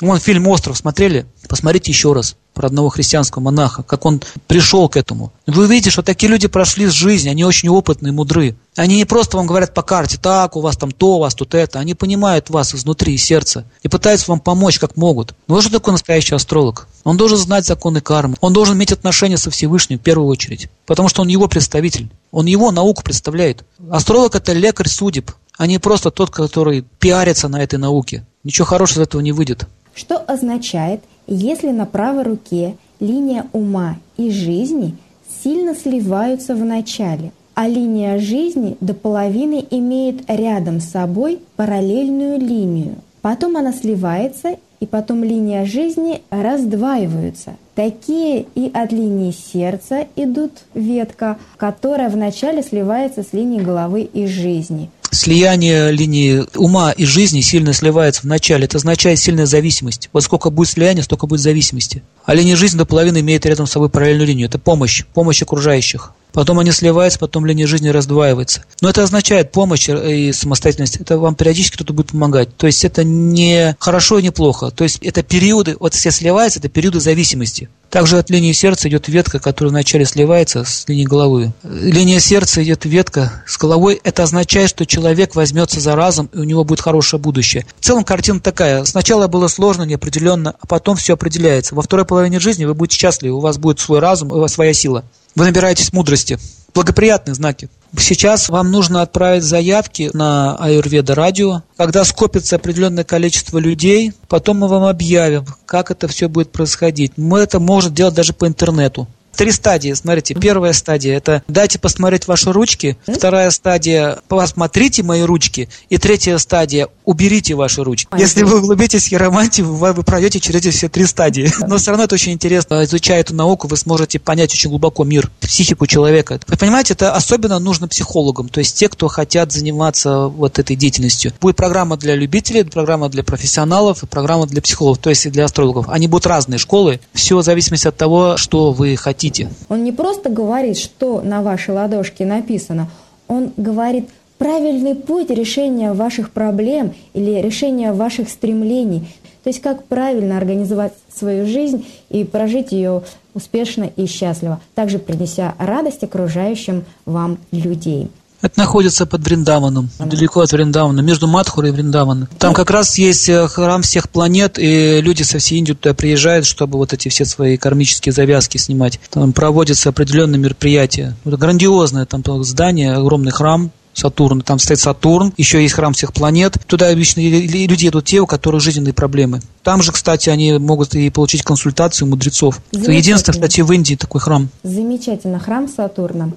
[0.00, 1.26] Вон фильм «Остров» смотрели?
[1.46, 5.30] Посмотрите еще раз про одного христианского монаха, как он пришел к этому.
[5.46, 8.56] Вы увидите, что такие люди прошли с жизни, они очень опытные, мудры.
[8.76, 11.54] Они не просто вам говорят по карте, так, у вас там то, у вас тут
[11.54, 11.78] это.
[11.78, 15.34] Они понимают вас изнутри, из сердца, и пытаются вам помочь, как могут.
[15.48, 16.88] Но вот что такое настоящий астролог?
[17.04, 21.08] Он должен знать законы кармы, он должен иметь отношения со Всевышним в первую очередь, потому
[21.08, 23.64] что он его представитель, он его науку представляет.
[23.90, 28.24] Астролог– это лекарь судеб, а не просто тот, который пиарится на этой науке.
[28.44, 34.30] Ничего хорошего из этого не выйдет что означает, если на правой руке линия ума и
[34.30, 34.96] жизни
[35.42, 42.96] сильно сливаются в начале, а линия жизни до половины имеет рядом с собой параллельную линию.
[43.22, 47.56] Потом она сливается, и потом линия жизни раздваиваются.
[47.74, 54.90] Такие и от линии сердца идут ветка, которая вначале сливается с линией головы и жизни–
[55.10, 58.64] слияние линии ума и жизни сильно сливается в начале.
[58.64, 60.08] Это означает сильная зависимость.
[60.12, 62.02] Вот сколько будет слияния, столько будет зависимости.
[62.24, 64.48] А линия жизни до половины имеет рядом с собой параллельную линию.
[64.48, 66.12] Это помощь, помощь окружающих.
[66.32, 68.64] Потом они сливаются, потом линия жизни раздваивается.
[68.80, 70.96] Но это означает помощь и самостоятельность.
[70.96, 72.56] Это вам периодически кто-то будет помогать.
[72.56, 74.70] То есть это не хорошо и не плохо.
[74.70, 77.68] То есть это периоды, вот все сливаются, это периоды зависимости.
[77.90, 81.52] Также от линии сердца идет ветка, которая вначале сливается с линией головы.
[81.64, 84.00] Линия сердца идет ветка с головой.
[84.04, 87.66] Это означает, что человек возьмется за разум, и у него будет хорошее будущее.
[87.80, 88.84] В целом картина такая.
[88.84, 91.74] Сначала было сложно, неопределенно, а потом все определяется.
[91.74, 94.72] Во второй половине жизни вы будете счастливы, у вас будет свой разум, у вас своя
[94.72, 95.04] сила.
[95.34, 96.38] Вы набираетесь мудрости.
[96.74, 97.68] Благоприятные знаки.
[97.98, 101.62] Сейчас вам нужно отправить заявки на Аюрведа радио.
[101.76, 107.12] Когда скопится определенное количество людей, потом мы вам объявим, как это все будет происходить.
[107.16, 109.08] Мы это можем делать даже по интернету.
[109.36, 110.34] Три стадии, смотрите.
[110.34, 112.98] Первая стадия– это дайте посмотреть ваши ручки.
[113.06, 115.68] Вторая стадия– посмотрите мои ручки.
[115.88, 118.08] И третья стадия– уберите ваши ручки.
[118.18, 121.50] Если вы углубитесь в хиромантию, вы, вы пройдете через эти все три стадии.
[121.66, 122.84] Но все равно это очень интересно.
[122.84, 126.38] Изучая эту науку, вы сможете понять очень глубоко мир, психику человека.
[126.46, 131.32] Вы понимаете, это особенно нужно психологам, то есть те, кто хотят заниматься вот этой деятельностью.
[131.40, 135.88] Будет программа для любителей, программа для профессионалов и программа для психологов, то есть для астрологов.
[135.88, 139.50] Они будут разные школы, все в зависимости от того, что вы хотите хотите.
[139.68, 142.88] Он не просто говорит, что на вашей ладошке написано,
[143.28, 149.06] он говорит правильный путь решения ваших проблем или решения ваших стремлений.
[149.44, 153.02] То есть как правильно организовать свою жизнь и прожить ее
[153.34, 158.08] успешно и счастливо, также принеся радость окружающим вам людей.
[158.42, 162.28] Это находится под Вриндаваном, далеко от Вриндавана, между Мадхурой и Вриндаваном.
[162.38, 166.46] Там как раз есть э, храм всех планет, и люди со всей Индии туда приезжают,
[166.46, 168.98] чтобы вот эти все свои кармические завязки снимать.
[169.10, 171.14] Там проводятся определенные мероприятия.
[171.24, 176.56] Это грандиозное там здание, огромный храм, Сатурн, там стоит Сатурн, еще есть храм всех планет.
[176.66, 179.40] Туда обычно люди едут те, у которых жизненные проблемы.
[179.62, 182.60] Там же, кстати, они могут и получить консультацию мудрецов.
[182.72, 184.48] Единственное, кстати, в Индии такой храм.
[184.62, 186.30] Замечательно, храм Сатурна.